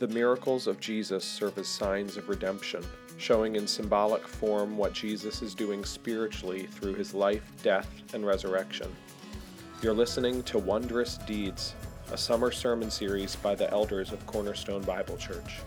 The 0.00 0.08
miracles 0.08 0.66
of 0.66 0.80
Jesus 0.80 1.24
serve 1.24 1.56
as 1.56 1.68
signs 1.68 2.16
of 2.16 2.28
redemption, 2.28 2.84
showing 3.16 3.54
in 3.54 3.66
symbolic 3.68 4.26
form 4.26 4.76
what 4.76 4.92
Jesus 4.92 5.40
is 5.40 5.54
doing 5.54 5.84
spiritually 5.84 6.66
through 6.66 6.94
his 6.94 7.14
life, 7.14 7.44
death, 7.62 7.88
and 8.12 8.26
resurrection. 8.26 8.90
You're 9.82 9.94
listening 9.94 10.42
to 10.44 10.58
Wondrous 10.58 11.18
Deeds, 11.18 11.76
a 12.10 12.18
summer 12.18 12.50
sermon 12.50 12.90
series 12.90 13.36
by 13.36 13.54
the 13.54 13.70
elders 13.70 14.10
of 14.10 14.26
Cornerstone 14.26 14.82
Bible 14.82 15.16
Church. 15.16 15.60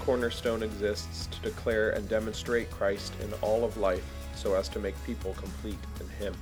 Cornerstone 0.00 0.62
exists 0.62 1.28
to 1.28 1.40
declare 1.40 1.90
and 1.90 2.06
demonstrate 2.10 2.70
Christ 2.70 3.14
in 3.22 3.32
all 3.40 3.64
of 3.64 3.78
life 3.78 4.04
so 4.34 4.54
as 4.54 4.68
to 4.68 4.78
make 4.78 5.02
people 5.04 5.32
complete 5.34 5.78
in 5.98 6.08
Him. 6.10 6.34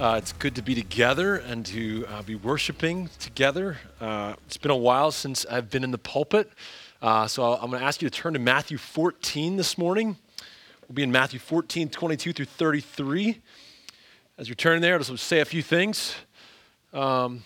Uh, 0.00 0.16
it's 0.18 0.32
good 0.32 0.56
to 0.56 0.62
be 0.62 0.74
together 0.74 1.36
and 1.36 1.64
to 1.64 2.04
uh, 2.08 2.20
be 2.22 2.34
worshiping 2.34 3.08
together. 3.20 3.78
Uh, 4.00 4.34
it's 4.44 4.56
been 4.56 4.72
a 4.72 4.76
while 4.76 5.12
since 5.12 5.46
I've 5.46 5.70
been 5.70 5.84
in 5.84 5.92
the 5.92 5.98
pulpit, 5.98 6.50
uh, 7.00 7.28
so 7.28 7.52
I'm 7.54 7.70
going 7.70 7.78
to 7.78 7.86
ask 7.86 8.02
you 8.02 8.10
to 8.10 8.20
turn 8.20 8.32
to 8.32 8.40
Matthew 8.40 8.76
14 8.76 9.56
this 9.56 9.78
morning. 9.78 10.16
We'll 10.88 10.96
be 10.96 11.04
in 11.04 11.12
Matthew 11.12 11.38
14, 11.38 11.90
22 11.90 12.32
through 12.32 12.44
33. 12.44 13.40
As 14.36 14.48
you 14.48 14.56
turn 14.56 14.82
there, 14.82 14.94
I'll 14.94 15.00
just 15.00 15.28
say 15.28 15.38
a 15.38 15.44
few 15.44 15.62
things. 15.62 16.16
Um, 16.92 17.44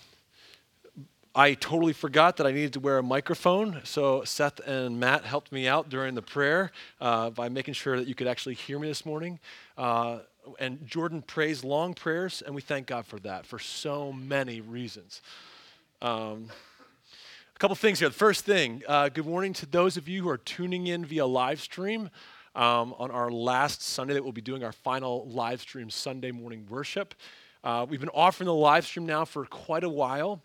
I 1.35 1.53
totally 1.53 1.93
forgot 1.93 2.37
that 2.37 2.47
I 2.47 2.51
needed 2.51 2.73
to 2.73 2.79
wear 2.79 2.97
a 2.97 3.03
microphone, 3.03 3.81
so 3.83 4.23
Seth 4.23 4.59
and 4.61 4.99
Matt 4.99 5.23
helped 5.23 5.51
me 5.51 5.67
out 5.67 5.89
during 5.89 6.15
the 6.15 6.23
prayer 6.23 6.71
uh, 6.99 7.29
by 7.29 7.47
making 7.47 7.75
sure 7.75 7.95
that 7.99 8.07
you 8.07 8.15
could 8.15 8.25
actually 8.25 8.55
hear 8.55 8.79
me 8.79 8.87
this 8.87 9.05
morning. 9.05 9.37
And 10.59 10.85
Jordan 10.85 11.21
prays 11.21 11.63
long 11.63 11.93
prayers, 11.93 12.41
and 12.45 12.55
we 12.55 12.61
thank 12.61 12.87
God 12.87 13.05
for 13.05 13.19
that 13.19 13.45
for 13.45 13.59
so 13.59 14.11
many 14.11 14.61
reasons. 14.61 15.21
Um, 16.01 16.47
a 17.55 17.59
couple 17.59 17.75
things 17.75 17.99
here. 17.99 18.09
The 18.09 18.15
first 18.15 18.45
thing, 18.45 18.83
uh, 18.87 19.09
good 19.09 19.25
morning 19.25 19.53
to 19.53 19.65
those 19.65 19.97
of 19.97 20.07
you 20.07 20.23
who 20.23 20.29
are 20.29 20.37
tuning 20.37 20.87
in 20.87 21.05
via 21.05 21.25
live 21.25 21.59
stream. 21.59 22.09
Um, 22.55 22.95
on 22.97 23.11
our 23.11 23.29
last 23.29 23.83
Sunday, 23.83 24.15
that 24.15 24.23
we'll 24.23 24.33
be 24.33 24.41
doing 24.41 24.63
our 24.63 24.71
final 24.71 25.27
live 25.29 25.61
stream 25.61 25.89
Sunday 25.89 26.31
morning 26.31 26.65
worship. 26.67 27.13
Uh, 27.63 27.85
we've 27.87 27.99
been 27.99 28.09
offering 28.09 28.47
the 28.47 28.53
live 28.53 28.85
stream 28.87 29.05
now 29.05 29.23
for 29.23 29.45
quite 29.45 29.83
a 29.83 29.89
while. 29.89 30.41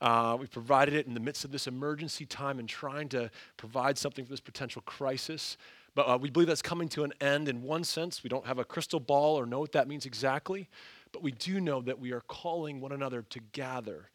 Uh, 0.00 0.36
we 0.38 0.46
provided 0.46 0.94
it 0.94 1.06
in 1.06 1.14
the 1.14 1.20
midst 1.20 1.44
of 1.44 1.50
this 1.50 1.66
emergency 1.66 2.24
time 2.24 2.58
and 2.58 2.68
trying 2.68 3.08
to 3.08 3.30
provide 3.56 3.98
something 3.98 4.24
for 4.24 4.30
this 4.30 4.40
potential 4.40 4.82
crisis. 4.82 5.56
But 5.98 6.08
uh, 6.08 6.16
we 6.16 6.30
believe 6.30 6.46
that's 6.46 6.62
coming 6.62 6.88
to 6.90 7.02
an 7.02 7.12
end 7.20 7.48
in 7.48 7.60
one 7.64 7.82
sense. 7.82 8.22
We 8.22 8.30
don't 8.30 8.46
have 8.46 8.60
a 8.60 8.64
crystal 8.64 9.00
ball 9.00 9.34
or 9.34 9.46
know 9.46 9.58
what 9.58 9.72
that 9.72 9.88
means 9.88 10.06
exactly, 10.06 10.68
but 11.10 11.24
we 11.24 11.32
do 11.32 11.60
know 11.60 11.82
that 11.82 11.98
we 11.98 12.12
are 12.12 12.20
calling 12.20 12.80
one 12.80 12.92
another 12.92 13.22
to 13.30 13.40
gather. 13.50 14.08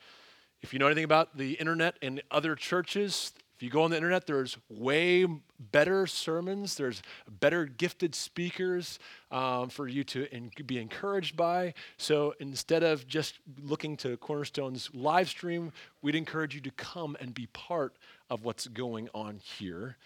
If 0.62 0.72
you 0.72 0.80
know 0.80 0.86
anything 0.86 1.04
about 1.04 1.36
the 1.38 1.56
internet 1.56 1.98
and 2.02 2.24
other 2.32 2.56
churches, 2.56 3.34
if 3.58 3.62
you 3.62 3.70
go 3.70 3.84
on 3.84 3.92
the 3.92 3.98
internet, 3.98 4.26
there's 4.26 4.58
way 4.70 5.28
better 5.60 6.08
sermons, 6.08 6.76
there's 6.76 7.02
better 7.42 7.66
gifted 7.66 8.16
speakers 8.16 8.98
um, 9.30 9.68
for 9.68 9.86
you 9.86 10.06
to 10.06 10.34
in, 10.34 10.52
be 10.66 10.80
encouraged 10.80 11.36
by. 11.36 11.74
So 11.98 12.34
instead 12.40 12.84
of 12.84 13.06
just 13.08 13.40
looking 13.62 13.98
to 13.98 14.16
Cornerstone's 14.16 14.90
live 14.94 15.28
stream, 15.28 15.74
we'd 16.02 16.16
encourage 16.16 16.56
you 16.56 16.62
to 16.62 16.72
come 16.72 17.18
and 17.20 17.34
be 17.34 17.48
part 17.48 17.98
of 18.30 18.46
what's 18.46 18.68
going 18.68 19.10
on 19.14 19.42
here. 19.44 19.98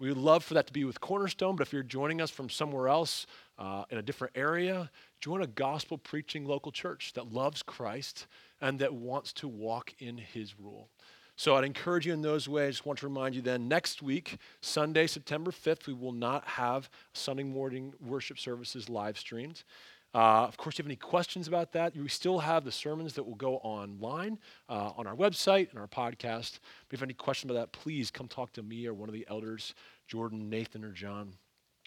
We 0.00 0.08
would 0.08 0.16
love 0.16 0.42
for 0.42 0.54
that 0.54 0.66
to 0.66 0.72
be 0.72 0.84
with 0.84 0.98
Cornerstone, 0.98 1.56
but 1.56 1.66
if 1.66 1.74
you're 1.74 1.82
joining 1.82 2.22
us 2.22 2.30
from 2.30 2.48
somewhere 2.48 2.88
else 2.88 3.26
uh, 3.58 3.84
in 3.90 3.98
a 3.98 4.02
different 4.02 4.34
area, 4.34 4.90
join 5.20 5.42
a 5.42 5.46
gospel 5.46 5.98
preaching 5.98 6.46
local 6.46 6.72
church 6.72 7.12
that 7.12 7.34
loves 7.34 7.62
Christ 7.62 8.26
and 8.62 8.78
that 8.78 8.94
wants 8.94 9.34
to 9.34 9.46
walk 9.46 9.92
in 9.98 10.16
his 10.16 10.58
rule. 10.58 10.88
So 11.36 11.54
I'd 11.54 11.64
encourage 11.64 12.06
you 12.06 12.14
in 12.14 12.22
those 12.22 12.48
ways. 12.48 12.68
I 12.68 12.70
just 12.70 12.86
want 12.86 12.98
to 13.00 13.08
remind 13.08 13.34
you 13.34 13.42
then 13.42 13.68
next 13.68 14.00
week, 14.00 14.38
Sunday, 14.62 15.06
September 15.06 15.50
5th, 15.50 15.86
we 15.86 15.92
will 15.92 16.12
not 16.12 16.46
have 16.46 16.88
Sunday 17.12 17.44
morning 17.44 17.92
worship 18.00 18.38
services 18.38 18.88
live 18.88 19.18
streamed. 19.18 19.64
Uh, 20.12 20.44
of 20.44 20.56
course, 20.56 20.74
if 20.74 20.78
you 20.80 20.82
have 20.82 20.88
any 20.88 20.96
questions 20.96 21.46
about 21.46 21.72
that, 21.72 21.96
we 21.96 22.08
still 22.08 22.40
have 22.40 22.64
the 22.64 22.72
sermons 22.72 23.14
that 23.14 23.22
will 23.22 23.36
go 23.36 23.56
online 23.58 24.38
uh, 24.68 24.90
on 24.96 25.06
our 25.06 25.14
website 25.14 25.70
and 25.70 25.78
our 25.78 25.86
podcast. 25.86 26.54
If 26.56 26.86
you 26.90 26.96
have 26.96 27.02
any 27.02 27.14
questions 27.14 27.50
about 27.50 27.60
that, 27.60 27.78
please 27.78 28.10
come 28.10 28.26
talk 28.26 28.52
to 28.54 28.62
me 28.62 28.86
or 28.86 28.94
one 28.94 29.08
of 29.08 29.12
the 29.14 29.24
elders, 29.30 29.74
Jordan, 30.08 30.50
Nathan, 30.50 30.84
or 30.84 30.90
John. 30.90 31.34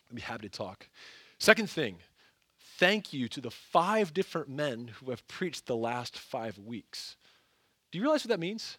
I'd 0.09 0.15
be 0.15 0.21
happy 0.21 0.47
to 0.47 0.57
talk. 0.57 0.87
Second 1.37 1.69
thing, 1.69 1.97
thank 2.77 3.11
you 3.11 3.27
to 3.27 3.41
the 3.41 3.51
five 3.51 4.13
different 4.13 4.47
men 4.47 4.91
who 4.99 5.09
have 5.09 5.27
preached 5.27 5.65
the 5.65 5.75
last 5.75 6.17
five 6.17 6.57
weeks. 6.57 7.17
Do 7.91 7.97
you 7.97 8.03
realize 8.03 8.23
what 8.23 8.29
that 8.29 8.39
means? 8.39 8.77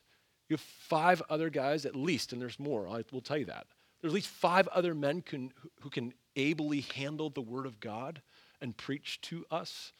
You 0.48 0.54
have 0.54 0.60
five 0.60 1.22
other 1.28 1.50
guys 1.50 1.84
at 1.84 1.94
least, 1.94 2.32
and 2.32 2.40
there's 2.40 2.58
more, 2.58 2.88
I 2.88 3.04
will 3.12 3.20
tell 3.20 3.36
you 3.36 3.46
that. 3.46 3.66
There's 4.00 4.12
at 4.12 4.14
least 4.14 4.28
five 4.28 4.68
other 4.68 4.94
men 4.94 5.20
can, 5.20 5.52
who 5.82 5.90
can 5.90 6.14
ably 6.34 6.80
handle 6.94 7.28
the 7.28 7.42
Word 7.42 7.66
of 7.66 7.78
God 7.80 8.22
and 8.60 8.76
preach 8.76 9.20
to 9.22 9.44
us. 9.50 9.92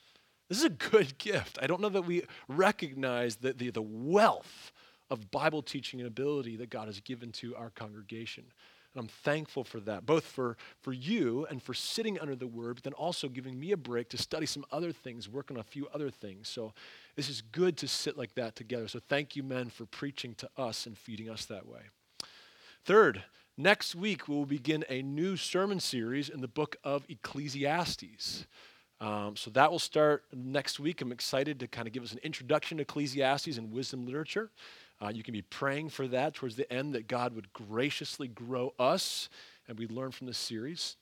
This 0.48 0.58
is 0.58 0.64
a 0.64 0.70
good 0.70 1.18
gift. 1.18 1.58
I 1.60 1.66
don't 1.66 1.80
know 1.80 1.88
that 1.88 2.02
we 2.02 2.22
recognize 2.48 3.36
the, 3.36 3.52
the, 3.52 3.70
the 3.70 3.82
wealth 3.82 4.72
of 5.10 5.30
Bible 5.30 5.62
teaching 5.62 6.00
and 6.00 6.06
ability 6.06 6.56
that 6.56 6.70
God 6.70 6.86
has 6.86 7.00
given 7.00 7.32
to 7.32 7.54
our 7.56 7.70
congregation. 7.70 8.44
And 8.94 9.00
I'm 9.00 9.08
thankful 9.08 9.64
for 9.64 9.80
that, 9.80 10.06
both 10.06 10.24
for, 10.24 10.56
for 10.80 10.92
you 10.92 11.46
and 11.50 11.62
for 11.62 11.74
sitting 11.74 12.18
under 12.20 12.36
the 12.36 12.46
word, 12.46 12.76
but 12.76 12.84
then 12.84 12.92
also 12.92 13.28
giving 13.28 13.58
me 13.58 13.72
a 13.72 13.76
break 13.76 14.08
to 14.10 14.18
study 14.18 14.46
some 14.46 14.64
other 14.70 14.92
things, 14.92 15.28
work 15.28 15.50
on 15.50 15.56
a 15.56 15.64
few 15.64 15.88
other 15.92 16.10
things. 16.10 16.48
So 16.48 16.72
this 17.16 17.28
is 17.28 17.42
good 17.42 17.76
to 17.78 17.88
sit 17.88 18.16
like 18.16 18.34
that 18.34 18.54
together. 18.54 18.86
So 18.86 19.00
thank 19.00 19.34
you, 19.34 19.42
men, 19.42 19.68
for 19.68 19.84
preaching 19.86 20.34
to 20.36 20.48
us 20.56 20.86
and 20.86 20.96
feeding 20.96 21.28
us 21.28 21.44
that 21.46 21.66
way. 21.66 21.80
Third, 22.84 23.24
Next 23.56 23.94
week, 23.94 24.26
we 24.26 24.34
will 24.34 24.46
begin 24.46 24.84
a 24.88 25.00
new 25.00 25.36
sermon 25.36 25.78
series 25.78 26.28
in 26.28 26.40
the 26.40 26.48
book 26.48 26.74
of 26.82 27.04
Ecclesiastes. 27.08 28.46
Um, 29.00 29.36
so 29.36 29.48
that 29.50 29.70
will 29.70 29.78
start 29.78 30.24
next 30.34 30.80
week. 30.80 31.00
I'm 31.00 31.12
excited 31.12 31.60
to 31.60 31.68
kind 31.68 31.86
of 31.86 31.92
give 31.92 32.02
us 32.02 32.10
an 32.10 32.18
introduction 32.24 32.78
to 32.78 32.82
Ecclesiastes 32.82 33.56
and 33.56 33.70
wisdom 33.70 34.06
literature. 34.06 34.50
Uh, 35.00 35.12
you 35.14 35.22
can 35.22 35.30
be 35.30 35.42
praying 35.42 35.90
for 35.90 36.08
that 36.08 36.34
towards 36.34 36.56
the 36.56 36.70
end 36.72 36.96
that 36.96 37.06
God 37.06 37.32
would 37.36 37.52
graciously 37.52 38.26
grow 38.26 38.74
us 38.76 39.28
and 39.68 39.78
we 39.78 39.86
learn 39.86 40.10
from 40.10 40.26
this 40.26 40.38
series. 40.38 40.96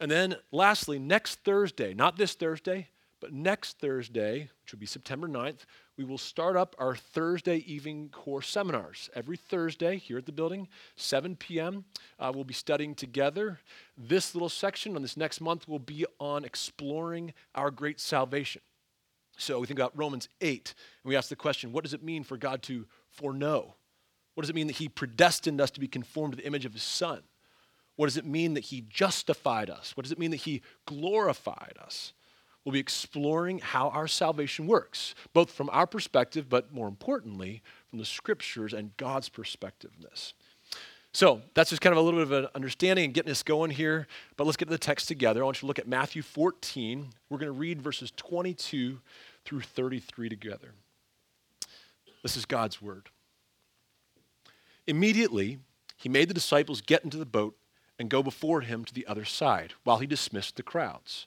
And 0.00 0.10
then, 0.10 0.34
lastly, 0.50 0.98
next 0.98 1.44
Thursday, 1.44 1.94
not 1.94 2.16
this 2.16 2.34
Thursday, 2.34 2.88
but 3.20 3.32
next 3.32 3.78
Thursday, 3.78 4.50
which 4.64 4.72
will 4.72 4.80
be 4.80 4.86
September 4.86 5.28
9th, 5.28 5.66
we 5.96 6.04
will 6.04 6.18
start 6.18 6.56
up 6.56 6.74
our 6.78 6.96
Thursday 6.96 7.58
evening 7.58 8.08
core 8.10 8.40
seminars. 8.40 9.10
Every 9.14 9.36
Thursday 9.36 9.98
here 9.98 10.18
at 10.18 10.26
the 10.26 10.32
building, 10.32 10.68
7 10.96 11.36
p.m., 11.36 11.84
uh, 12.18 12.32
we'll 12.34 12.44
be 12.44 12.54
studying 12.54 12.94
together. 12.94 13.60
This 13.96 14.34
little 14.34 14.48
section 14.48 14.96
on 14.96 15.02
this 15.02 15.16
next 15.16 15.40
month 15.40 15.68
will 15.68 15.78
be 15.78 16.06
on 16.18 16.44
exploring 16.44 17.34
our 17.54 17.70
great 17.70 18.00
salvation. 18.00 18.62
So 19.36 19.60
we 19.60 19.66
think 19.66 19.78
about 19.78 19.96
Romans 19.96 20.28
8, 20.40 20.74
and 21.04 21.10
we 21.10 21.16
ask 21.16 21.28
the 21.28 21.36
question 21.36 21.72
what 21.72 21.84
does 21.84 21.94
it 21.94 22.02
mean 22.02 22.24
for 22.24 22.36
God 22.36 22.62
to 22.64 22.86
foreknow? 23.10 23.74
What 24.34 24.42
does 24.42 24.50
it 24.50 24.56
mean 24.56 24.68
that 24.68 24.76
He 24.76 24.88
predestined 24.88 25.60
us 25.60 25.70
to 25.72 25.80
be 25.80 25.88
conformed 25.88 26.32
to 26.32 26.36
the 26.36 26.46
image 26.46 26.64
of 26.64 26.72
His 26.72 26.82
Son? 26.82 27.20
What 27.96 28.06
does 28.06 28.16
it 28.16 28.24
mean 28.24 28.54
that 28.54 28.64
He 28.64 28.80
justified 28.88 29.68
us? 29.68 29.94
What 29.96 30.04
does 30.04 30.12
it 30.12 30.18
mean 30.18 30.30
that 30.30 30.38
He 30.38 30.62
glorified 30.86 31.76
us? 31.82 32.14
We'll 32.64 32.72
be 32.72 32.80
exploring 32.80 33.58
how 33.58 33.88
our 33.90 34.06
salvation 34.06 34.66
works, 34.66 35.14
both 35.32 35.50
from 35.50 35.68
our 35.72 35.86
perspective, 35.86 36.48
but 36.48 36.72
more 36.72 36.88
importantly, 36.88 37.62
from 37.90 37.98
the 37.98 38.04
scriptures 38.04 38.72
and 38.72 38.96
God's 38.96 39.28
perspective 39.28 39.90
this. 40.00 40.34
So 41.14 41.42
that's 41.54 41.70
just 41.70 41.82
kind 41.82 41.92
of 41.92 41.98
a 41.98 42.00
little 42.00 42.24
bit 42.24 42.32
of 42.32 42.44
an 42.44 42.50
understanding 42.54 43.04
and 43.04 43.14
getting 43.14 43.30
us 43.30 43.42
going 43.42 43.70
here. 43.70 44.06
But 44.36 44.44
let's 44.44 44.56
get 44.56 44.66
to 44.66 44.70
the 44.70 44.78
text 44.78 45.08
together. 45.08 45.42
I 45.42 45.44
want 45.44 45.58
you 45.58 45.60
to 45.60 45.66
look 45.66 45.78
at 45.78 45.86
Matthew 45.86 46.22
14. 46.22 47.08
We're 47.28 47.38
going 47.38 47.52
to 47.52 47.58
read 47.58 47.82
verses 47.82 48.10
22 48.16 48.98
through 49.44 49.60
33 49.60 50.30
together. 50.30 50.72
This 52.22 52.36
is 52.36 52.46
God's 52.46 52.80
word. 52.80 53.10
Immediately, 54.86 55.58
he 55.96 56.08
made 56.08 56.28
the 56.28 56.34
disciples 56.34 56.80
get 56.80 57.04
into 57.04 57.18
the 57.18 57.26
boat 57.26 57.56
and 57.98 58.08
go 58.08 58.22
before 58.22 58.62
him 58.62 58.84
to 58.84 58.94
the 58.94 59.06
other 59.06 59.24
side 59.24 59.74
while 59.84 59.98
he 59.98 60.06
dismissed 60.06 60.56
the 60.56 60.62
crowds. 60.62 61.26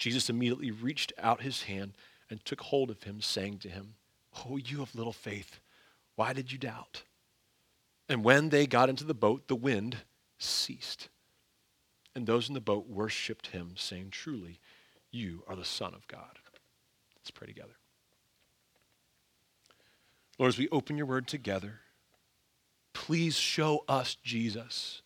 Jesus 0.00 0.30
immediately 0.30 0.70
reached 0.70 1.12
out 1.18 1.42
his 1.42 1.64
hand 1.64 1.92
and 2.30 2.42
took 2.44 2.62
hold 2.62 2.90
of 2.90 3.02
him, 3.02 3.20
saying 3.20 3.58
to 3.58 3.68
him, 3.68 3.94
Oh, 4.46 4.56
you 4.56 4.80
of 4.80 4.94
little 4.94 5.12
faith, 5.12 5.60
why 6.16 6.32
did 6.32 6.50
you 6.50 6.58
doubt? 6.58 7.02
And 8.08 8.24
when 8.24 8.48
they 8.48 8.66
got 8.66 8.88
into 8.88 9.04
the 9.04 9.14
boat, 9.14 9.46
the 9.46 9.54
wind 9.54 9.98
ceased. 10.38 11.10
And 12.14 12.26
those 12.26 12.48
in 12.48 12.54
the 12.54 12.60
boat 12.60 12.88
worshiped 12.88 13.48
him, 13.48 13.74
saying, 13.76 14.08
Truly, 14.10 14.58
you 15.10 15.44
are 15.46 15.54
the 15.54 15.64
Son 15.66 15.92
of 15.92 16.08
God. 16.08 16.38
Let's 17.18 17.30
pray 17.30 17.46
together. 17.46 17.76
Lord, 20.38 20.48
as 20.48 20.58
we 20.58 20.68
open 20.70 20.96
your 20.96 21.06
word 21.06 21.26
together, 21.26 21.80
please 22.94 23.36
show 23.36 23.84
us 23.86 24.14
Jesus. 24.14 25.02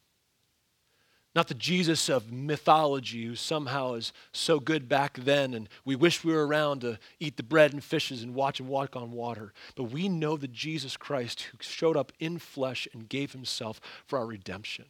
Not 1.35 1.49
the 1.49 1.55
Jesus 1.55 2.09
of 2.09 2.31
mythology 2.31 3.25
who 3.25 3.35
somehow 3.35 3.95
is 3.95 4.13
so 4.31 4.61
good 4.61 4.89
back 4.89 5.19
then 5.19 5.53
and 5.53 5.69
we 5.85 5.97
wish 5.97 6.23
we 6.23 6.33
were 6.33 6.47
around 6.47 6.83
to 6.83 6.99
eat 7.19 7.37
the 7.37 7.43
bread 7.43 7.73
and 7.73 7.83
fishes 7.83 8.23
and 8.23 8.35
watch 8.35 8.61
him 8.61 8.69
walk 8.69 8.95
on 8.95 9.11
water. 9.11 9.53
But 9.75 9.85
we 9.85 10.09
know 10.09 10.37
the 10.37 10.47
Jesus 10.47 10.97
Christ 10.97 11.43
who 11.43 11.59
showed 11.61 11.97
up 11.97 12.13
in 12.21 12.39
flesh 12.39 12.87
and 12.93 13.09
gave 13.09 13.33
himself 13.33 13.81
for 14.07 14.19
our 14.19 14.27
redemption. 14.27 14.85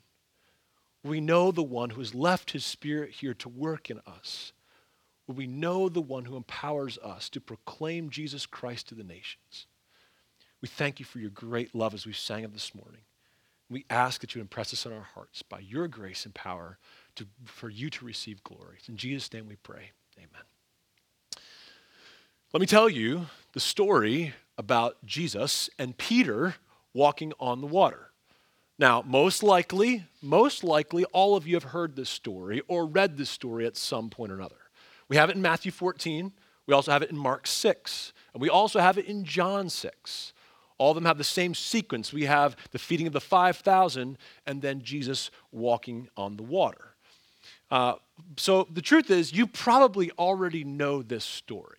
We 1.02 1.20
know 1.20 1.50
the 1.50 1.62
one 1.62 1.90
who 1.90 2.00
has 2.00 2.14
left 2.14 2.50
his 2.50 2.64
spirit 2.64 3.10
here 3.12 3.34
to 3.34 3.48
work 3.48 3.90
in 3.90 4.00
us. 4.06 4.52
We 5.26 5.46
know 5.46 5.88
the 5.88 6.02
one 6.02 6.26
who 6.26 6.36
empowers 6.36 6.98
us 6.98 7.30
to 7.30 7.40
proclaim 7.40 8.10
Jesus 8.10 8.44
Christ 8.44 8.88
to 8.88 8.94
the 8.94 9.04
nations. 9.04 9.66
We 10.60 10.68
thank 10.68 10.98
you 10.98 11.06
for 11.06 11.18
your 11.18 11.30
great 11.30 11.74
love 11.74 11.94
as 11.94 12.06
we 12.06 12.12
sang 12.12 12.44
of 12.44 12.52
this 12.52 12.74
morning. 12.74 13.00
We 13.70 13.84
ask 13.88 14.20
that 14.20 14.34
you 14.34 14.40
impress 14.40 14.72
us 14.72 14.86
in 14.86 14.92
our 14.92 15.08
hearts 15.14 15.42
by 15.42 15.60
your 15.60 15.88
grace 15.88 16.24
and 16.24 16.34
power 16.34 16.78
to, 17.16 17.26
for 17.44 17.70
you 17.70 17.90
to 17.90 18.04
receive 18.04 18.42
glory. 18.44 18.78
In 18.88 18.96
Jesus' 18.96 19.32
name 19.32 19.48
we 19.48 19.56
pray. 19.56 19.90
Amen. 20.18 20.44
Let 22.52 22.60
me 22.60 22.66
tell 22.66 22.88
you 22.88 23.26
the 23.52 23.60
story 23.60 24.34
about 24.56 25.04
Jesus 25.04 25.68
and 25.78 25.96
Peter 25.96 26.54
walking 26.92 27.32
on 27.40 27.60
the 27.60 27.66
water. 27.66 28.10
Now, 28.78 29.02
most 29.06 29.42
likely, 29.42 30.04
most 30.20 30.64
likely, 30.64 31.04
all 31.06 31.36
of 31.36 31.46
you 31.46 31.54
have 31.54 31.64
heard 31.64 31.96
this 31.96 32.10
story 32.10 32.62
or 32.66 32.86
read 32.86 33.16
this 33.16 33.30
story 33.30 33.66
at 33.66 33.76
some 33.76 34.10
point 34.10 34.32
or 34.32 34.36
another. 34.36 34.56
We 35.08 35.16
have 35.16 35.30
it 35.30 35.36
in 35.36 35.42
Matthew 35.42 35.70
14, 35.70 36.32
we 36.66 36.74
also 36.74 36.92
have 36.92 37.02
it 37.02 37.10
in 37.10 37.16
Mark 37.16 37.46
6, 37.46 38.12
and 38.32 38.40
we 38.40 38.48
also 38.48 38.80
have 38.80 38.98
it 38.98 39.06
in 39.06 39.24
John 39.24 39.68
6. 39.68 40.32
All 40.78 40.90
of 40.90 40.94
them 40.96 41.04
have 41.04 41.18
the 41.18 41.24
same 41.24 41.54
sequence. 41.54 42.12
We 42.12 42.24
have 42.24 42.56
the 42.72 42.78
feeding 42.78 43.06
of 43.06 43.12
the 43.12 43.20
5,000 43.20 44.18
and 44.46 44.62
then 44.62 44.82
Jesus 44.82 45.30
walking 45.52 46.08
on 46.16 46.36
the 46.36 46.42
water. 46.42 46.94
Uh, 47.70 47.94
so 48.36 48.66
the 48.72 48.82
truth 48.82 49.10
is, 49.10 49.32
you 49.32 49.46
probably 49.46 50.10
already 50.12 50.64
know 50.64 51.02
this 51.02 51.24
story. 51.24 51.78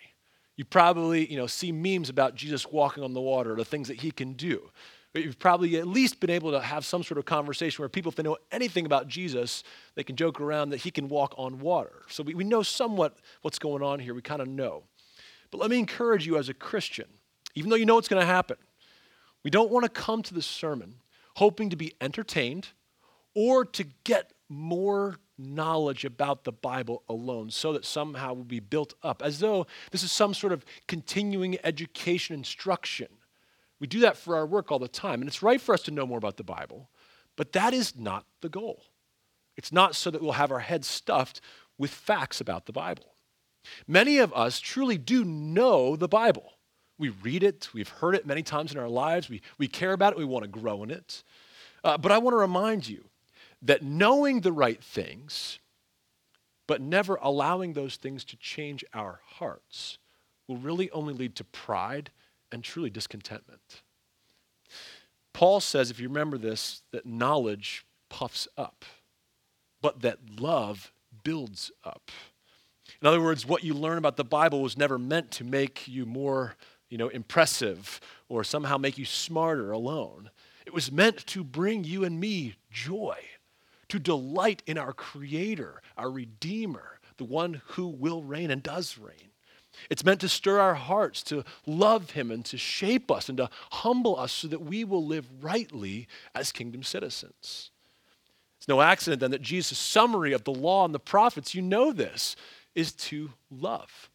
You 0.56 0.65
probably 0.65 1.30
you 1.30 1.38
know, 1.38 1.47
see 1.47 1.71
memes 1.71 2.09
about 2.09 2.36
Jesus 2.36 2.65
walking 2.71 3.03
on 3.03 3.13
the 3.13 3.21
water, 3.21 3.56
the 3.56 3.65
things 3.65 3.88
that 3.89 4.00
he 4.01 4.12
can 4.12 4.33
do. 4.33 4.69
You've 5.13 5.39
probably 5.39 5.77
at 5.77 5.88
least 5.88 6.19
been 6.19 6.30
able 6.30 6.51
to 6.51 6.59
have 6.59 6.86
some 6.86 7.01
sort 7.01 7.18
of 7.18 7.25
conversation 7.25 7.81
where 7.81 7.88
people, 7.88 8.09
if 8.09 8.15
they 8.18 8.24
know 8.24 8.38
anything 8.51 8.86
about 8.86 9.07
Jesus, 9.07 9.63
they 9.95 10.03
can 10.03 10.18
joke 10.18 10.42
around 10.42 10.69
that 10.69 10.77
he 10.77 10.92
can 10.92 11.07
walk 11.07 11.33
on 11.38 11.59
water. 11.59 12.03
So 12.09 12.21
we, 12.21 12.33
we 12.33 12.44
know 12.44 12.63
somewhat 12.63 13.15
what's 13.42 13.59
going 13.59 13.81
on 13.81 14.00
here. 14.00 14.13
We 14.13 14.21
kind 14.21 14.42
of 14.42 14.50
know. 14.50 14.83
But 15.51 15.62
let 15.62 15.69
me 15.69 15.80
encourage 15.80 16.27
you 16.27 16.38
as 16.38 16.50
a 16.50 16.53
Christian, 16.53 17.06
even 17.56 17.69
though 17.69 17.77
you 17.77 17.86
know 17.86 17.95
what's 17.95 18.09
going 18.09 18.21
to 18.21 18.25
happen, 18.25 18.57
we 19.45 19.51
don't 19.51 19.69
want 19.69 19.83
to 19.83 19.89
come 19.89 20.24
to 20.24 20.33
the 20.33 20.42
sermon 20.42 20.95
hoping 21.36 21.69
to 21.69 21.75
be 21.75 21.94
entertained 22.01 22.69
or 23.36 23.63
to 23.63 23.86
get 24.03 24.33
more 24.50 25.18
knowledge 25.38 26.03
about 26.03 26.45
the 26.45 26.51
Bible 26.51 27.03
alone 27.07 27.51
so 27.51 27.71
that 27.74 27.86
somehow 27.86 28.33
we'll 28.33 28.44
be 28.44 28.59
built 28.59 28.95
up, 29.03 29.21
as 29.21 29.39
though 29.39 29.68
this 29.92 30.01
is 30.01 30.12
some 30.12 30.33
sort 30.33 30.51
of 30.51 30.65
continuing 30.88 31.59
education 31.63 32.36
instruction. 32.36 33.07
We 33.80 33.86
do 33.86 34.00
that 34.00 34.18
for 34.18 34.36
our 34.36 34.47
work 34.47 34.71
all 34.71 34.80
the 34.80 34.88
time, 34.88 35.21
and 35.21 35.27
it's 35.27 35.44
right 35.44 35.62
for 35.62 35.75
us 35.75 35.83
to 35.83 35.92
know 35.92 36.07
more 36.07 36.18
about 36.18 36.38
the 36.38 36.44
Bible, 36.44 36.89
but 37.36 37.51
that 37.51 37.71
is 37.71 37.95
not 37.95 38.25
the 38.42 38.50
goal. 38.50 38.81
It's 39.57 39.71
not 39.71 39.95
so 39.95 40.09
that 40.09 40.24
we'll 40.24 40.31
have 40.31 40.51
our 40.51 40.59
heads 40.59 40.88
stuffed 40.88 41.39
with 41.77 41.92
facts 41.92 42.42
about 42.42 42.65
the 42.65 42.74
Bible. 42.74 43.13
Many 43.88 44.18
of 44.18 44.33
us 44.33 44.59
truly 44.59 44.97
do 44.97 45.24
know 45.24 45.95
the 45.95 46.07
Bible. 46.07 46.55
We 46.97 47.09
read 47.09 47.44
it, 47.44 47.69
we've 47.74 47.89
heard 47.89 48.15
it 48.15 48.25
many 48.25 48.42
times 48.42 48.71
in 48.71 48.80
our 48.80 48.88
lives, 48.88 49.30
we, 49.30 49.42
we 49.57 49.68
care 49.68 49.92
about 49.92 50.13
it, 50.13 50.19
we 50.19 50.25
want 50.25 50.44
to 50.44 50.50
grow 50.50 50.81
in 50.83 50.92
it. 50.92 51.24
Uh, 51.83 51.97
but 51.97 52.12
I 52.12 52.18
want 52.18 52.33
to 52.33 52.39
remind 52.39 52.88
you 52.88 53.03
that 53.62 53.83
knowing 53.83 54.42
the 54.42 54.51
right 54.51 54.81
things, 54.81 55.59
but 56.68 56.81
never 56.81 57.18
allowing 57.21 57.74
those 57.74 57.97
things 57.97 58.24
to 58.25 58.38
change 58.38 58.83
our 58.94 59.19
hearts, 59.25 59.97
will 60.47 60.57
really 60.57 60.89
only 60.92 61.13
lead 61.13 61.36
to 61.36 61.44
pride 61.44 62.12
and 62.51 62.63
truly 62.63 62.89
discontentment. 62.89 63.81
Paul 65.33 65.59
says, 65.59 65.92
if 65.92 66.00
you 66.00 66.07
remember 66.07 66.38
this, 66.38 66.81
that 66.92 67.06
knowledge 67.06 67.86
puffs 68.07 68.47
up, 68.57 68.86
but 69.81 70.01
that 70.01 70.39
love 70.39 70.94
builds 71.24 71.71
up. 71.83 72.09
In 73.01 73.07
other 73.07 73.21
words, 73.21 73.45
what 73.45 73.63
you 73.63 73.74
learn 73.74 73.97
about 73.97 74.15
the 74.15 74.24
Bible 74.24 74.62
was 74.62 74.77
never 74.77 74.97
meant 74.97 75.31
to 75.31 75.44
make 75.44 75.88
you 75.88 76.06
more 76.06 76.56
you 76.90 76.98
know, 76.98 77.10
impressive 77.10 78.00
or 78.30 78.44
somehow 78.44 78.78
make 78.78 78.98
you 78.98 79.06
smarter 79.06 79.72
alone. 79.72 80.30
It 80.66 80.74
was 80.74 80.92
meant 80.92 81.26
to 81.28 81.44
bring 81.44 81.84
you 81.84 82.04
and 82.04 82.20
me 82.20 82.56
joy, 82.72 83.18
to 83.90 84.00
delight 84.00 84.64
in 84.66 84.78
our 84.78 84.94
Creator, 84.94 85.82
our 85.98 86.10
Redeemer, 86.10 87.00
the 87.18 87.24
one 87.24 87.62
who 87.68 87.88
will 87.88 88.24
reign 88.24 88.52
and 88.52 88.64
does 88.64 88.98
reign. 88.98 89.32
It's 89.90 90.06
meant 90.06 90.22
to 90.22 90.30
stir 90.30 90.60
our 90.60 90.76
hearts, 90.76 91.22
to 91.24 91.44
love 91.66 92.12
Him, 92.12 92.32
and 92.32 92.46
to 92.46 92.58
shape 92.58 93.12
us 93.12 93.30
and 93.30 93.38
to 93.38 93.50
humble 93.71 94.18
us 94.18 94.31
so 94.31 94.48
that 94.48 94.62
we 94.62 94.83
will 94.83 95.06
live 95.06 95.28
rightly 95.42 96.07
as 96.33 96.52
kingdom 96.52 96.83
citizens. 96.83 97.71
It's 98.57 98.68
no 98.68 98.81
accident 98.81 99.19
then 99.19 99.31
that 99.31 99.42
Jesus' 99.42 99.78
summary 99.78 100.33
of 100.33 100.44
the 100.44 100.54
law 100.54 100.86
and 100.86 100.94
the 100.94 101.00
prophets, 101.00 101.54
you 101.54 101.62
know 101.62 101.92
this, 101.92 102.36
is 102.74 102.94
to 102.94 103.31
love. 103.52 104.09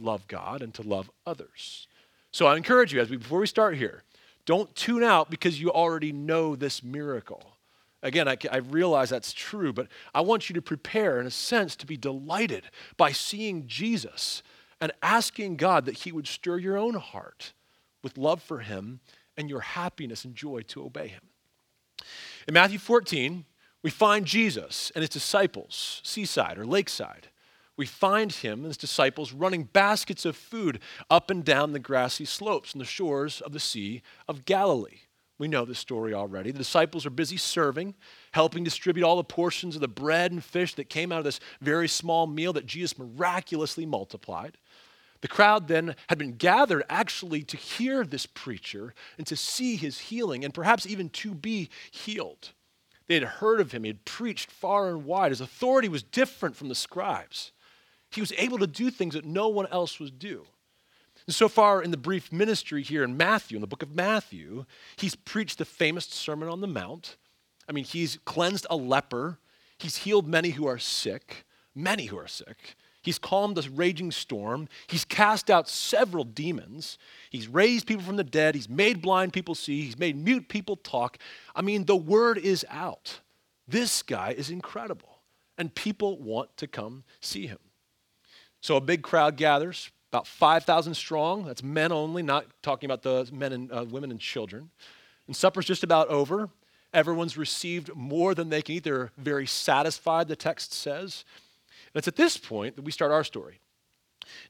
Love 0.00 0.26
God 0.26 0.62
and 0.62 0.72
to 0.74 0.82
love 0.82 1.10
others. 1.26 1.86
So 2.30 2.46
I 2.46 2.56
encourage 2.56 2.92
you, 2.92 3.00
as 3.00 3.10
we, 3.10 3.16
before 3.16 3.40
we 3.40 3.46
start 3.46 3.76
here, 3.76 4.02
don't 4.44 4.74
tune 4.74 5.02
out 5.02 5.30
because 5.30 5.60
you 5.60 5.70
already 5.70 6.12
know 6.12 6.56
this 6.56 6.82
miracle. 6.82 7.56
Again, 8.02 8.28
I, 8.28 8.36
I, 8.50 8.58
realize 8.58 9.10
that's 9.10 9.32
true, 9.32 9.72
but 9.72 9.88
I 10.14 10.20
want 10.20 10.48
you 10.48 10.54
to 10.54 10.62
prepare, 10.62 11.20
in 11.20 11.26
a 11.26 11.30
sense, 11.30 11.74
to 11.76 11.86
be 11.86 11.96
delighted 11.96 12.64
by 12.96 13.10
seeing 13.10 13.66
Jesus 13.66 14.42
and 14.80 14.92
asking 15.02 15.56
God 15.56 15.84
that 15.86 15.98
He 15.98 16.12
would 16.12 16.28
stir 16.28 16.58
your 16.58 16.78
own 16.78 16.94
heart 16.94 17.52
with 18.02 18.16
love 18.16 18.40
for 18.40 18.60
Him 18.60 19.00
and 19.36 19.50
your 19.50 19.60
happiness 19.60 20.24
and 20.24 20.34
joy 20.34 20.62
to 20.68 20.84
obey 20.84 21.08
Him. 21.08 21.22
In 22.46 22.54
Matthew 22.54 22.78
14, 22.78 23.44
we 23.82 23.90
find 23.90 24.24
Jesus 24.24 24.92
and 24.94 25.02
His 25.02 25.10
disciples, 25.10 26.00
seaside 26.04 26.56
or 26.56 26.64
lakeside 26.64 27.28
we 27.78 27.86
find 27.86 28.32
him 28.32 28.58
and 28.58 28.66
his 28.66 28.76
disciples 28.76 29.32
running 29.32 29.62
baskets 29.62 30.26
of 30.26 30.36
food 30.36 30.80
up 31.08 31.30
and 31.30 31.44
down 31.44 31.72
the 31.72 31.78
grassy 31.78 32.24
slopes 32.24 32.72
and 32.72 32.80
the 32.80 32.84
shores 32.84 33.40
of 33.40 33.52
the 33.52 33.60
Sea 33.60 34.02
of 34.26 34.44
Galilee. 34.44 34.98
We 35.38 35.46
know 35.46 35.64
the 35.64 35.76
story 35.76 36.12
already. 36.12 36.50
The 36.50 36.58
disciples 36.58 37.06
are 37.06 37.10
busy 37.10 37.36
serving, 37.36 37.94
helping 38.32 38.64
distribute 38.64 39.04
all 39.04 39.16
the 39.16 39.24
portions 39.24 39.76
of 39.76 39.80
the 39.80 39.86
bread 39.86 40.32
and 40.32 40.42
fish 40.42 40.74
that 40.74 40.90
came 40.90 41.12
out 41.12 41.18
of 41.18 41.24
this 41.24 41.38
very 41.60 41.86
small 41.86 42.26
meal 42.26 42.52
that 42.54 42.66
Jesus 42.66 42.98
miraculously 42.98 43.86
multiplied. 43.86 44.58
The 45.20 45.28
crowd 45.28 45.68
then 45.68 45.94
had 46.08 46.18
been 46.18 46.36
gathered 46.36 46.82
actually 46.88 47.42
to 47.44 47.56
hear 47.56 48.04
this 48.04 48.26
preacher 48.26 48.94
and 49.16 49.26
to 49.28 49.36
see 49.36 49.76
his 49.76 49.98
healing 49.98 50.44
and 50.44 50.52
perhaps 50.52 50.86
even 50.86 51.08
to 51.10 51.34
be 51.34 51.70
healed. 51.92 52.50
They 53.06 53.14
had 53.14 53.24
heard 53.24 53.60
of 53.60 53.70
him, 53.72 53.84
he 53.84 53.90
had 53.90 54.04
preached 54.04 54.50
far 54.50 54.88
and 54.88 55.04
wide. 55.04 55.30
His 55.30 55.40
authority 55.40 55.88
was 55.88 56.02
different 56.02 56.56
from 56.56 56.68
the 56.68 56.74
scribes. 56.74 57.52
He 58.10 58.20
was 58.20 58.32
able 58.38 58.58
to 58.58 58.66
do 58.66 58.90
things 58.90 59.14
that 59.14 59.24
no 59.24 59.48
one 59.48 59.66
else 59.66 60.00
was 60.00 60.10
do. 60.10 60.46
And 61.26 61.34
so 61.34 61.48
far 61.48 61.82
in 61.82 61.90
the 61.90 61.96
brief 61.96 62.32
ministry 62.32 62.82
here 62.82 63.04
in 63.04 63.16
Matthew, 63.16 63.56
in 63.56 63.60
the 63.60 63.66
book 63.66 63.82
of 63.82 63.94
Matthew, 63.94 64.64
he's 64.96 65.14
preached 65.14 65.58
the 65.58 65.64
famous 65.64 66.06
Sermon 66.06 66.48
on 66.48 66.60
the 66.60 66.66
Mount. 66.66 67.16
I 67.68 67.72
mean, 67.72 67.84
he's 67.84 68.18
cleansed 68.24 68.66
a 68.70 68.76
leper, 68.76 69.38
he's 69.78 69.98
healed 69.98 70.26
many 70.26 70.50
who 70.50 70.66
are 70.66 70.78
sick, 70.78 71.44
many 71.74 72.06
who 72.06 72.18
are 72.18 72.28
sick. 72.28 72.76
He's 73.02 73.18
calmed 73.18 73.56
this 73.56 73.68
raging 73.68 74.10
storm. 74.10 74.68
He's 74.86 75.04
cast 75.04 75.50
out 75.50 75.68
several 75.68 76.24
demons. 76.24 76.98
He's 77.30 77.48
raised 77.48 77.86
people 77.86 78.02
from 78.02 78.16
the 78.16 78.24
dead. 78.24 78.54
He's 78.54 78.68
made 78.68 79.00
blind 79.00 79.32
people 79.32 79.54
see. 79.54 79.82
He's 79.82 79.98
made 79.98 80.16
mute 80.16 80.48
people 80.48 80.76
talk. 80.76 81.16
I 81.54 81.62
mean, 81.62 81.84
the 81.84 81.96
word 81.96 82.38
is 82.38 82.66
out. 82.68 83.20
This 83.66 84.02
guy 84.02 84.32
is 84.32 84.50
incredible. 84.50 85.20
And 85.56 85.74
people 85.74 86.18
want 86.18 86.54
to 86.58 86.66
come 86.66 87.04
see 87.20 87.46
him. 87.46 87.58
So 88.68 88.76
a 88.76 88.82
big 88.82 89.00
crowd 89.00 89.38
gathers, 89.38 89.90
about 90.12 90.26
5,000 90.26 90.92
strong. 90.92 91.46
That's 91.46 91.62
men 91.62 91.90
only, 91.90 92.22
not 92.22 92.44
talking 92.60 92.86
about 92.86 93.00
the 93.00 93.26
men 93.32 93.54
and 93.54 93.72
uh, 93.72 93.86
women 93.88 94.10
and 94.10 94.20
children. 94.20 94.68
And 95.26 95.34
supper's 95.34 95.64
just 95.64 95.84
about 95.84 96.08
over. 96.08 96.50
Everyone's 96.92 97.38
received 97.38 97.96
more 97.96 98.34
than 98.34 98.50
they 98.50 98.60
can 98.60 98.74
eat. 98.74 98.84
They're 98.84 99.10
very 99.16 99.46
satisfied, 99.46 100.28
the 100.28 100.36
text 100.36 100.74
says. 100.74 101.24
And 101.94 102.00
it's 102.00 102.08
at 102.08 102.16
this 102.16 102.36
point 102.36 102.76
that 102.76 102.82
we 102.82 102.92
start 102.92 103.10
our 103.10 103.24
story. 103.24 103.58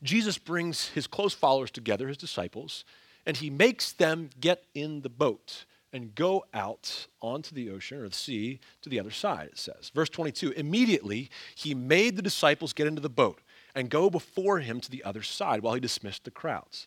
Jesus 0.02 0.36
brings 0.36 0.88
his 0.88 1.06
close 1.06 1.32
followers 1.32 1.70
together, 1.70 2.08
his 2.08 2.16
disciples, 2.16 2.84
and 3.24 3.36
he 3.36 3.50
makes 3.50 3.92
them 3.92 4.30
get 4.40 4.64
in 4.74 5.02
the 5.02 5.08
boat 5.08 5.64
and 5.92 6.12
go 6.16 6.44
out 6.52 7.06
onto 7.22 7.54
the 7.54 7.70
ocean 7.70 8.00
or 8.00 8.08
the 8.08 8.14
sea 8.16 8.58
to 8.82 8.88
the 8.88 8.98
other 8.98 9.12
side, 9.12 9.50
it 9.52 9.58
says. 9.58 9.92
Verse 9.94 10.08
22 10.08 10.50
Immediately 10.52 11.30
he 11.54 11.72
made 11.72 12.16
the 12.16 12.22
disciples 12.22 12.72
get 12.72 12.88
into 12.88 13.00
the 13.00 13.08
boat 13.08 13.40
and 13.74 13.90
go 13.90 14.10
before 14.10 14.60
him 14.60 14.80
to 14.80 14.90
the 14.90 15.04
other 15.04 15.22
side 15.22 15.62
while 15.62 15.74
he 15.74 15.80
dismissed 15.80 16.24
the 16.24 16.30
crowds. 16.30 16.86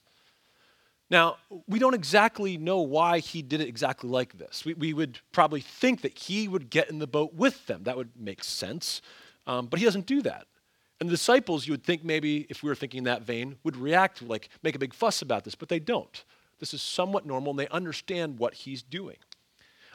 Now, 1.10 1.36
we 1.68 1.78
don't 1.78 1.94
exactly 1.94 2.58
know 2.58 2.80
why 2.80 3.20
he 3.20 3.42
did 3.42 3.60
it 3.60 3.68
exactly 3.68 4.10
like 4.10 4.38
this. 4.38 4.64
We, 4.64 4.76
we 4.76 4.94
would 4.94 5.20
probably 5.34 5.60
think 5.60 6.02
that 6.02 6.18
he 6.18 6.48
would 6.48 6.70
get 6.70 6.90
in 6.90 7.00
the 7.00 7.08
boat 7.08 7.34
with 7.34 7.68
them. 7.68 7.84
That 7.84 7.98
would 7.98 8.12
make 8.18 8.46
sense. 8.46 9.02
Um, 9.46 9.68
but 9.68 9.80
he 9.80 9.86
doesn't 9.86 10.06
do 10.06 10.22
that. 10.22 10.48
And 11.02 11.10
the 11.10 11.14
disciples, 11.14 11.68
you 11.68 11.74
would 11.74 11.84
think 11.84 12.06
maybe, 12.06 12.46
if 12.50 12.64
we 12.64 12.70
were 12.70 12.76
thinking 12.76 13.00
in 13.00 13.04
that 13.06 13.24
vein, 13.24 13.58
would 13.64 13.76
react, 13.76 14.22
like 14.22 14.48
make 14.64 14.76
a 14.76 14.80
big 14.80 14.94
fuss 14.94 15.22
about 15.22 15.44
this, 15.44 15.54
but 15.54 15.68
they 15.68 15.80
don't. 15.80 16.24
This 16.60 16.74
is 16.74 16.82
somewhat 16.82 17.26
normal, 17.26 17.50
and 17.50 17.60
they 17.60 17.68
understand 17.68 18.40
what 18.40 18.54
he's 18.54 18.82
doing. 18.82 19.18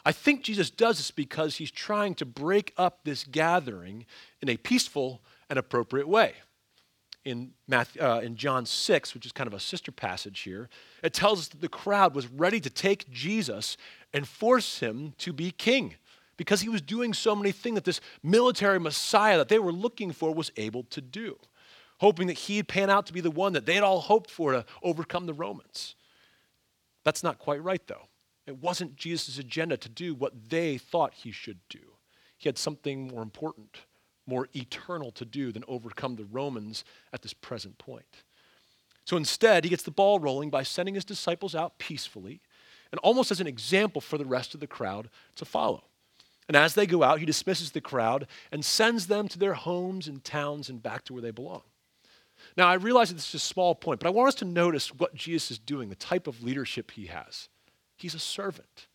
I 0.05 0.13
think 0.13 0.43
Jesus 0.43 0.69
does 0.69 0.99
this 0.99 1.11
because 1.11 1.57
he's 1.57 1.71
trying 1.71 2.15
to 2.17 2.27
break 2.27 2.75
up 2.77 3.05
this 3.05 3.25
gathering 3.25 4.05
in 4.43 4.51
a 4.51 4.57
peaceful 4.57 5.23
and 5.49 5.59
appropriate 5.59 6.09
way 6.09 6.35
in, 7.27 7.51
Matthew, 7.67 8.01
uh, 8.01 8.21
in 8.21 8.37
John 8.37 8.65
6, 8.65 9.13
which 9.13 9.27
is 9.27 9.33
kind 9.33 9.49
of 9.49 9.53
a 9.53 9.59
sister 9.59 9.91
passage 9.91 10.41
here, 10.41 10.69
it 11.03 11.13
tells 11.13 11.41
us 11.41 11.49
that 11.49 11.61
the 11.61 11.69
crowd 11.69 12.15
was 12.15 12.29
ready 12.29 12.61
to 12.61 12.71
take 12.71 13.11
Jesus 13.11 13.77
and 14.15 14.29
force 14.29 14.79
him 14.79 15.13
to 15.19 15.33
be 15.33 15.51
king 15.51 15.97
because 16.37 16.61
he 16.61 16.69
was 16.69 16.81
doing 16.81 17.13
so 17.13 17.35
many 17.35 17.51
things 17.51 17.75
that 17.75 17.85
this 17.85 18.01
military 18.23 18.79
Messiah 18.79 19.37
that 19.39 19.49
they 19.49 19.59
were 19.59 19.73
looking 19.73 20.13
for 20.13 20.33
was 20.33 20.53
able 20.57 20.85
to 20.85 21.01
do, 21.01 21.37
hoping 21.99 22.29
that 22.29 22.39
he'd 22.39 22.69
pan 22.69 22.91
out 22.91 23.07
to 23.07 23.13
be 23.13 23.21
the 23.21 23.31
one 23.31 23.55
that 23.55 23.67
they'd 23.67 23.81
all 23.81 24.01
hoped 24.01 24.31
for 24.31 24.53
to 24.53 24.65
overcome 24.85 25.27
the 25.27 25.35
Romans. 25.35 25.97
That's 27.03 27.25
not 27.25 27.41
quite 27.41 27.63
right, 27.63 27.85
though. 27.89 28.07
It 28.47 28.59
wasn't 28.59 28.95
Jesus' 28.95 29.39
agenda 29.39 29.77
to 29.79 29.89
do 29.89 30.15
what 30.15 30.49
they 30.49 30.79
thought 30.79 31.13
he 31.13 31.33
should 31.33 31.59
do. 31.69 31.81
He 32.39 32.49
had 32.49 32.57
something 32.57 33.09
more 33.09 33.23
important 33.23 33.79
more 34.27 34.49
eternal 34.55 35.11
to 35.13 35.25
do 35.25 35.53
than 35.53 35.65
overcome 35.69 36.17
the 36.17 36.25
Romans 36.25 36.85
at 37.13 37.23
this 37.23 37.33
present 37.33 37.79
point. 37.79 38.23
So 39.05 39.17
instead, 39.17 39.65
he 39.65 39.71
gets 39.71 39.85
the 39.85 39.91
ball 39.91 40.19
rolling 40.19 40.51
by 40.51 40.65
sending 40.65 40.95
his 40.95 41.05
disciples 41.05 41.55
out 41.55 41.79
peacefully 41.79 42.41
and 42.91 42.99
almost 43.01 43.31
as 43.31 43.41
an 43.41 43.47
example 43.47 44.01
for 44.01 44.19
the 44.19 44.25
rest 44.25 44.55
of 44.55 44.61
the 44.61 44.67
crowd 44.67 45.09
to 45.37 45.45
follow. 45.45 45.85
And 46.49 46.57
as 46.57 46.75
they 46.75 46.87
go 46.87 47.03
out, 47.03 47.19
he 47.19 47.27
dismisses 47.27 47.71
the 47.71 47.81
crowd 47.81 48.27
and 48.53 48.65
sends 48.65 49.07
them 49.07 49.29
to 49.29 49.39
their 49.39 49.55
homes 49.55 50.07
and 50.07 50.23
towns 50.23 50.69
and 50.69 50.83
back 50.83 51.05
to 51.05 51.13
where 51.13 51.23
they 51.23 51.31
belong. 51.31 51.63
Now, 52.57 52.69
I 52.69 52.75
realize 52.75 53.09
that 53.09 53.17
this 53.17 53.29
is 53.29 53.35
a 53.35 53.39
small 53.39 53.75
point, 53.75 54.01
but 54.01 54.07
I 54.07 54.11
want 54.13 54.29
us 54.29 54.35
to 54.37 54.45
notice 54.45 54.95
what 54.95 55.15
Jesus 55.15 55.53
is 55.53 55.59
doing, 55.59 55.89
the 55.89 55.97
type 55.97 56.27
of 56.27 56.43
leadership 56.43 56.93
he 56.93 57.07
has. 57.07 57.49
He's 57.97 58.15
a 58.15 58.21
servant, 58.21 58.87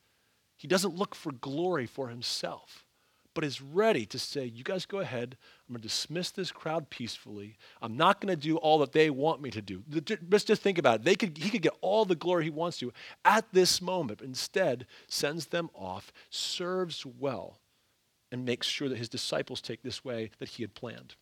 he 0.58 0.68
doesn't 0.68 0.96
look 0.96 1.16
for 1.16 1.32
glory 1.32 1.88
for 1.88 2.10
himself 2.10 2.86
but 3.34 3.44
is 3.44 3.62
ready 3.62 4.06
to 4.08 4.20
say, 4.20 4.46
You 4.46 4.64
guys 4.64 4.86
go 4.86 5.00
ahead. 5.00 5.38
I'm 5.68 5.74
going 5.74 5.82
to 5.82 5.88
dismiss 5.88 6.32
this 6.32 6.52
crowd 6.52 6.90
peacefully. 6.90 7.58
I'm 7.82 7.96
not 7.96 8.20
going 8.20 8.36
to 8.36 8.42
do 8.42 8.58
all 8.58 8.80
that 8.80 8.92
they 8.92 9.10
want 9.10 9.42
me 9.42 9.50
to 9.52 9.62
do. 9.62 9.84
Let's 10.30 10.44
just 10.44 10.62
think 10.62 10.78
about 10.78 11.02
it. 11.02 11.04
They 11.06 11.16
could, 11.16 11.38
he 11.38 11.50
could 11.50 11.62
get 11.62 11.76
all 11.82 12.06
the 12.06 12.16
glory 12.16 12.46
he 12.46 12.50
wants 12.50 12.78
to 12.80 12.92
at 13.24 13.46
this 13.54 13.82
moment, 13.82 14.20
but 14.20 14.28
instead 14.28 14.86
sends 15.08 15.48
them 15.48 15.70
off, 15.74 16.12
serves 16.30 17.06
well, 17.06 17.60
and 18.32 18.46
makes 18.46 18.68
sure 18.68 18.90
that 18.90 18.98
his 18.98 19.10
disciples 19.10 19.62
take 19.62 19.82
this 19.82 20.04
way 20.04 20.32
that 20.40 20.50
he 20.50 20.64
had 20.64 20.74
planned. 20.74 21.16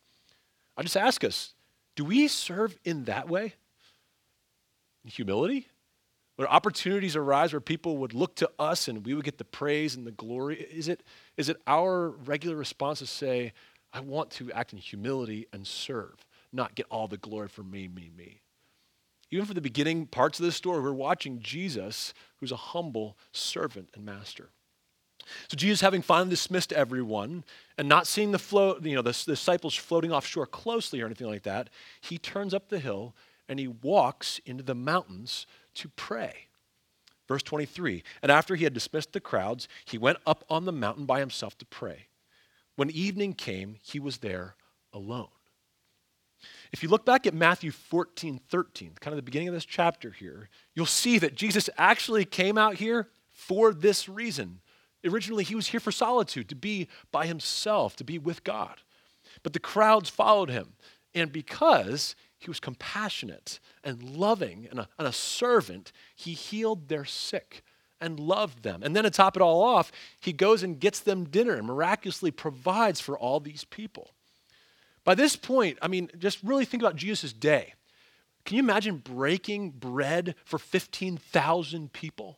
I 0.76 0.82
just 0.82 0.98
ask 0.98 1.24
us 1.24 1.54
do 1.96 2.06
we 2.06 2.30
serve 2.30 2.80
in 2.86 3.04
that 3.06 3.28
way? 3.28 3.56
In 5.04 5.12
humility? 5.12 5.68
When 6.40 6.48
opportunities 6.48 7.18
arise 7.18 7.52
where 7.52 7.60
people 7.60 7.98
would 7.98 8.14
look 8.14 8.36
to 8.36 8.50
us 8.58 8.88
and 8.88 9.06
we 9.06 9.14
would 9.14 9.26
get 9.26 9.38
the 9.38 9.44
praise 9.44 9.96
and 9.96 10.08
the 10.08 10.12
glory, 10.12 10.62
is 10.62 10.88
it, 10.88 11.04
is 11.40 11.48
it 11.48 11.62
our 11.66 12.10
regular 12.10 12.58
response 12.58 13.00
to 13.00 13.08
say, 13.08 13.54
I 13.94 14.02
want 14.02 14.30
to 14.32 14.52
act 14.52 14.74
in 14.74 14.78
humility 14.78 15.48
and 15.54 15.66
serve, 15.66 16.28
not 16.52 16.76
get 16.76 16.86
all 16.92 17.08
the 17.08 17.16
glory 17.16 17.48
for 17.48 17.64
me, 17.64 17.88
me, 17.88 18.12
me? 18.16 18.42
Even 19.32 19.46
for 19.46 19.54
the 19.54 19.62
beginning 19.62 20.06
parts 20.06 20.38
of 20.38 20.46
this 20.46 20.58
story, 20.58 20.82
we're 20.82 20.92
watching 20.92 21.40
Jesus, 21.40 22.14
who's 22.38 22.52
a 22.52 22.58
humble 22.58 23.18
servant 23.32 23.90
and 23.96 24.04
master. 24.04 24.50
So 25.48 25.56
Jesus, 25.56 25.80
having 25.80 26.02
finally 26.02 26.32
dismissed 26.32 26.74
everyone 26.74 27.46
and 27.78 27.88
not 27.88 28.06
seeing 28.06 28.34
the 28.34 28.38
float, 28.38 28.84
you 28.84 28.96
know, 28.96 29.02
the, 29.02 29.12
the 29.12 29.32
disciples 29.32 29.76
floating 29.76 30.12
offshore 30.12 30.46
closely 30.46 31.00
or 31.00 31.06
anything 31.06 31.28
like 31.28 31.44
that, 31.44 31.70
he 32.02 32.18
turns 32.18 32.54
up 32.54 32.68
the 32.68 32.80
hill 32.80 33.16
and 33.48 33.60
he 33.60 33.68
walks 33.70 34.42
into 34.46 34.64
the 34.64 34.76
mountains 34.76 35.48
to 35.76 35.88
pray. 35.88 36.49
Verse 37.30 37.44
23 37.44 38.04
And 38.22 38.32
after 38.32 38.56
he 38.56 38.66
had 38.66 38.74
dismissed 38.74 39.14
the 39.14 39.22
crowds, 39.22 39.70
he 39.86 39.98
went 39.98 40.18
up 40.26 40.44
on 40.50 40.66
the 40.66 40.74
mountain 40.74 41.06
by 41.06 41.22
himself 41.22 41.58
to 41.60 41.66
pray. 41.66 42.08
When 42.76 42.90
evening 42.90 43.34
came, 43.34 43.78
he 43.82 44.00
was 44.00 44.18
there 44.18 44.56
alone. 44.92 45.30
If 46.72 46.84
you 46.84 46.90
look 46.90 47.06
back 47.06 47.28
at 47.28 47.34
Matthew 47.34 47.72
14, 47.72 48.40
13, 48.50 48.92
kind 49.00 49.14
of 49.14 49.18
the 49.18 49.24
beginning 49.24 49.48
of 49.48 49.54
this 49.54 49.66
chapter 49.66 50.12
here, 50.12 50.50
you'll 50.74 50.86
see 50.86 51.20
that 51.20 51.36
Jesus 51.36 51.70
actually 51.78 52.26
came 52.26 52.58
out 52.58 52.76
here 52.76 53.10
for 53.30 53.74
this 53.74 54.10
reason. 54.10 54.62
Originally, 55.06 55.44
he 55.44 55.56
was 55.56 55.68
here 55.68 55.80
for 55.80 55.92
solitude, 55.92 56.50
to 56.50 56.56
be 56.56 56.88
by 57.12 57.28
himself, 57.28 57.96
to 57.98 58.04
be 58.04 58.18
with 58.18 58.44
God. 58.44 58.76
But 59.44 59.54
the 59.54 59.60
crowds 59.60 60.10
followed 60.10 60.50
him. 60.50 60.74
And 61.14 61.32
because 61.32 62.16
he 62.40 62.50
was 62.50 62.60
compassionate 62.60 63.60
and 63.84 64.02
loving 64.02 64.68
and 64.72 64.80
a, 64.80 64.90
and 64.98 65.08
a, 65.08 65.14
servant. 65.14 65.92
He 66.16 66.34
healed 66.34 66.88
their 66.88 67.06
sick 67.06 67.64
and 68.00 68.20
loved 68.20 68.64
them. 68.64 68.82
And 68.82 68.96
then 68.96 69.04
to 69.04 69.10
top 69.10 69.36
it 69.36 69.42
all 69.42 69.62
off, 69.62 69.92
he 70.22 70.32
goes 70.32 70.64
and 70.64 70.80
gets 70.80 71.02
them 71.02 71.26
dinner 71.26 71.54
and 71.54 71.68
miraculously 71.68 72.32
provides 72.32 73.02
for 73.02 73.18
all 73.18 73.42
these 73.42 73.66
people. 73.66 74.12
By 75.04 75.16
this 75.16 75.36
point, 75.36 75.78
I 75.82 75.90
mean, 75.90 76.10
just 76.18 76.40
really 76.42 76.66
think 76.66 76.82
about 76.82 76.96
Jesus' 76.96 77.34
day. 77.34 77.74
Can 78.46 78.56
you 78.56 78.64
imagine 78.64 78.98
breaking 78.98 79.72
bread 79.72 80.36
for 80.46 80.58
15,000 80.58 81.92
people? 81.92 82.38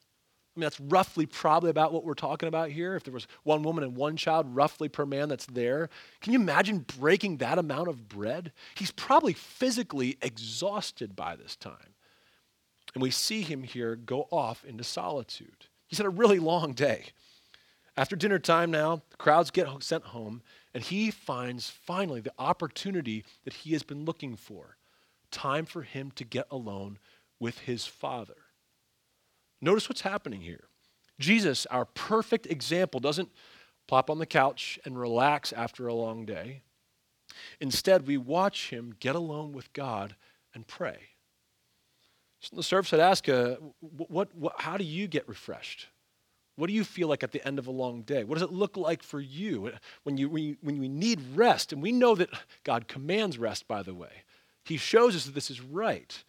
I 0.55 0.59
mean, 0.59 0.63
that's 0.63 0.79
roughly 0.81 1.25
probably 1.25 1.69
about 1.69 1.93
what 1.93 2.03
we're 2.03 2.13
talking 2.13 2.49
about 2.49 2.71
here. 2.71 2.95
If 2.95 3.05
there 3.05 3.13
was 3.13 3.27
one 3.43 3.63
woman 3.63 3.85
and 3.85 3.95
one 3.95 4.17
child, 4.17 4.53
roughly 4.53 4.89
per 4.89 5.05
man 5.05 5.29
that's 5.29 5.45
there. 5.45 5.89
Can 6.19 6.33
you 6.33 6.39
imagine 6.39 6.85
breaking 6.99 7.37
that 7.37 7.57
amount 7.57 7.87
of 7.87 8.09
bread? 8.09 8.51
He's 8.75 8.91
probably 8.91 9.31
physically 9.31 10.17
exhausted 10.21 11.15
by 11.15 11.37
this 11.37 11.55
time. 11.55 11.95
And 12.93 13.01
we 13.01 13.11
see 13.11 13.43
him 13.43 13.63
here 13.63 13.95
go 13.95 14.27
off 14.29 14.65
into 14.65 14.83
solitude. 14.83 15.67
He's 15.87 15.99
had 15.99 16.07
a 16.07 16.09
really 16.09 16.39
long 16.39 16.73
day. 16.73 17.05
After 17.95 18.17
dinner 18.17 18.39
time 18.39 18.71
now, 18.71 19.03
the 19.09 19.17
crowds 19.17 19.51
get 19.51 19.83
sent 19.83 20.05
home, 20.05 20.41
and 20.73 20.83
he 20.83 21.11
finds 21.11 21.69
finally 21.69 22.19
the 22.19 22.33
opportunity 22.37 23.23
that 23.45 23.53
he 23.53 23.71
has 23.71 23.83
been 23.83 24.03
looking 24.05 24.35
for 24.35 24.77
time 25.29 25.65
for 25.65 25.83
him 25.83 26.11
to 26.11 26.25
get 26.25 26.45
alone 26.51 26.99
with 27.39 27.59
his 27.59 27.85
father. 27.85 28.35
Notice 29.61 29.87
what's 29.87 30.01
happening 30.01 30.41
here. 30.41 30.65
Jesus, 31.19 31.65
our 31.67 31.85
perfect 31.85 32.47
example, 32.47 32.99
doesn't 32.99 33.29
plop 33.87 34.09
on 34.09 34.19
the 34.19 34.25
couch 34.25 34.79
and 34.85 34.99
relax 34.99 35.53
after 35.53 35.87
a 35.87 35.93
long 35.93 36.25
day. 36.25 36.61
Instead, 37.59 38.07
we 38.07 38.17
watch 38.17 38.69
him 38.69 38.95
get 38.99 39.15
alone 39.15 39.51
with 39.51 39.71
God 39.73 40.15
and 40.53 40.67
pray. 40.67 40.97
So 42.39 42.55
the 42.55 42.63
service 42.63 42.91
had 42.91 42.99
asked, 42.99 43.29
uh, 43.29 43.57
what, 43.79 44.33
what, 44.35 44.59
how 44.59 44.77
do 44.77 44.83
you 44.83 45.07
get 45.07 45.29
refreshed? 45.29 45.87
What 46.55 46.67
do 46.67 46.73
you 46.73 46.83
feel 46.83 47.07
like 47.07 47.23
at 47.23 47.31
the 47.31 47.45
end 47.47 47.59
of 47.59 47.67
a 47.67 47.71
long 47.71 48.01
day? 48.01 48.23
What 48.23 48.35
does 48.35 48.43
it 48.43 48.51
look 48.51 48.77
like 48.77 49.03
for 49.03 49.19
you 49.19 49.71
when 50.03 50.17
you, 50.17 50.29
when 50.29 50.43
you, 50.43 50.57
when 50.61 50.81
you 50.81 50.89
need 50.89 51.21
rest? 51.35 51.71
And 51.71 51.81
we 51.81 51.91
know 51.91 52.15
that 52.15 52.29
God 52.63 52.87
commands 52.87 53.37
rest, 53.37 53.67
by 53.67 53.83
the 53.83 53.93
way. 53.93 54.23
He 54.65 54.77
shows 54.77 55.15
us 55.15 55.25
that 55.25 55.35
this 55.35 55.49
is 55.49 55.61
right. 55.61 56.23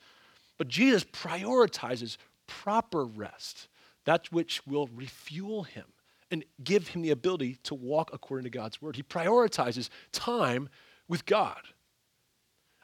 But 0.59 0.69
Jesus 0.69 1.05
prioritizes 1.05 2.19
proper 2.61 3.05
rest, 3.05 3.69
that 4.05 4.31
which 4.31 4.67
will 4.67 4.89
refuel 4.95 5.63
him 5.63 5.87
and 6.31 6.45
give 6.63 6.89
him 6.89 7.03
the 7.03 7.11
ability 7.11 7.59
to 7.63 7.75
walk 7.75 8.11
according 8.13 8.45
to 8.45 8.51
God's 8.51 8.81
word. 8.81 8.97
He 8.97 9.03
prioritizes 9.03 9.89
time 10.13 10.69
with 11.09 11.27
God. 11.27 11.61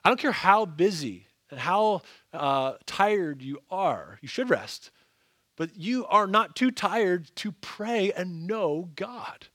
I 0.05 0.11
don't 0.11 0.21
care 0.21 0.33
how 0.33 0.65
busy 0.65 1.27
and 1.51 1.61
how 1.61 2.03
uh, 2.33 2.75
tired 2.87 3.43
you 3.43 3.59
are, 3.71 4.19
you 4.21 4.29
should 4.29 4.51
rest, 4.51 4.91
but 5.57 5.77
you 5.77 6.07
are 6.07 6.27
not 6.27 6.57
too 6.57 6.71
tired 6.71 7.31
to 7.37 7.53
pray 7.53 8.13
and 8.13 8.47
know 8.47 8.91
God. 8.97 9.49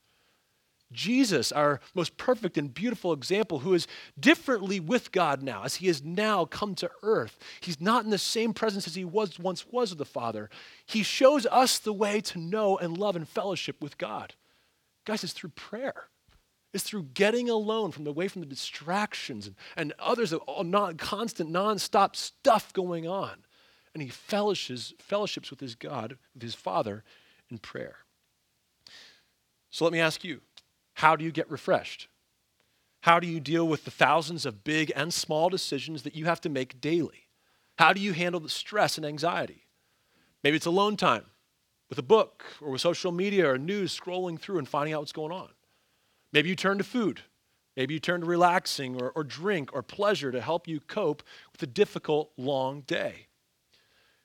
Jesus, 0.94 1.52
our 1.52 1.80
most 1.94 2.18
perfect 2.18 2.58
and 2.58 2.74
beautiful 2.74 3.14
example, 3.14 3.60
who 3.60 3.74
is 3.74 3.88
differently 4.20 4.80
with 4.80 5.12
God 5.12 5.42
now, 5.42 5.64
as 5.64 5.76
he 5.76 5.88
has 5.88 6.04
now 6.04 6.46
come 6.46 6.76
to 6.76 6.92
earth. 7.02 7.38
He's 7.62 7.82
not 7.82 8.04
in 8.04 8.12
the 8.12 8.18
same 8.18 8.54
presence 8.54 8.88
as 8.88 8.96
he 8.96 9.06
was 9.06 9.40
once 9.40 9.66
was 9.68 9.90
with 9.90 10.00
the 10.00 10.06
Father. 10.06 10.50
He 10.86 11.04
shows 11.04 11.46
us 11.48 11.80
the 11.80 11.94
way 11.94 12.22
to 12.22 12.40
know 12.40 12.78
and 12.78 12.98
love 12.98 13.16
and 13.16 13.28
fellowship 13.28 13.82
with 13.82 13.98
God. 13.98 14.36
Guys, 15.06 15.24
it's 15.24 15.34
through 15.34 15.50
prayer. 15.50 16.06
It's 16.74 16.84
through 16.84 17.10
getting 17.14 17.50
alone 17.50 17.92
from 17.92 18.04
the 18.04 18.10
away 18.10 18.28
from 18.28 18.42
the 18.42 18.48
distractions 18.48 19.46
and, 19.46 19.56
and 19.78 19.94
others, 20.00 20.34
all 20.34 20.64
non, 20.64 20.98
constant, 20.98 21.52
non-stop 21.52 22.16
stuff 22.16 22.74
going 22.74 23.08
on. 23.08 23.46
And 23.94 24.02
he 24.02 24.10
fellowships, 24.10 24.94
fellowships 24.98 25.52
with 25.52 25.60
his 25.60 25.76
God, 25.76 26.18
with 26.34 26.42
his 26.42 26.56
Father 26.56 27.04
in 27.52 27.60
prayer. 27.60 27.98
So 29.70 29.86
let 29.86 29.94
me 29.94 30.00
ask 30.00 30.24
you, 30.24 30.42
how 30.94 31.16
do 31.16 31.24
you 31.24 31.32
get 31.32 31.50
refreshed? 31.50 32.08
How 33.02 33.20
do 33.20 33.28
you 33.28 33.40
deal 33.40 33.68
with 33.68 33.84
the 33.84 33.92
thousands 33.92 34.46
of 34.46 34.64
big 34.64 34.92
and 34.96 35.14
small 35.14 35.50
decisions 35.50 36.04
that 36.04 36.16
you 36.16 36.26
have 36.26 36.40
to 36.42 36.50
make 36.50 36.80
daily? 36.80 37.28
How 37.78 37.92
do 37.92 38.00
you 38.00 38.14
handle 38.14 38.40
the 38.40 38.50
stress 38.50 38.98
and 38.98 39.06
anxiety? 39.06 39.66
Maybe 40.44 40.56
it's 40.56 40.66
alone 40.66 40.96
time 40.96 41.26
with 41.90 41.98
a 41.98 42.04
book 42.04 42.44
or 42.62 42.72
with 42.72 42.82
social 42.82 43.12
media 43.12 43.50
or 43.50 43.58
news 43.58 43.98
scrolling 43.98 44.40
through 44.40 44.58
and 44.58 44.68
finding 44.68 44.94
out 44.94 45.02
what's 45.02 45.12
going 45.12 45.32
on. 45.32 45.50
Maybe 46.32 46.50
you 46.50 46.56
turn 46.56 46.78
to 46.78 46.84
food. 46.84 47.22
Maybe 47.76 47.94
you 47.94 48.00
turn 48.00 48.22
to 48.22 48.26
relaxing 48.28 49.02
or, 49.02 49.12
or 49.12 49.24
drink 49.24 49.72
or 49.74 49.82
pleasure 49.82 50.32
to 50.32 50.42
help 50.42 50.68
you 50.68 50.80
cope 50.80 51.24
with 51.52 51.64
a 51.64 51.68
difficult, 51.68 52.32
long 52.38 52.82
day. 52.82 53.28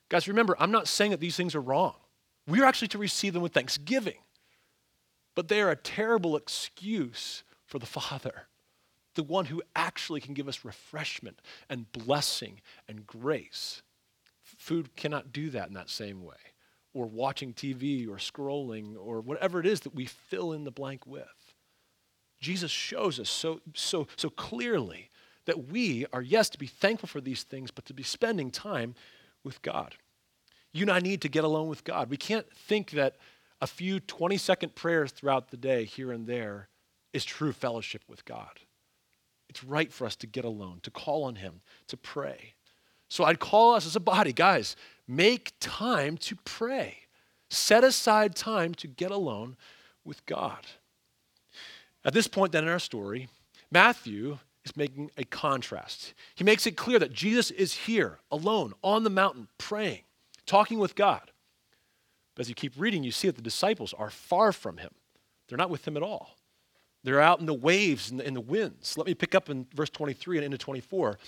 Guys, 0.08 0.28
remember, 0.28 0.56
I'm 0.58 0.70
not 0.70 0.88
saying 0.88 1.10
that 1.10 1.20
these 1.20 1.36
things 1.36 1.54
are 1.54 1.60
wrong. 1.60 1.94
We 2.46 2.60
are 2.60 2.64
actually 2.64 2.88
to 2.88 2.98
receive 2.98 3.34
them 3.34 3.42
with 3.42 3.52
thanksgiving. 3.52 4.18
But 5.38 5.46
they 5.46 5.60
are 5.60 5.70
a 5.70 5.76
terrible 5.76 6.34
excuse 6.34 7.44
for 7.64 7.78
the 7.78 7.86
Father, 7.86 8.48
the 9.14 9.22
one 9.22 9.44
who 9.44 9.62
actually 9.76 10.20
can 10.20 10.34
give 10.34 10.48
us 10.48 10.64
refreshment 10.64 11.40
and 11.70 11.92
blessing 11.92 12.60
and 12.88 13.06
grace. 13.06 13.82
Food 14.42 14.96
cannot 14.96 15.32
do 15.32 15.48
that 15.50 15.68
in 15.68 15.74
that 15.74 15.90
same 15.90 16.24
way, 16.24 16.34
or 16.92 17.06
watching 17.06 17.54
TV 17.54 18.08
or 18.08 18.16
scrolling 18.16 18.96
or 18.98 19.20
whatever 19.20 19.60
it 19.60 19.66
is 19.66 19.82
that 19.82 19.94
we 19.94 20.06
fill 20.06 20.52
in 20.52 20.64
the 20.64 20.72
blank 20.72 21.06
with. 21.06 21.54
Jesus 22.40 22.72
shows 22.72 23.20
us 23.20 23.30
so, 23.30 23.60
so, 23.76 24.08
so 24.16 24.30
clearly 24.30 25.08
that 25.44 25.68
we 25.68 26.04
are, 26.12 26.20
yes, 26.20 26.50
to 26.50 26.58
be 26.58 26.66
thankful 26.66 27.08
for 27.08 27.20
these 27.20 27.44
things, 27.44 27.70
but 27.70 27.86
to 27.86 27.94
be 27.94 28.02
spending 28.02 28.50
time 28.50 28.96
with 29.44 29.62
God. 29.62 29.94
You 30.72 30.82
and 30.82 30.90
I 30.90 30.98
need 30.98 31.20
to 31.20 31.28
get 31.28 31.44
alone 31.44 31.68
with 31.68 31.84
God. 31.84 32.10
We 32.10 32.16
can't 32.16 32.52
think 32.52 32.90
that 32.90 33.14
a 33.60 33.66
few 33.66 34.00
20 34.00 34.36
second 34.36 34.74
prayers 34.74 35.10
throughout 35.10 35.50
the 35.50 35.56
day, 35.56 35.84
here 35.84 36.12
and 36.12 36.26
there, 36.26 36.68
is 37.12 37.24
true 37.24 37.52
fellowship 37.52 38.02
with 38.08 38.24
God. 38.24 38.60
It's 39.48 39.64
right 39.64 39.92
for 39.92 40.06
us 40.06 40.16
to 40.16 40.26
get 40.26 40.44
alone, 40.44 40.80
to 40.82 40.90
call 40.90 41.24
on 41.24 41.36
Him, 41.36 41.60
to 41.88 41.96
pray. 41.96 42.54
So 43.08 43.24
I'd 43.24 43.40
call 43.40 43.74
us 43.74 43.86
as 43.86 43.96
a 43.96 44.00
body, 44.00 44.32
guys, 44.32 44.76
make 45.06 45.54
time 45.60 46.18
to 46.18 46.36
pray. 46.44 46.98
Set 47.50 47.82
aside 47.82 48.34
time 48.34 48.74
to 48.74 48.86
get 48.86 49.10
alone 49.10 49.56
with 50.04 50.24
God. 50.26 50.66
At 52.04 52.12
this 52.12 52.28
point, 52.28 52.52
then, 52.52 52.64
in 52.64 52.70
our 52.70 52.78
story, 52.78 53.28
Matthew 53.70 54.38
is 54.64 54.76
making 54.76 55.10
a 55.16 55.24
contrast. 55.24 56.14
He 56.34 56.44
makes 56.44 56.66
it 56.66 56.76
clear 56.76 56.98
that 56.98 57.12
Jesus 57.12 57.50
is 57.50 57.72
here, 57.74 58.18
alone, 58.30 58.74
on 58.82 59.04
the 59.04 59.10
mountain, 59.10 59.48
praying, 59.56 60.02
talking 60.46 60.78
with 60.78 60.94
God. 60.94 61.30
But 62.38 62.44
as 62.44 62.48
you 62.48 62.54
keep 62.54 62.74
reading, 62.76 63.02
you 63.02 63.10
see 63.10 63.26
that 63.26 63.34
the 63.34 63.42
disciples 63.42 63.92
are 63.98 64.10
far 64.10 64.52
from 64.52 64.76
him. 64.76 64.92
They're 65.48 65.58
not 65.58 65.70
with 65.70 65.88
him 65.88 65.96
at 65.96 66.04
all. 66.04 66.36
They're 67.02 67.20
out 67.20 67.40
in 67.40 67.46
the 67.46 67.52
waves 67.52 68.12
and 68.12 68.20
in, 68.20 68.34
the 68.34 68.40
winds. 68.40 68.96
Let 68.96 69.08
me 69.08 69.14
pick 69.14 69.34
up 69.34 69.50
in 69.50 69.66
verse 69.74 69.90
23 69.90 70.38
and 70.38 70.44
into 70.44 70.56
24. 70.56 71.18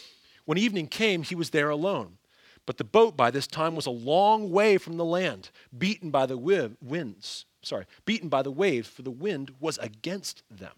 When 0.44 0.56
evening 0.56 0.86
came, 0.86 1.24
he 1.24 1.34
was 1.34 1.50
there 1.50 1.68
alone. 1.68 2.18
But 2.64 2.76
the 2.76 2.84
boat 2.84 3.16
by 3.16 3.32
this 3.32 3.48
time 3.48 3.74
was 3.74 3.86
a 3.86 3.90
long 3.90 4.52
way 4.52 4.78
from 4.78 4.98
the 4.98 5.04
land, 5.04 5.50
beaten 5.76 6.12
by 6.12 6.26
the 6.26 6.38
winds 6.38 7.44
sorry, 7.62 7.86
beaten 8.04 8.28
by 8.28 8.42
the 8.42 8.52
waves, 8.52 8.88
for 8.88 9.02
the 9.02 9.10
wind 9.10 9.50
was 9.58 9.78
against 9.78 10.44
them. 10.48 10.74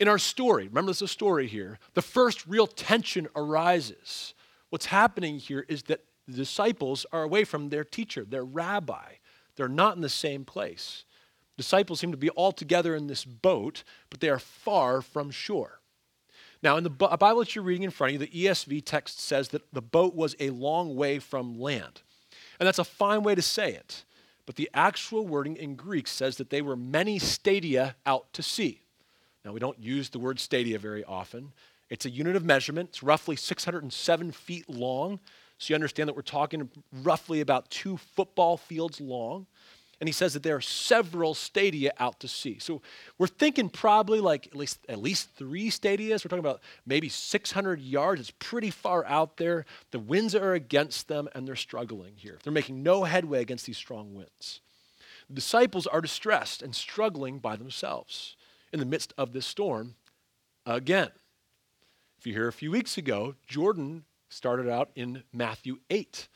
In 0.00 0.08
our 0.08 0.18
story, 0.18 0.66
remember 0.66 0.90
this 0.90 0.98
is 0.98 1.02
a 1.02 1.08
story 1.08 1.46
here, 1.46 1.78
the 1.94 2.02
first 2.02 2.46
real 2.48 2.66
tension 2.66 3.28
arises. 3.36 4.34
What's 4.70 4.86
happening 4.86 5.38
here 5.38 5.64
is 5.68 5.84
that 5.84 6.04
the 6.28 6.36
disciples 6.36 7.06
are 7.12 7.22
away 7.22 7.44
from 7.44 7.68
their 7.68 7.84
teacher, 7.84 8.24
their 8.24 8.44
rabbi. 8.44 9.14
They're 9.56 9.68
not 9.68 9.96
in 9.96 10.02
the 10.02 10.08
same 10.08 10.44
place. 10.44 11.04
Disciples 11.56 11.98
seem 11.98 12.12
to 12.12 12.16
be 12.16 12.30
all 12.30 12.52
together 12.52 12.94
in 12.94 13.08
this 13.08 13.24
boat, 13.24 13.82
but 14.10 14.20
they 14.20 14.28
are 14.28 14.38
far 14.38 15.02
from 15.02 15.30
shore. 15.30 15.80
Now, 16.62 16.76
in 16.76 16.84
the 16.84 16.90
Bible 16.90 17.40
that 17.40 17.54
you're 17.54 17.64
reading 17.64 17.84
in 17.84 17.90
front 17.90 18.14
of 18.14 18.20
you, 18.20 18.26
the 18.26 18.46
ESV 18.46 18.84
text 18.84 19.20
says 19.20 19.48
that 19.48 19.72
the 19.72 19.82
boat 19.82 20.14
was 20.14 20.36
a 20.38 20.50
long 20.50 20.94
way 20.94 21.18
from 21.18 21.58
land. 21.58 22.02
And 22.60 22.66
that's 22.66 22.78
a 22.78 22.84
fine 22.84 23.22
way 23.22 23.34
to 23.34 23.42
say 23.42 23.72
it 23.72 24.04
but 24.48 24.56
the 24.56 24.70
actual 24.72 25.26
wording 25.26 25.56
in 25.56 25.74
Greek 25.74 26.08
says 26.08 26.38
that 26.38 26.48
they 26.48 26.62
were 26.62 26.74
many 26.74 27.18
stadia 27.18 27.96
out 28.06 28.32
to 28.32 28.42
sea. 28.42 28.80
Now, 29.44 29.52
we 29.52 29.60
don't 29.60 29.78
use 29.78 30.08
the 30.08 30.18
word 30.18 30.40
stadia 30.40 30.78
very 30.78 31.04
often. 31.04 31.52
It's 31.90 32.06
a 32.06 32.10
unit 32.10 32.34
of 32.34 32.46
measurement, 32.46 32.88
it's 32.88 33.02
roughly 33.02 33.36
607 33.36 34.32
feet 34.32 34.66
long. 34.70 35.20
So 35.58 35.72
you 35.72 35.74
understand 35.74 36.08
that 36.08 36.16
we're 36.16 36.22
talking 36.22 36.68
roughly 37.02 37.40
about 37.40 37.70
two 37.70 37.96
football 37.96 38.56
fields 38.56 39.00
long. 39.00 39.46
And 40.00 40.08
he 40.08 40.12
says 40.12 40.34
that 40.34 40.44
there 40.44 40.54
are 40.54 40.60
several 40.60 41.34
stadia 41.34 41.92
out 41.98 42.20
to 42.20 42.28
sea. 42.28 42.58
So 42.60 42.82
we're 43.18 43.26
thinking 43.26 43.68
probably 43.68 44.20
like 44.20 44.46
at 44.46 44.54
least 44.54 44.78
at 44.88 45.00
least 45.00 45.30
three 45.34 45.70
stadias. 45.70 46.24
We're 46.24 46.28
talking 46.28 46.38
about 46.38 46.60
maybe 46.86 47.08
600 47.08 47.80
yards. 47.80 48.20
It's 48.20 48.30
pretty 48.38 48.70
far 48.70 49.04
out 49.06 49.38
there. 49.38 49.66
The 49.90 49.98
winds 49.98 50.36
are 50.36 50.54
against 50.54 51.08
them, 51.08 51.28
and 51.34 51.48
they're 51.48 51.56
struggling 51.56 52.12
here. 52.14 52.38
They're 52.44 52.52
making 52.52 52.84
no 52.84 53.02
headway 53.02 53.40
against 53.40 53.66
these 53.66 53.76
strong 53.76 54.14
winds. 54.14 54.60
The 55.28 55.34
disciples 55.34 55.88
are 55.88 56.00
distressed 56.00 56.62
and 56.62 56.76
struggling 56.76 57.40
by 57.40 57.56
themselves 57.56 58.36
in 58.72 58.78
the 58.78 58.86
midst 58.86 59.12
of 59.18 59.32
this 59.32 59.46
storm 59.46 59.96
again. 60.64 61.10
If 62.18 62.26
you 62.26 62.34
hear 62.34 62.46
a 62.46 62.52
few 62.52 62.70
weeks 62.70 62.98
ago, 62.98 63.34
Jordan 63.48 64.04
started 64.38 64.68
out 64.70 64.90
in 64.94 65.24
Matthew 65.32 65.78
8, 65.90 66.28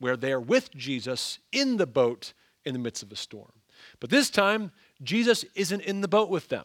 where 0.00 0.16
they 0.16 0.32
are 0.32 0.40
with 0.40 0.74
Jesus 0.74 1.38
in 1.52 1.76
the 1.76 1.86
boat 1.86 2.32
in 2.64 2.72
the 2.72 2.78
midst 2.78 3.02
of 3.02 3.12
a 3.12 3.16
storm. 3.16 3.52
But 4.00 4.08
this 4.08 4.30
time, 4.30 4.72
Jesus 5.02 5.44
isn't 5.54 5.82
in 5.82 6.00
the 6.00 6.08
boat 6.08 6.30
with 6.30 6.48
them, 6.48 6.64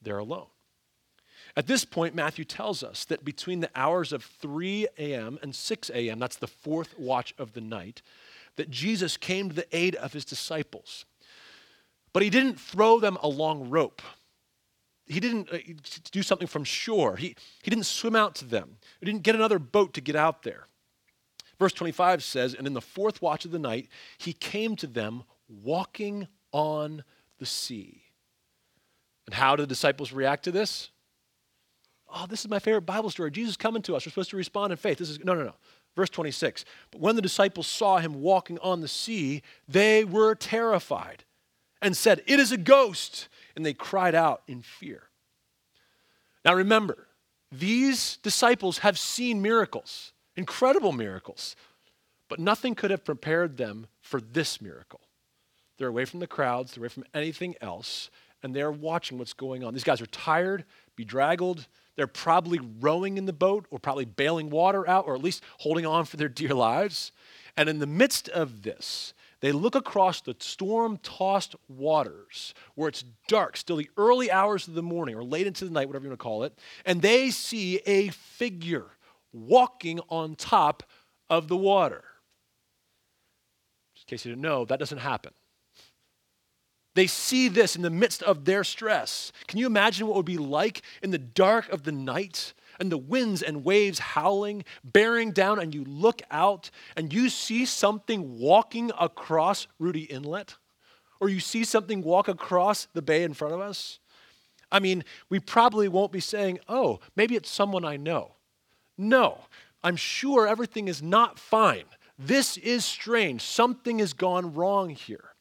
they're 0.00 0.16
alone. 0.16 0.46
At 1.58 1.66
this 1.66 1.84
point, 1.84 2.14
Matthew 2.14 2.46
tells 2.46 2.82
us 2.82 3.04
that 3.04 3.22
between 3.22 3.60
the 3.60 3.68
hours 3.74 4.14
of 4.14 4.24
3 4.24 4.88
a.m. 4.96 5.38
and 5.42 5.54
6 5.54 5.90
a.m., 5.90 6.18
that's 6.18 6.36
the 6.36 6.46
fourth 6.46 6.98
watch 6.98 7.34
of 7.36 7.52
the 7.52 7.60
night, 7.60 8.00
that 8.56 8.70
Jesus 8.70 9.18
came 9.18 9.50
to 9.50 9.54
the 9.54 9.76
aid 9.76 9.94
of 9.96 10.14
his 10.14 10.24
disciples. 10.24 11.04
But 12.14 12.22
he 12.22 12.30
didn't 12.30 12.58
throw 12.58 12.98
them 12.98 13.18
a 13.22 13.28
long 13.28 13.68
rope. 13.68 14.00
He 15.06 15.20
didn't 15.20 15.52
uh, 15.52 15.58
do 16.10 16.22
something 16.22 16.46
from 16.46 16.64
shore. 16.64 17.16
He, 17.16 17.34
he 17.62 17.70
didn't 17.70 17.86
swim 17.86 18.16
out 18.16 18.34
to 18.36 18.44
them. 18.44 18.76
He 19.00 19.06
didn't 19.06 19.22
get 19.22 19.34
another 19.34 19.58
boat 19.58 19.94
to 19.94 20.00
get 20.00 20.16
out 20.16 20.42
there. 20.42 20.66
Verse 21.58 21.72
25 21.72 22.22
says, 22.22 22.54
And 22.54 22.66
in 22.66 22.74
the 22.74 22.80
fourth 22.80 23.20
watch 23.20 23.44
of 23.44 23.50
the 23.50 23.58
night, 23.58 23.88
he 24.18 24.32
came 24.32 24.76
to 24.76 24.86
them 24.86 25.24
walking 25.48 26.28
on 26.52 27.04
the 27.38 27.46
sea. 27.46 28.02
And 29.26 29.34
how 29.34 29.56
did 29.56 29.64
the 29.64 29.68
disciples 29.68 30.12
react 30.12 30.44
to 30.44 30.50
this? 30.50 30.90
Oh, 32.14 32.26
this 32.28 32.40
is 32.40 32.48
my 32.48 32.58
favorite 32.58 32.82
Bible 32.82 33.10
story. 33.10 33.30
Jesus 33.30 33.56
coming 33.56 33.82
to 33.82 33.96
us. 33.96 34.04
We're 34.04 34.10
supposed 34.10 34.30
to 34.30 34.36
respond 34.36 34.72
in 34.72 34.76
faith. 34.76 34.98
This 34.98 35.10
is 35.10 35.20
no, 35.20 35.34
no, 35.34 35.44
no. 35.44 35.54
Verse 35.96 36.10
26. 36.10 36.64
But 36.90 37.00
when 37.00 37.16
the 37.16 37.22
disciples 37.22 37.66
saw 37.66 37.98
him 37.98 38.22
walking 38.22 38.58
on 38.58 38.80
the 38.80 38.88
sea, 38.88 39.42
they 39.68 40.04
were 40.04 40.34
terrified 40.34 41.24
and 41.80 41.96
said, 41.96 42.22
It 42.26 42.40
is 42.40 42.52
a 42.52 42.56
ghost. 42.56 43.28
And 43.56 43.64
they 43.64 43.74
cried 43.74 44.14
out 44.14 44.42
in 44.46 44.62
fear. 44.62 45.04
Now 46.44 46.54
remember, 46.54 47.06
these 47.50 48.16
disciples 48.18 48.78
have 48.78 48.98
seen 48.98 49.42
miracles 49.42 50.12
incredible 50.36 50.92
miracles. 50.92 51.56
But 52.28 52.38
nothing 52.38 52.74
could 52.74 52.90
have 52.90 53.04
prepared 53.04 53.56
them 53.56 53.86
for 54.00 54.20
this 54.20 54.60
miracle. 54.60 55.00
They're 55.78 55.88
away 55.88 56.04
from 56.04 56.20
the 56.20 56.26
crowds, 56.26 56.72
they're 56.72 56.82
away 56.82 56.88
from 56.88 57.04
anything 57.12 57.54
else, 57.60 58.10
and 58.42 58.54
they're 58.54 58.70
watching 58.70 59.18
what's 59.18 59.32
going 59.32 59.64
on. 59.64 59.74
These 59.74 59.84
guys 59.84 60.00
are 60.00 60.06
tired, 60.06 60.64
bedraggled. 60.96 61.66
They're 61.96 62.06
probably 62.06 62.58
rowing 62.80 63.18
in 63.18 63.26
the 63.26 63.32
boat 63.32 63.66
or 63.70 63.78
probably 63.78 64.06
bailing 64.06 64.48
water 64.48 64.88
out 64.88 65.06
or 65.06 65.14
at 65.14 65.22
least 65.22 65.42
holding 65.58 65.84
on 65.84 66.06
for 66.06 66.16
their 66.16 66.28
dear 66.28 66.54
lives. 66.54 67.12
And 67.56 67.68
in 67.68 67.80
the 67.80 67.86
midst 67.86 68.30
of 68.30 68.62
this, 68.62 69.12
They 69.42 69.50
look 69.50 69.74
across 69.74 70.20
the 70.20 70.36
storm 70.38 70.98
tossed 71.02 71.56
waters 71.68 72.54
where 72.76 72.88
it's 72.88 73.04
dark, 73.26 73.56
still 73.56 73.76
the 73.76 73.90
early 73.96 74.30
hours 74.30 74.68
of 74.68 74.74
the 74.74 74.82
morning 74.82 75.16
or 75.16 75.24
late 75.24 75.48
into 75.48 75.64
the 75.64 75.72
night, 75.72 75.88
whatever 75.88 76.04
you 76.04 76.10
want 76.10 76.20
to 76.20 76.22
call 76.22 76.44
it, 76.44 76.56
and 76.86 77.02
they 77.02 77.30
see 77.30 77.78
a 77.84 78.08
figure 78.10 78.86
walking 79.32 79.98
on 80.08 80.36
top 80.36 80.84
of 81.28 81.48
the 81.48 81.56
water. 81.56 82.04
Just 83.94 84.06
in 84.06 84.16
case 84.16 84.24
you 84.24 84.30
didn't 84.30 84.42
know, 84.42 84.64
that 84.64 84.78
doesn't 84.78 84.98
happen. 84.98 85.32
They 86.94 87.08
see 87.08 87.48
this 87.48 87.74
in 87.74 87.82
the 87.82 87.90
midst 87.90 88.22
of 88.22 88.44
their 88.44 88.62
stress. 88.62 89.32
Can 89.48 89.58
you 89.58 89.66
imagine 89.66 90.06
what 90.06 90.14
it 90.14 90.18
would 90.18 90.26
be 90.26 90.38
like 90.38 90.82
in 91.02 91.10
the 91.10 91.18
dark 91.18 91.68
of 91.70 91.82
the 91.82 91.92
night 91.92 92.52
and 92.82 92.90
the 92.90 92.98
winds 92.98 93.42
and 93.42 93.64
waves 93.64 94.00
howling, 94.00 94.64
bearing 94.82 95.30
down, 95.30 95.60
and 95.60 95.72
you 95.72 95.84
look 95.84 96.20
out 96.32 96.68
and 96.96 97.12
you 97.12 97.28
see 97.28 97.64
something 97.64 98.40
walking 98.40 98.90
across 98.98 99.68
Rudee 99.80 100.10
Inlet? 100.10 100.56
Or 101.20 101.28
you 101.28 101.38
see 101.38 101.62
something 101.62 102.02
walk 102.02 102.26
across 102.26 102.88
the 102.92 103.00
bay 103.00 103.22
in 103.22 103.34
front 103.34 103.54
of 103.54 103.60
us? 103.60 104.00
I 104.72 104.80
mean, 104.80 105.04
we 105.28 105.38
probably 105.38 105.86
won't 105.86 106.10
be 106.10 106.18
saying, 106.18 106.58
oh, 106.68 106.98
maybe 107.14 107.36
it's 107.36 107.48
someone 107.48 107.84
I 107.84 107.96
know. 107.96 108.34
No, 108.98 109.42
I'm 109.84 109.94
sure 109.94 110.48
everything 110.48 110.88
is 110.88 111.00
not 111.00 111.38
fine. 111.38 111.84
This 112.18 112.56
is 112.56 112.84
strange. 112.84 113.42
Something 113.42 114.00
has 114.00 114.12
gone 114.12 114.54
wrong 114.54 114.90
here 114.90 115.31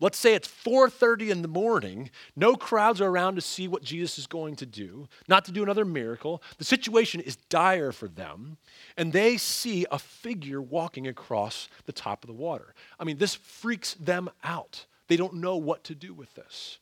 let's 0.00 0.18
say 0.18 0.34
it's 0.34 0.48
4.30 0.48 1.30
in 1.30 1.42
the 1.42 1.48
morning 1.48 2.10
no 2.34 2.54
crowds 2.54 3.00
are 3.00 3.08
around 3.08 3.36
to 3.36 3.40
see 3.40 3.68
what 3.68 3.82
jesus 3.82 4.18
is 4.18 4.26
going 4.26 4.56
to 4.56 4.66
do 4.66 5.08
not 5.28 5.44
to 5.46 5.52
do 5.52 5.62
another 5.62 5.84
miracle. 5.84 6.42
The 6.58 6.64
situation 6.64 7.20
is 7.20 7.36
dire 7.48 7.92
for 7.92 8.08
them 8.08 8.58
and 8.96 9.12
they 9.12 9.36
see 9.36 9.86
a 9.90 9.98
figure 9.98 10.60
walking 10.60 11.06
across 11.06 11.68
the 11.84 11.92
top 11.92 12.24
of 12.24 12.28
the 12.28 12.34
water. 12.34 12.74
I 12.98 13.04
mean 13.04 13.18
this 13.18 13.34
freaks 13.34 13.94
them 13.94 14.30
out. 14.44 14.86
They 15.08 15.16
don't 15.16 15.34
know 15.34 15.56
what 15.56 15.84
to 15.84 15.94
do 15.94 16.12
with 16.12 16.34
this. 16.34 16.78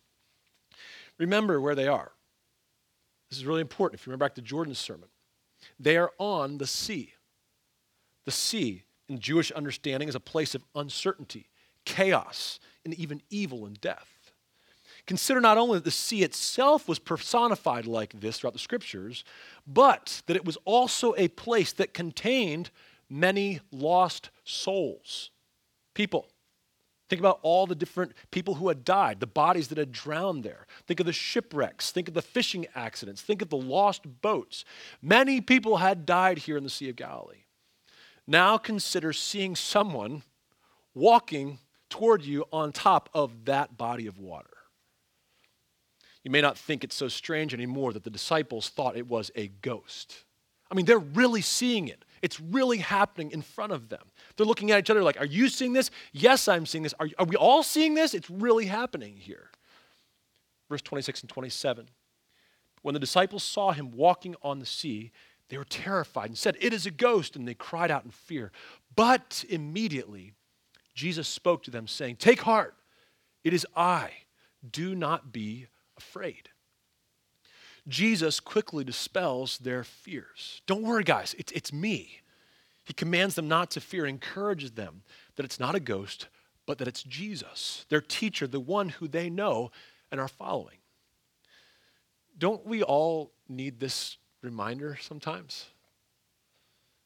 Remember 1.18 1.60
where 1.60 1.74
they 1.74 1.88
are. 1.88 2.12
This 3.30 3.38
is 3.38 3.46
really 3.46 3.60
important 3.60 4.00
if 4.00 4.06
you 4.06 4.10
remember 4.10 4.24
back 4.24 4.34
to 4.36 4.42
jordan's 4.42 4.78
sermon. 4.78 5.08
They 5.78 5.96
are 5.96 6.12
on 6.18 6.58
the 6.58 6.66
sea. 6.66 7.14
The 8.24 8.32
sea 8.32 8.84
in 9.08 9.18
jewish 9.18 9.50
understanding 9.52 10.08
is 10.08 10.14
a 10.14 10.20
place 10.20 10.54
of 10.54 10.64
uncertainty 10.74 11.50
chaos 11.84 12.58
and 12.84 12.94
even 12.94 13.22
evil 13.30 13.66
and 13.66 13.80
death. 13.80 14.32
Consider 15.06 15.40
not 15.40 15.58
only 15.58 15.78
that 15.78 15.84
the 15.84 15.90
sea 15.90 16.22
itself 16.22 16.88
was 16.88 16.98
personified 16.98 17.86
like 17.86 18.18
this 18.18 18.38
throughout 18.38 18.54
the 18.54 18.58
scriptures, 18.58 19.24
but 19.66 20.22
that 20.26 20.36
it 20.36 20.44
was 20.44 20.56
also 20.64 21.14
a 21.16 21.28
place 21.28 21.72
that 21.72 21.92
contained 21.92 22.70
many 23.10 23.60
lost 23.70 24.30
souls. 24.44 25.30
People. 25.92 26.26
Think 27.10 27.20
about 27.20 27.38
all 27.42 27.66
the 27.66 27.74
different 27.74 28.12
people 28.30 28.54
who 28.54 28.68
had 28.68 28.82
died, 28.82 29.20
the 29.20 29.26
bodies 29.26 29.68
that 29.68 29.76
had 29.76 29.92
drowned 29.92 30.42
there. 30.42 30.66
Think 30.86 31.00
of 31.00 31.06
the 31.06 31.12
shipwrecks. 31.12 31.90
Think 31.90 32.08
of 32.08 32.14
the 32.14 32.22
fishing 32.22 32.66
accidents. 32.74 33.20
Think 33.20 33.42
of 33.42 33.50
the 33.50 33.58
lost 33.58 34.22
boats. 34.22 34.64
Many 35.02 35.42
people 35.42 35.76
had 35.76 36.06
died 36.06 36.38
here 36.38 36.56
in 36.56 36.64
the 36.64 36.70
Sea 36.70 36.88
of 36.88 36.96
Galilee. 36.96 37.44
Now 38.26 38.56
consider 38.56 39.12
seeing 39.12 39.54
someone 39.54 40.22
walking 40.94 41.58
toward 41.94 42.24
you 42.24 42.44
on 42.52 42.72
top 42.72 43.08
of 43.14 43.44
that 43.44 43.76
body 43.76 44.08
of 44.08 44.18
water. 44.18 44.50
You 46.24 46.30
may 46.32 46.40
not 46.40 46.58
think 46.58 46.82
it's 46.82 46.96
so 46.96 47.06
strange 47.06 47.54
anymore 47.54 47.92
that 47.92 48.02
the 48.02 48.10
disciples 48.10 48.68
thought 48.68 48.96
it 48.96 49.06
was 49.06 49.30
a 49.36 49.46
ghost. 49.62 50.24
I 50.72 50.74
mean, 50.74 50.86
they're 50.86 50.98
really 50.98 51.40
seeing 51.40 51.86
it. 51.86 52.04
It's 52.20 52.40
really 52.40 52.78
happening 52.78 53.30
in 53.30 53.42
front 53.42 53.70
of 53.70 53.90
them. 53.90 54.00
They're 54.36 54.44
looking 54.44 54.72
at 54.72 54.80
each 54.80 54.90
other 54.90 55.04
like, 55.04 55.20
Are 55.20 55.24
you 55.24 55.48
seeing 55.48 55.72
this? 55.72 55.92
Yes, 56.10 56.48
I'm 56.48 56.66
seeing 56.66 56.82
this. 56.82 56.94
Are, 56.98 57.08
are 57.16 57.26
we 57.26 57.36
all 57.36 57.62
seeing 57.62 57.94
this? 57.94 58.12
It's 58.12 58.28
really 58.28 58.66
happening 58.66 59.14
here. 59.16 59.50
Verse 60.68 60.82
26 60.82 61.20
and 61.20 61.30
27. 61.30 61.88
When 62.82 62.94
the 62.94 62.98
disciples 62.98 63.44
saw 63.44 63.70
him 63.70 63.92
walking 63.92 64.34
on 64.42 64.58
the 64.58 64.66
sea, 64.66 65.12
they 65.48 65.58
were 65.58 65.64
terrified 65.64 66.26
and 66.26 66.36
said, 66.36 66.56
It 66.60 66.72
is 66.72 66.86
a 66.86 66.90
ghost. 66.90 67.36
And 67.36 67.46
they 67.46 67.54
cried 67.54 67.92
out 67.92 68.04
in 68.04 68.10
fear. 68.10 68.50
But 68.96 69.44
immediately, 69.48 70.32
Jesus 70.94 71.28
spoke 71.28 71.62
to 71.64 71.70
them, 71.70 71.86
saying, 71.86 72.16
Take 72.16 72.42
heart, 72.42 72.74
it 73.42 73.52
is 73.52 73.66
I. 73.76 74.10
Do 74.68 74.94
not 74.94 75.32
be 75.32 75.66
afraid. 75.96 76.48
Jesus 77.86 78.40
quickly 78.40 78.84
dispels 78.84 79.58
their 79.58 79.84
fears. 79.84 80.62
Don't 80.66 80.82
worry, 80.82 81.04
guys, 81.04 81.34
it's, 81.38 81.52
it's 81.52 81.72
me. 81.72 82.20
He 82.84 82.94
commands 82.94 83.34
them 83.34 83.48
not 83.48 83.70
to 83.72 83.80
fear, 83.80 84.06
encourages 84.06 84.72
them 84.72 85.02
that 85.36 85.44
it's 85.44 85.60
not 85.60 85.74
a 85.74 85.80
ghost, 85.80 86.28
but 86.66 86.78
that 86.78 86.88
it's 86.88 87.02
Jesus, 87.02 87.84
their 87.88 88.00
teacher, 88.00 88.46
the 88.46 88.60
one 88.60 88.88
who 88.88 89.08
they 89.08 89.28
know 89.28 89.70
and 90.10 90.20
are 90.20 90.28
following. 90.28 90.78
Don't 92.38 92.64
we 92.66 92.82
all 92.82 93.32
need 93.48 93.80
this 93.80 94.16
reminder 94.42 94.98
sometimes? 95.00 95.66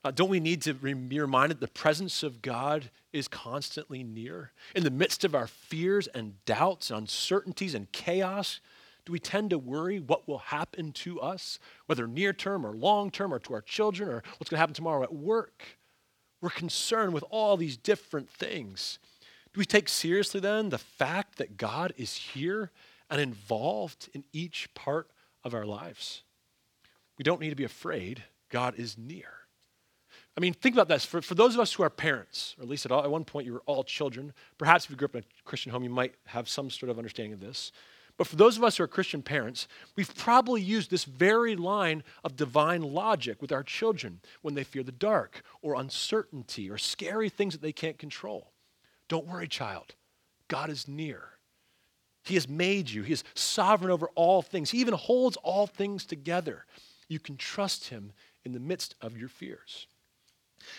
Uh, 0.05 0.11
don't 0.11 0.31
we 0.31 0.41
need 0.41 0.63
to 0.63 0.75
be 0.75 1.21
reminded 1.21 1.61
the 1.61 1.69
presence 1.69 2.23
of 2.23 2.41
God 2.41 2.91
is 3.19 3.29
constantly 3.29 4.03
near? 4.03 4.53
In 4.75 4.85
the 4.85 4.91
midst 4.91 5.25
of 5.25 5.35
our 5.35 5.47
fears 5.47 6.07
and 6.09 6.43
doubts, 6.45 6.91
uncertainties 6.91 7.75
and 7.75 7.91
chaos, 7.93 8.61
do 9.05 9.13
we 9.13 9.19
tend 9.19 9.51
to 9.51 9.59
worry 9.59 10.01
what 10.01 10.29
will 10.29 10.39
happen 10.39 10.93
to 10.93 11.21
us, 11.21 11.59
whether 11.87 12.07
near 12.07 12.33
term 12.33 12.67
or 12.67 12.73
long 12.73 13.11
term, 13.11 13.33
or 13.33 13.39
to 13.39 13.55
our 13.55 13.63
children, 13.63 14.09
or 14.09 14.23
what's 14.37 14.51
going 14.51 14.57
to 14.57 14.61
happen 14.61 14.75
tomorrow 14.75 15.03
at 15.03 15.15
work? 15.15 15.63
We're 16.41 16.51
concerned 16.51 17.13
with 17.13 17.25
all 17.31 17.57
these 17.57 17.77
different 17.77 18.31
things. 18.31 18.99
Do 19.53 19.59
we 19.59 19.65
take 19.65 19.89
seriously 19.89 20.41
then 20.41 20.69
the 20.69 20.79
fact 20.79 21.39
that 21.39 21.57
God 21.57 21.93
is 21.97 22.15
here 22.15 22.71
and 23.11 23.21
involved 23.21 24.09
in 24.13 24.25
each 24.33 24.69
part 24.75 25.11
of 25.43 25.55
our 25.55 25.65
lives? 25.65 26.23
We 27.17 27.23
don't 27.23 27.41
need 27.41 27.51
to 27.51 27.57
be 27.57 27.65
afraid. 27.65 28.25
God 28.51 28.75
is 28.79 28.97
near. 28.97 29.38
I 30.39 30.41
mean, 30.41 30.53
think 30.53 30.77
about 30.77 30.87
this. 30.87 31.05
For, 31.05 31.21
for 31.21 31.35
those 31.35 31.55
of 31.55 31.61
us 31.61 31.73
who 31.73 31.83
are 31.83 31.91
parents, 31.91 32.55
or 32.57 32.63
at 32.63 32.69
least 32.69 32.87
at, 32.87 32.93
all, 32.93 33.03
at 33.03 33.11
one 33.11 33.25
point 33.25 33.45
you 33.45 33.55
were 33.55 33.63
all 33.67 33.83
children, 33.83 34.33
perhaps 34.57 34.85
if 34.85 34.91
you 34.91 34.97
grew 34.97 35.07
up 35.07 35.17
in 35.17 35.25
a 35.25 35.45
Christian 35.45 35.73
home, 35.73 35.83
you 35.83 35.91
might 35.91 36.15
have 36.27 36.49
some 36.49 36.71
sort 36.71 36.91
of 36.91 36.97
understanding 36.97 37.33
of 37.33 37.41
this. 37.41 37.73
But 38.17 38.29
for 38.29 38.37
those 38.37 38.57
of 38.57 38.63
us 38.63 38.77
who 38.77 38.85
are 38.85 38.89
Christian 38.89 39.21
parents, 39.21 39.67
we've 39.97 40.15
probably 40.15 40.63
used 40.63 40.93
this 40.93 41.03
very 41.03 41.57
line 41.57 42.05
of 42.23 42.37
divine 42.37 42.83
logic 42.83 43.43
with 43.43 43.51
our 43.51 43.65
children 43.65 44.21
when 44.43 44.55
they 44.55 44.63
fear 44.63 44.85
the 44.85 44.93
dark 44.93 45.43
or 45.61 45.75
uncertainty 45.75 46.71
or 46.71 46.79
scary 46.79 47.31
things 47.31 47.53
that 47.55 47.61
they 47.61 47.73
can't 47.73 47.99
control. 47.99 48.53
Don't 49.09 49.27
worry, 49.27 49.49
child. 49.49 49.97
God 50.47 50.71
is 50.71 50.87
near. 50.87 51.31
He 52.23 52.35
has 52.35 52.49
made 52.49 52.89
you, 52.91 53.03
He 53.03 53.13
is 53.13 53.25
sovereign 53.35 53.91
over 53.91 54.09
all 54.15 54.43
things. 54.43 54.71
He 54.71 54.79
even 54.79 54.95
holds 54.95 55.37
all 55.39 55.67
things 55.67 56.07
together. 56.07 56.65
You 57.09 57.19
can 57.19 57.37
trust 57.37 57.89
Him 57.89 58.13
in 58.45 58.53
the 58.53 58.61
midst 58.61 58.95
of 59.01 59.17
your 59.17 59.29
fears. 59.29 59.89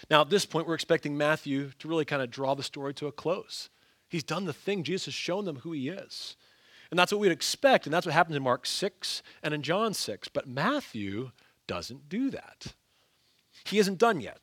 Now, 0.09 0.21
at 0.21 0.29
this 0.29 0.45
point, 0.45 0.67
we're 0.67 0.75
expecting 0.75 1.17
Matthew 1.17 1.71
to 1.79 1.87
really 1.87 2.05
kind 2.05 2.21
of 2.21 2.31
draw 2.31 2.53
the 2.55 2.63
story 2.63 2.93
to 2.95 3.07
a 3.07 3.11
close. 3.11 3.69
He's 4.07 4.23
done 4.23 4.45
the 4.45 4.53
thing, 4.53 4.83
Jesus 4.83 5.05
has 5.05 5.13
shown 5.13 5.45
them 5.45 5.57
who 5.57 5.71
he 5.71 5.89
is. 5.89 6.35
And 6.89 6.97
that's 6.97 7.11
what 7.11 7.21
we'd 7.21 7.31
expect, 7.31 7.85
and 7.85 7.93
that's 7.93 8.05
what 8.05 8.13
happens 8.13 8.35
in 8.35 8.43
Mark 8.43 8.65
6 8.65 9.21
and 9.43 9.53
in 9.53 9.61
John 9.61 9.93
6. 9.93 10.27
But 10.29 10.47
Matthew 10.47 11.31
doesn't 11.67 12.09
do 12.09 12.31
that. 12.31 12.73
He 13.65 13.77
isn't 13.77 13.99
done 13.99 14.19
yet. 14.21 14.39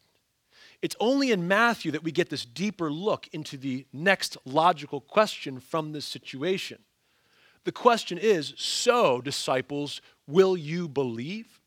It's 0.82 0.96
only 1.00 1.32
in 1.32 1.48
Matthew 1.48 1.90
that 1.92 2.04
we 2.04 2.12
get 2.12 2.30
this 2.30 2.44
deeper 2.44 2.92
look 2.92 3.28
into 3.32 3.56
the 3.56 3.86
next 3.92 4.36
logical 4.44 5.00
question 5.00 5.58
from 5.58 5.92
this 5.92 6.04
situation. 6.04 6.78
The 7.64 7.72
question 7.72 8.18
is 8.18 8.54
So, 8.56 9.20
disciples, 9.20 10.00
will 10.28 10.56
you 10.56 10.86
believe? 10.86 11.60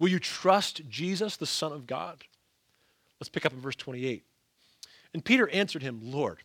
Will 0.00 0.08
you 0.08 0.18
trust 0.18 0.88
Jesus, 0.88 1.36
the 1.36 1.46
Son 1.46 1.72
of 1.72 1.86
God? 1.86 2.24
Let's 3.20 3.28
pick 3.28 3.44
up 3.44 3.52
in 3.52 3.60
verse 3.60 3.76
28. 3.76 4.24
And 5.12 5.24
Peter 5.24 5.48
answered 5.50 5.82
him, 5.82 6.00
Lord, 6.02 6.38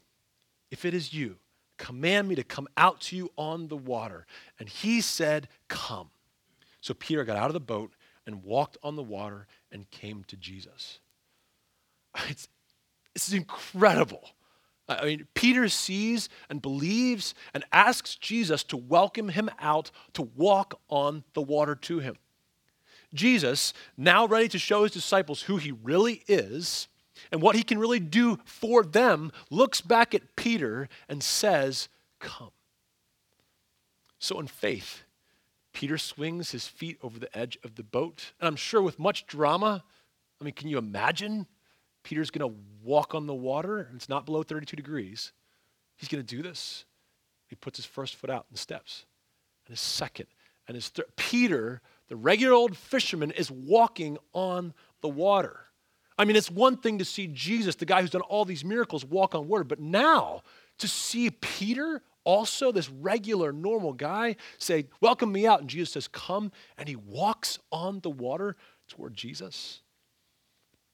if 0.72 0.86
it 0.86 0.94
is 0.94 1.14
you, 1.14 1.38
command 1.78 2.28
me 2.28 2.36
to 2.36 2.44
come 2.44 2.68
out 2.78 3.02
to 3.02 3.16
you 3.16 3.32
on 3.38 3.68
the 3.68 3.78
water. 3.78 4.26
And 4.60 4.68
he 4.68 5.02
said, 5.02 5.48
Come. 5.68 6.10
So 6.82 6.94
Peter 6.94 7.24
got 7.24 7.38
out 7.38 7.48
of 7.48 7.54
the 7.54 7.60
boat 7.60 7.94
and 8.28 8.44
walked 8.44 8.78
on 8.84 8.96
the 8.96 9.04
water 9.04 9.48
and 9.72 9.90
came 9.90 10.24
to 10.26 10.38
Jesus. 10.38 11.00
It's, 12.30 12.48
it's 13.14 13.34
incredible. 13.34 14.30
I 14.88 15.06
mean, 15.06 15.28
Peter 15.34 15.68
sees 15.68 16.30
and 16.50 16.62
believes 16.62 17.34
and 17.54 17.64
asks 17.72 18.16
Jesus 18.16 18.64
to 18.66 18.78
welcome 18.78 19.30
him 19.30 19.50
out 19.60 19.90
to 20.14 20.22
walk 20.22 20.80
on 20.90 21.24
the 21.34 21.42
water 21.42 21.76
to 21.76 22.00
him. 22.00 22.18
Jesus, 23.14 23.74
now 23.98 24.26
ready 24.26 24.48
to 24.50 24.60
show 24.60 24.84
his 24.84 24.92
disciples 24.92 25.44
who 25.44 25.58
he 25.58 25.72
really 25.72 26.24
is 26.28 26.88
and 27.32 27.42
what 27.42 27.56
he 27.56 27.64
can 27.64 27.80
really 27.80 28.00
do 28.00 28.40
for 28.46 28.84
them, 28.84 29.32
looks 29.50 29.82
back 29.82 30.14
at 30.14 30.36
Peter 30.36 30.90
and 31.08 31.24
says, 31.24 31.88
Come. 32.20 32.52
So, 34.20 34.40
in 34.40 34.48
faith, 34.48 35.04
Peter 35.74 35.98
swings 35.98 36.52
his 36.52 36.68
feet 36.68 36.98
over 37.04 37.20
the 37.20 37.38
edge 37.38 37.58
of 37.64 37.76
the 37.76 37.84
boat. 37.84 38.34
And 38.40 38.48
I'm 38.48 38.56
sure 38.56 38.82
with 38.82 38.98
much 38.98 39.28
drama, 39.28 39.84
I 40.40 40.44
mean, 40.44 40.54
can 40.54 40.68
you 40.68 40.78
imagine 40.78 41.48
Peter's 42.06 42.30
going 42.30 42.50
to 42.50 42.58
walk 42.84 43.16
on 43.16 43.26
the 43.26 43.34
water, 43.34 43.80
and 43.80 43.96
it's 43.96 44.08
not 44.08 44.26
below 44.26 44.44
32 44.44 44.76
degrees. 44.76 45.34
He's 45.98 46.08
going 46.08 46.24
to 46.24 46.36
do 46.36 46.44
this. 46.44 46.86
He 47.48 47.56
puts 47.56 47.78
his 47.78 47.86
first 47.86 48.16
foot 48.16 48.30
out 48.30 48.46
and 48.50 48.58
steps, 48.58 49.06
and 49.66 49.74
his 49.74 49.82
second, 49.82 50.28
and 50.68 50.76
his 50.76 50.90
third. 50.90 51.06
Peter, 51.16 51.82
the 52.08 52.16
regular 52.16 52.54
old 52.54 52.78
fisherman, 52.78 53.32
is 53.32 53.50
walking 53.50 54.18
on 54.34 54.74
the 55.02 55.10
water. 55.10 55.62
I 56.18 56.26
mean, 56.26 56.36
it's 56.36 56.52
one 56.52 56.78
thing 56.78 57.00
to 57.00 57.06
see 57.06 57.28
Jesus, 57.28 57.76
the 57.76 57.86
guy 57.86 58.02
who's 58.02 58.12
done 58.12 58.22
all 58.22 58.46
these 58.46 58.64
miracles, 58.64 59.04
walk 59.04 59.36
on 59.36 59.48
water, 59.48 59.64
but 59.64 59.80
now 59.80 60.44
to 60.78 60.88
see 60.88 61.30
Peter, 61.30 62.02
also 62.24 62.72
this 62.72 62.90
regular, 62.90 63.52
normal 63.52 63.94
guy, 63.94 64.36
say, 64.58 64.88
Welcome 65.02 65.32
me 65.32 65.46
out. 65.46 65.62
And 65.62 65.70
Jesus 65.70 65.92
says, 65.92 66.08
Come. 66.08 66.52
And 66.78 66.88
he 66.88 66.96
walks 66.96 67.60
on 67.72 68.00
the 68.00 68.10
water 68.10 68.56
toward 68.88 69.14
Jesus. 69.14 69.82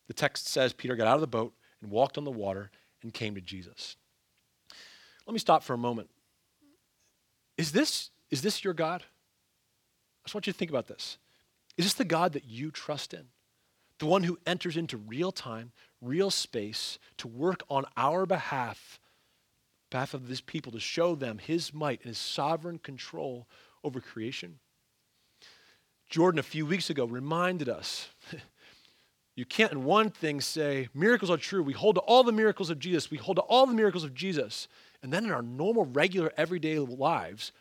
The 0.07 0.13
text 0.13 0.47
says 0.47 0.73
Peter 0.73 0.95
got 0.95 1.07
out 1.07 1.15
of 1.15 1.21
the 1.21 1.27
boat 1.27 1.53
and 1.81 1.91
walked 1.91 2.17
on 2.17 2.23
the 2.23 2.31
water 2.31 2.69
and 3.01 3.13
came 3.13 3.35
to 3.35 3.41
Jesus. 3.41 3.95
Let 5.25 5.33
me 5.33 5.39
stop 5.39 5.63
for 5.63 5.73
a 5.73 5.77
moment. 5.77 6.09
Is 7.57 7.71
this, 7.71 8.09
is 8.29 8.41
this 8.41 8.63
your 8.63 8.73
God? 8.73 9.03
I 10.23 10.27
just 10.27 10.35
want 10.35 10.47
you 10.47 10.53
to 10.53 10.59
think 10.59 10.71
about 10.71 10.87
this. 10.87 11.17
Is 11.77 11.85
this 11.85 11.93
the 11.93 12.05
God 12.05 12.33
that 12.33 12.45
you 12.45 12.69
trust 12.69 13.13
in? 13.13 13.25
The 13.99 14.05
one 14.05 14.23
who 14.23 14.39
enters 14.45 14.77
into 14.77 14.97
real 14.97 15.31
time, 15.31 15.71
real 16.01 16.29
space 16.29 16.99
to 17.17 17.27
work 17.27 17.63
on 17.69 17.85
our 17.97 18.25
behalf, 18.25 18.99
behalf 19.89 20.13
of 20.13 20.27
this 20.27 20.41
people, 20.41 20.71
to 20.73 20.79
show 20.79 21.15
them 21.15 21.37
his 21.37 21.73
might 21.73 22.01
and 22.01 22.09
his 22.09 22.17
sovereign 22.17 22.77
control 22.77 23.47
over 23.83 23.99
creation? 23.99 24.59
Jordan, 26.09 26.39
a 26.39 26.43
few 26.43 26.65
weeks 26.65 26.89
ago, 26.89 27.05
reminded 27.05 27.69
us 27.69 28.09
you 29.35 29.45
can't, 29.45 29.71
in 29.71 29.83
one 29.83 30.09
thing, 30.09 30.41
say 30.41 30.89
miracles 30.93 31.31
are 31.31 31.37
true. 31.37 31.63
We 31.63 31.73
hold 31.73 31.95
to 31.95 32.01
all 32.01 32.23
the 32.23 32.31
miracles 32.31 32.69
of 32.69 32.79
Jesus, 32.79 33.09
we 33.09 33.17
hold 33.17 33.37
to 33.37 33.43
all 33.43 33.65
the 33.65 33.73
miracles 33.73 34.03
of 34.03 34.13
Jesus. 34.13 34.67
And 35.03 35.11
then 35.11 35.25
in 35.25 35.31
our 35.31 35.41
normal, 35.41 35.85
regular, 35.85 36.31
everyday 36.37 36.77
lives, 36.77 37.51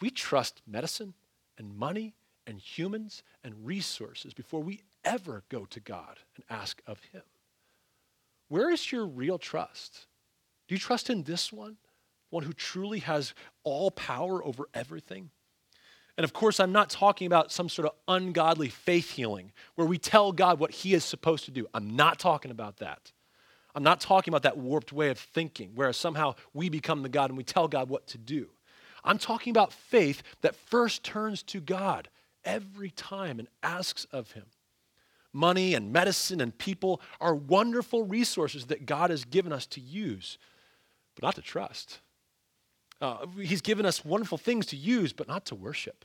we 0.00 0.10
trust 0.10 0.62
medicine 0.66 1.14
and 1.58 1.76
money 1.76 2.14
and 2.46 2.58
humans 2.58 3.22
and 3.44 3.54
resources 3.66 4.34
before 4.34 4.60
we 4.60 4.80
ever 5.04 5.44
go 5.48 5.64
to 5.66 5.80
God 5.80 6.18
and 6.36 6.44
ask 6.50 6.82
of 6.86 7.00
Him. 7.12 7.22
Where 8.48 8.70
is 8.70 8.92
your 8.92 9.06
real 9.06 9.38
trust? 9.38 10.06
Do 10.68 10.74
you 10.74 10.78
trust 10.78 11.10
in 11.10 11.22
this 11.22 11.52
one, 11.52 11.76
one 12.30 12.44
who 12.44 12.52
truly 12.52 13.00
has 13.00 13.34
all 13.64 13.90
power 13.90 14.44
over 14.44 14.68
everything? 14.74 15.30
And 16.18 16.24
of 16.24 16.32
course, 16.32 16.60
I'm 16.60 16.72
not 16.72 16.90
talking 16.90 17.26
about 17.26 17.50
some 17.50 17.68
sort 17.68 17.88
of 17.88 17.94
ungodly 18.06 18.68
faith 18.68 19.12
healing 19.12 19.52
where 19.76 19.86
we 19.86 19.96
tell 19.98 20.32
God 20.32 20.58
what 20.58 20.70
He 20.70 20.94
is 20.94 21.04
supposed 21.04 21.46
to 21.46 21.50
do. 21.50 21.66
I'm 21.72 21.96
not 21.96 22.18
talking 22.18 22.50
about 22.50 22.78
that. 22.78 23.12
I'm 23.74 23.82
not 23.82 24.00
talking 24.00 24.30
about 24.30 24.42
that 24.42 24.58
warped 24.58 24.92
way 24.92 25.08
of 25.08 25.18
thinking 25.18 25.70
where 25.74 25.92
somehow 25.92 26.34
we 26.52 26.68
become 26.68 27.02
the 27.02 27.08
God 27.08 27.30
and 27.30 27.38
we 27.38 27.44
tell 27.44 27.68
God 27.68 27.88
what 27.88 28.06
to 28.08 28.18
do. 28.18 28.50
I'm 29.04 29.18
talking 29.18 29.50
about 29.50 29.72
faith 29.72 30.22
that 30.42 30.54
first 30.54 31.02
turns 31.02 31.42
to 31.44 31.60
God 31.60 32.08
every 32.44 32.90
time 32.90 33.38
and 33.38 33.48
asks 33.62 34.06
of 34.12 34.32
Him. 34.32 34.46
Money 35.32 35.74
and 35.74 35.92
medicine 35.92 36.40
and 36.40 36.56
people 36.56 37.00
are 37.20 37.34
wonderful 37.34 38.04
resources 38.04 38.66
that 38.66 38.86
God 38.86 39.10
has 39.10 39.24
given 39.24 39.52
us 39.52 39.66
to 39.66 39.80
use, 39.80 40.38
but 41.14 41.22
not 41.22 41.34
to 41.36 41.42
trust. 41.42 42.00
Uh, 43.00 43.26
he's 43.40 43.62
given 43.62 43.86
us 43.86 44.04
wonderful 44.04 44.38
things 44.38 44.66
to 44.66 44.76
use, 44.76 45.12
but 45.12 45.26
not 45.26 45.46
to 45.46 45.54
worship. 45.54 46.04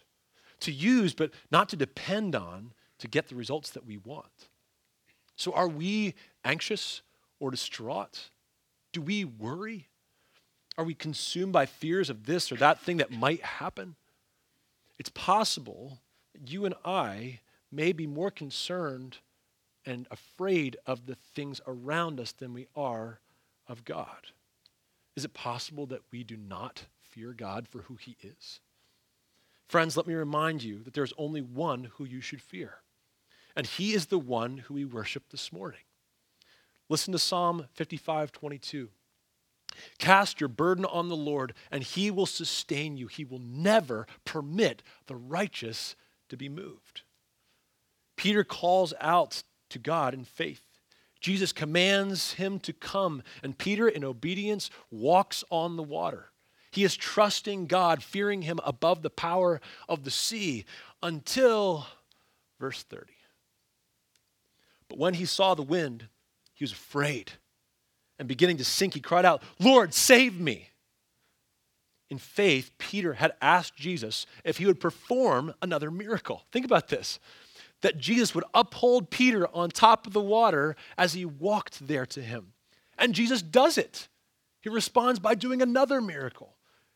To 0.62 0.72
use, 0.72 1.14
but 1.14 1.32
not 1.52 1.70
to 1.70 1.76
depend 1.76 2.36
on 2.36 2.74
to 3.00 3.08
get 3.08 3.28
the 3.28 3.36
results 3.36 3.70
that 3.72 3.86
we 3.86 3.98
want. 3.98 4.50
So, 5.36 5.52
are 5.52 5.68
we 5.68 6.16
anxious 6.44 7.04
or 7.40 7.52
distraught? 7.52 8.32
Do 8.92 9.02
we 9.02 9.24
worry? 9.24 9.90
Are 10.78 10.84
we 10.84 10.94
consumed 10.94 11.54
by 11.54 11.66
fears 11.66 12.10
of 12.10 12.26
this 12.26 12.52
or 12.52 12.56
that 12.58 12.80
thing 12.82 12.98
that 12.98 13.12
might 13.12 13.44
happen? 13.44 13.96
It's 15.00 15.10
possible 15.10 16.00
that 16.34 16.52
you 16.52 16.66
and 16.66 16.76
I 16.86 17.40
may 17.72 17.92
be 17.92 18.08
more 18.08 18.32
concerned 18.32 19.18
and 19.86 20.08
afraid 20.12 20.78
of 20.86 21.06
the 21.06 21.16
things 21.16 21.62
around 21.66 22.20
us 22.20 22.32
than 22.32 22.54
we 22.54 22.68
are 22.76 23.20
of 23.68 23.86
God. 23.86 24.28
Is 25.16 25.26
it 25.26 25.34
possible 25.34 25.86
that 25.88 26.02
we 26.12 26.24
do 26.24 26.38
not 26.38 26.86
fear 27.02 27.34
God 27.34 27.68
for 27.68 27.84
who 27.84 27.96
he 27.96 28.18
is? 28.22 28.60
Friends, 29.68 29.98
let 29.98 30.08
me 30.08 30.14
remind 30.14 30.64
you 30.64 30.84
that 30.84 30.94
there's 30.94 31.14
only 31.18 31.42
one 31.42 31.92
who 31.96 32.06
you 32.06 32.22
should 32.22 32.42
fear, 32.42 32.76
and 33.56 33.66
he 33.66 33.94
is 33.94 34.06
the 34.06 34.20
one 34.20 34.58
who 34.58 34.76
we 34.76 34.86
worship 34.86 35.24
this 35.30 35.52
morning. 35.52 35.82
Listen 36.88 37.12
to 37.12 37.20
Psalm 37.20 37.68
55 37.74 38.32
22. 38.32 38.90
Cast 40.00 40.40
your 40.40 40.50
burden 40.50 40.86
on 40.86 41.10
the 41.10 41.16
Lord, 41.16 41.54
and 41.72 41.84
he 41.84 42.12
will 42.12 42.26
sustain 42.26 42.98
you. 42.98 43.08
He 43.08 43.26
will 43.26 43.40
never 43.40 44.08
permit 44.26 44.84
the 45.08 45.16
righteous 45.16 45.96
to 46.30 46.38
be 46.38 46.50
moved. 46.50 47.02
Peter 48.16 48.44
calls 48.44 48.94
out 49.00 49.44
to 49.70 49.80
God 49.80 50.14
in 50.14 50.24
faith. 50.24 50.62
Jesus 51.20 51.52
commands 51.52 52.34
him 52.34 52.60
to 52.60 52.74
come, 52.74 53.24
and 53.42 53.58
Peter, 53.58 53.88
in 53.88 54.04
obedience, 54.04 54.70
walks 54.92 55.44
on 55.50 55.76
the 55.76 55.84
water. 55.84 56.32
He 56.72 56.84
is 56.84 56.96
trusting 56.96 57.68
God, 57.68 58.04
fearing 58.04 58.44
him 58.44 58.60
above 58.64 59.02
the 59.02 59.10
power 59.10 59.60
of 59.90 60.04
the 60.04 60.12
sea 60.12 60.66
until 61.02 61.88
verse 62.60 62.84
30. 62.84 63.14
But 64.88 65.00
when 65.00 65.16
he 65.16 65.26
saw 65.26 65.56
the 65.56 65.64
wind, 65.64 66.08
he 66.54 66.64
was 66.64 66.72
afraid 66.72 67.34
and 68.20 68.28
beginning 68.28 68.58
to 68.58 68.64
sink, 68.64 68.94
he 68.94 69.00
cried 69.00 69.26
out, 69.26 69.42
Lord, 69.60 69.94
save 69.94 70.40
me. 70.40 70.70
In 72.10 72.18
faith, 72.18 72.72
Peter 72.78 73.14
had 73.14 73.34
asked 73.42 73.76
Jesus 73.76 74.26
if 74.44 74.58
he 74.58 74.66
would 74.66 74.80
perform 74.80 75.54
another 75.62 75.92
miracle. 75.92 76.44
Think 76.52 76.66
about 76.66 76.88
this 76.88 77.20
that 77.82 78.00
Jesus 78.00 78.34
would 78.34 78.44
uphold 78.56 79.12
Peter 79.12 79.48
on 79.54 79.70
top 79.70 80.08
of 80.08 80.14
the 80.14 80.20
water 80.20 80.76
as 80.98 81.14
he 81.14 81.26
walked 81.26 81.88
there 81.88 82.08
to 82.08 82.22
him. 82.22 82.54
And 82.98 83.14
Jesus 83.14 83.44
does 83.44 83.78
it. 83.78 84.08
He 84.62 84.70
responds 84.70 85.20
by 85.20 85.36
doing 85.36 85.62
another 85.62 86.02
miracle. 86.02 86.56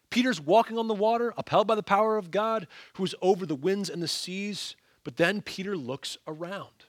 Peter's 0.10 0.42
walking 0.42 0.78
on 0.78 0.88
the 0.88 0.96
water, 0.96 1.34
upheld 1.38 1.68
by 1.68 1.76
the 1.76 1.84
power 1.84 2.18
of 2.18 2.32
God, 2.32 2.68
who 2.94 3.06
is 3.06 3.16
over 3.22 3.46
the 3.46 3.56
winds 3.56 3.90
and 3.90 4.02
the 4.02 4.08
seas. 4.08 4.76
But 5.04 5.18
then 5.18 5.42
Peter 5.42 5.78
looks 5.78 6.18
around. 6.28 6.86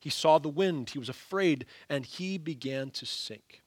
He 0.00 0.10
saw 0.10 0.38
the 0.38 0.48
wind, 0.48 0.90
he 0.90 0.98
was 0.98 1.08
afraid, 1.08 1.66
and 1.88 2.04
he 2.04 2.38
began 2.38 2.90
to 2.90 3.06
sink. 3.06 3.62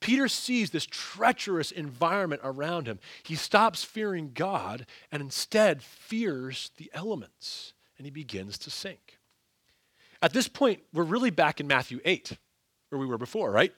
Peter 0.00 0.28
sees 0.28 0.70
this 0.70 0.86
treacherous 0.86 1.70
environment 1.70 2.40
around 2.42 2.86
him. 2.86 2.98
He 3.22 3.36
stops 3.36 3.84
fearing 3.84 4.32
God 4.34 4.86
and 5.12 5.22
instead 5.22 5.82
fears 5.82 6.70
the 6.78 6.90
elements, 6.94 7.74
and 7.98 8.06
he 8.06 8.10
begins 8.10 8.58
to 8.58 8.70
sink. 8.70 9.18
At 10.22 10.32
this 10.32 10.48
point, 10.48 10.80
we're 10.92 11.04
really 11.04 11.30
back 11.30 11.60
in 11.60 11.66
Matthew 11.66 12.00
8, 12.04 12.36
where 12.88 12.98
we 12.98 13.06
were 13.06 13.18
before, 13.18 13.50
right? 13.50 13.72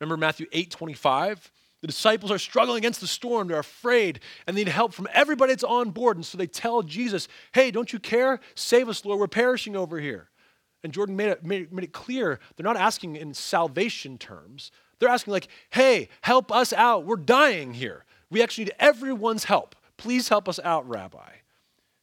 Remember 0.00 0.16
Matthew 0.16 0.46
8 0.52 0.70
25? 0.70 1.50
The 1.80 1.86
disciples 1.86 2.32
are 2.32 2.38
struggling 2.38 2.78
against 2.78 3.00
the 3.00 3.06
storm. 3.06 3.48
They're 3.48 3.58
afraid 3.58 4.20
and 4.46 4.56
they 4.56 4.64
need 4.64 4.70
help 4.70 4.92
from 4.92 5.06
everybody 5.12 5.52
that's 5.52 5.62
on 5.62 5.90
board. 5.90 6.16
And 6.16 6.26
so 6.26 6.36
they 6.36 6.48
tell 6.48 6.82
Jesus, 6.82 7.28
Hey, 7.52 7.70
don't 7.70 7.92
you 7.92 8.00
care? 8.00 8.40
Save 8.56 8.88
us, 8.88 9.04
Lord. 9.04 9.20
We're 9.20 9.28
perishing 9.28 9.76
over 9.76 10.00
here. 10.00 10.28
And 10.82 10.92
Jordan 10.92 11.16
made 11.16 11.28
it, 11.28 11.44
made, 11.44 11.72
made 11.72 11.84
it 11.84 11.92
clear 11.92 12.40
they're 12.56 12.64
not 12.64 12.76
asking 12.76 13.16
in 13.16 13.34
salvation 13.34 14.18
terms. 14.18 14.72
They're 14.98 15.08
asking, 15.08 15.32
like, 15.32 15.48
hey, 15.70 16.08
help 16.22 16.50
us 16.50 16.72
out. 16.72 17.04
We're 17.04 17.16
dying 17.16 17.74
here. 17.74 18.04
We 18.30 18.42
actually 18.42 18.64
need 18.64 18.74
everyone's 18.78 19.44
help. 19.44 19.74
Please 19.96 20.28
help 20.28 20.48
us 20.48 20.60
out, 20.62 20.88
Rabbi. 20.88 21.30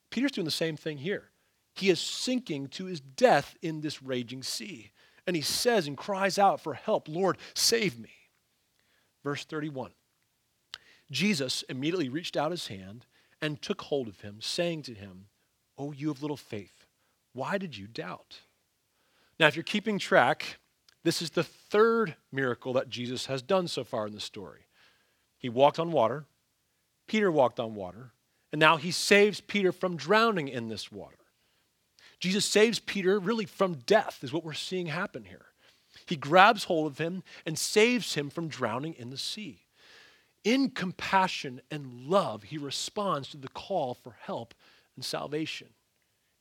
Peter's 0.10 0.32
doing 0.32 0.46
the 0.46 0.52
same 0.52 0.78
thing 0.78 0.98
here. 0.98 1.30
He 1.74 1.90
is 1.90 2.00
sinking 2.00 2.70
to 2.70 2.86
his 2.86 3.02
death 3.02 3.56
in 3.62 3.82
this 3.82 4.02
raging 4.02 4.44
sea. 4.44 4.92
And 5.28 5.36
he 5.36 5.42
says 5.42 5.88
and 5.88 5.98
cries 5.98 6.38
out 6.38 6.62
for 6.62 6.74
help 6.74 7.08
Lord, 7.08 7.38
save 7.54 8.00
me. 8.00 8.12
Verse 9.24 9.44
31 9.44 9.92
Jesus 11.12 11.64
immediately 11.64 12.10
reached 12.10 12.38
out 12.38 12.52
his 12.52 12.68
hand 12.68 13.06
and 13.42 13.62
took 13.62 13.82
hold 13.82 14.08
of 14.08 14.22
him, 14.22 14.38
saying 14.40 14.84
to 14.84 14.94
him, 14.94 15.28
Oh, 15.78 15.92
you 15.92 16.10
of 16.10 16.22
little 16.22 16.38
faith, 16.38 16.86
why 17.34 17.58
did 17.58 17.78
you 17.78 17.88
doubt? 17.88 18.40
Now, 19.40 19.48
if 19.48 19.56
you're 19.56 19.64
keeping 19.64 20.00
track, 20.00 20.58
this 21.06 21.22
is 21.22 21.30
the 21.30 21.44
third 21.44 22.16
miracle 22.32 22.74
that 22.74 22.90
Jesus 22.90 23.28
has 23.28 23.44
done 23.44 23.68
so 23.68 23.84
far 23.84 24.08
in 24.08 24.14
the 24.14 24.20
story. 24.20 24.66
He 25.38 25.50
walked 25.50 25.78
on 25.78 25.92
water, 25.92 26.26
Peter 27.08 27.32
walked 27.32 27.60
on 27.60 27.76
water, 27.76 28.12
and 28.52 28.60
now 28.60 28.78
he 28.78 28.90
saves 28.90 29.40
Peter 29.40 29.72
from 29.72 29.98
drowning 29.98 30.48
in 30.48 30.68
this 30.68 30.92
water. 30.92 31.18
Jesus 32.20 32.44
saves 32.44 32.80
Peter 32.80 33.20
really 33.20 33.46
from 33.46 33.76
death, 33.86 34.24
is 34.24 34.34
what 34.34 34.44
we're 34.44 34.54
seeing 34.54 34.88
happen 34.88 35.26
here. 35.26 35.46
He 36.08 36.16
grabs 36.16 36.64
hold 36.64 36.88
of 36.88 36.98
him 36.98 37.22
and 37.46 37.58
saves 37.58 38.16
him 38.16 38.32
from 38.32 38.48
drowning 38.48 38.96
in 38.96 39.12
the 39.12 39.18
sea. 39.18 39.60
In 40.44 40.72
compassion 40.72 41.62
and 41.70 42.08
love, 42.08 42.44
he 42.44 42.58
responds 42.58 43.30
to 43.30 43.38
the 43.38 43.48
call 43.50 43.94
for 43.94 44.16
help 44.22 44.56
and 44.96 45.06
salvation. 45.06 45.70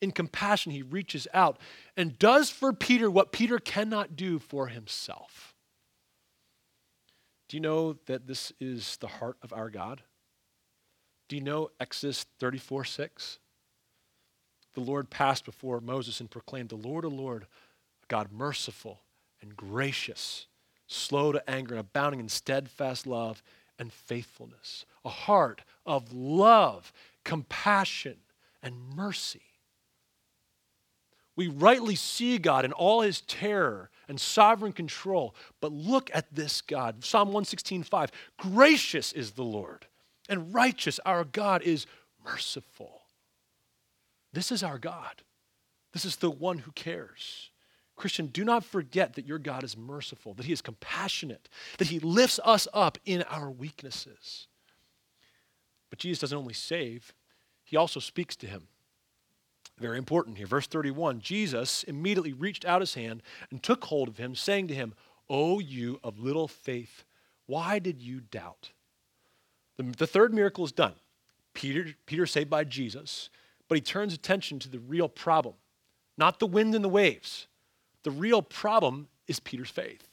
In 0.05 0.13
compassion, 0.13 0.71
he 0.71 0.83
reaches 0.83 1.27
out 1.35 1.59
and 1.97 2.19
does 2.19 2.51
for 2.51 2.73
Peter 2.73 3.11
what 3.11 3.33
Peter 3.33 3.59
cannot 3.59 4.15
do 4.15 4.39
for 4.39 4.69
himself. 4.69 5.55
Do 7.49 7.57
you 7.57 7.61
know 7.61 7.95
that 8.07 8.27
this 8.27 8.53
is 8.61 8.97
the 8.99 9.09
heart 9.09 9.37
of 9.43 9.53
our 9.53 9.71
God? 9.71 10.03
Do 11.29 11.37
you 11.37 11.43
know 11.43 11.71
Exodus 11.81 12.27
34 12.39 12.85
6? 12.85 13.39
The 14.75 14.81
Lord 14.81 15.09
passed 15.09 15.45
before 15.45 15.81
Moses 15.81 16.21
and 16.21 16.31
proclaimed, 16.31 16.69
The 16.69 16.77
Lord, 16.77 17.05
the 17.05 17.09
Lord, 17.09 17.47
God 18.09 18.33
merciful 18.33 19.01
and 19.41 19.57
gracious, 19.57 20.47
slow 20.87 21.33
to 21.33 21.51
anger 21.51 21.75
and 21.75 21.81
abounding 21.81 22.21
in 22.21 22.29
steadfast 22.29 23.07
love 23.07 23.43
and 23.79 23.93
faithfulness, 23.93 24.85
a 25.05 25.09
heart 25.09 25.63
of 25.87 26.13
love, 26.13 26.93
compassion, 27.25 28.17
and 28.63 28.77
mercy. 28.95 29.43
We 31.37 31.49
rightly 31.49 31.97
see 31.97 32.39
God 32.39 32.65
in 32.65 32.73
all 32.73 33.01
his 33.01 33.21
terror 33.23 33.91
and 34.09 34.21
sovereign 34.21 34.73
control, 34.73 35.35
but 35.61 35.73
look 35.73 36.11
at 36.15 36.35
this 36.35 36.61
God. 36.61 37.05
Psalm 37.05 37.33
116:5. 37.33 38.11
Gracious 38.37 39.13
is 39.13 39.33
the 39.33 39.45
Lord, 39.45 39.87
and 40.29 40.55
righteous 40.55 41.01
our 41.01 41.25
God 41.25 41.63
is 41.63 41.87
merciful. 42.25 43.03
This 44.33 44.53
is 44.53 44.63
our 44.63 44.79
God. 44.79 45.23
This 45.93 46.05
is 46.05 46.17
the 46.17 46.31
one 46.31 46.59
who 46.59 46.73
cares. 46.73 47.51
Christian, 47.97 48.27
do 48.27 48.45
not 48.45 48.65
forget 48.65 49.15
that 49.15 49.27
your 49.27 49.39
God 49.39 49.63
is 49.63 49.77
merciful, 49.77 50.35
that 50.35 50.47
He 50.47 50.53
is 50.53 50.61
compassionate, 50.61 51.49
that 51.79 51.89
He 51.89 52.01
lifts 52.01 52.41
us 52.45 52.67
up 52.73 52.99
in 53.05 53.23
our 53.25 53.51
weaknesses. 53.51 54.49
But 55.91 56.01
Jesus 56.01 56.21
doesn't 56.21 56.37
only 56.37 56.55
save, 56.55 57.15
He 57.63 57.77
also 57.77 58.01
speaks 58.01 58.35
to 58.37 58.47
him. 58.47 58.69
Very 59.79 59.99
important 59.99 60.39
here. 60.39 60.47
Verse 60.47 60.67
31 60.67 61.21
Jesus 61.21 61.83
immediately 61.85 62.33
reached 62.33 62.65
out 62.65 62.81
his 62.81 62.95
hand 62.95 63.23
and 63.51 63.63
took 63.63 63.85
hold 63.85 64.09
of 64.09 64.19
him, 64.19 64.35
saying 64.35 64.69
to 64.69 64.75
him, 64.75 64.95
O 65.29 65.59
you 65.59 65.99
of 66.05 66.19
little 66.19 66.49
faith, 66.49 67.05
why 67.47 67.79
did 67.79 68.01
you 68.01 68.21
doubt? 68.21 68.71
The, 69.77 69.83
the 69.83 70.07
third 70.07 70.33
miracle 70.33 70.65
is 70.65 70.73
done. 70.73 70.95
Peter, 71.55 71.95
Peter 72.07 72.27
saved 72.27 72.51
by 72.51 72.65
Jesus, 72.65 73.31
but 73.69 73.77
he 73.77 73.83
turns 73.83 74.13
attention 74.15 74.59
to 74.61 74.69
the 74.69 74.79
real 74.79 75.09
problem, 75.09 75.55
not 76.17 76.39
the 76.39 76.47
wind 76.47 76.75
and 76.75 76.85
the 76.85 76.89
waves 76.89 77.47
the 78.05 78.11
real 78.11 78.43
problem 78.43 79.09
is 79.27 79.41
Peter's 79.41 79.71
faith. 79.71 80.07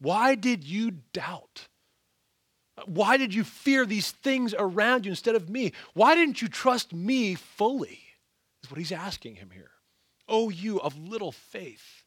Why 0.00 0.34
did 0.34 0.64
you 0.64 0.92
doubt? 1.12 1.68
Why 2.86 3.16
did 3.16 3.34
you 3.34 3.44
fear 3.44 3.84
these 3.84 4.10
things 4.10 4.54
around 4.58 5.04
you 5.04 5.10
instead 5.10 5.34
of 5.34 5.48
me? 5.48 5.72
Why 5.94 6.14
didn't 6.14 6.42
you 6.42 6.48
trust 6.48 6.92
me 6.92 7.34
fully? 7.34 8.00
Is 8.62 8.70
what 8.70 8.78
he's 8.78 8.92
asking 8.92 9.36
him 9.36 9.50
here. 9.52 9.70
Oh, 10.28 10.50
you 10.50 10.80
of 10.80 10.98
little 10.98 11.32
faith. 11.32 12.04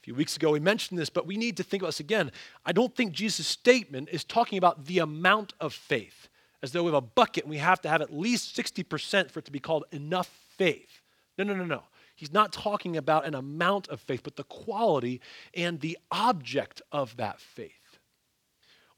A 0.00 0.04
few 0.04 0.14
weeks 0.14 0.36
ago 0.36 0.52
we 0.52 0.60
mentioned 0.60 0.98
this, 0.98 1.10
but 1.10 1.26
we 1.26 1.36
need 1.36 1.56
to 1.56 1.62
think 1.62 1.82
about 1.82 1.88
this 1.88 2.00
again. 2.00 2.30
I 2.64 2.72
don't 2.72 2.94
think 2.94 3.12
Jesus' 3.12 3.46
statement 3.46 4.08
is 4.10 4.24
talking 4.24 4.58
about 4.58 4.86
the 4.86 5.00
amount 5.00 5.52
of 5.60 5.74
faith, 5.74 6.28
as 6.62 6.72
though 6.72 6.84
we 6.84 6.88
have 6.88 6.94
a 6.94 7.00
bucket 7.00 7.44
and 7.44 7.50
we 7.50 7.58
have 7.58 7.80
to 7.82 7.88
have 7.88 8.00
at 8.00 8.12
least 8.12 8.56
60% 8.56 9.30
for 9.30 9.40
it 9.40 9.44
to 9.44 9.52
be 9.52 9.58
called 9.58 9.84
enough 9.90 10.28
faith. 10.56 11.02
No, 11.36 11.44
no, 11.44 11.54
no, 11.54 11.64
no. 11.64 11.82
He's 12.14 12.32
not 12.32 12.52
talking 12.52 12.96
about 12.96 13.26
an 13.26 13.34
amount 13.34 13.88
of 13.88 14.00
faith, 14.00 14.22
but 14.24 14.36
the 14.36 14.44
quality 14.44 15.20
and 15.54 15.80
the 15.80 15.98
object 16.10 16.80
of 16.90 17.16
that 17.18 17.40
faith. 17.40 17.98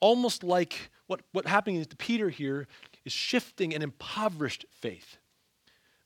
Almost 0.01 0.45
like 0.45 0.91
what, 1.09 1.23
what 1.33 1.47
happening 1.47 1.85
to 1.85 1.97
Peter 1.97 2.29
here 2.29 2.69
is 3.05 3.13
shifting 3.13 3.75
an 3.75 3.83
impoverished 3.83 4.67
faith. 4.71 5.17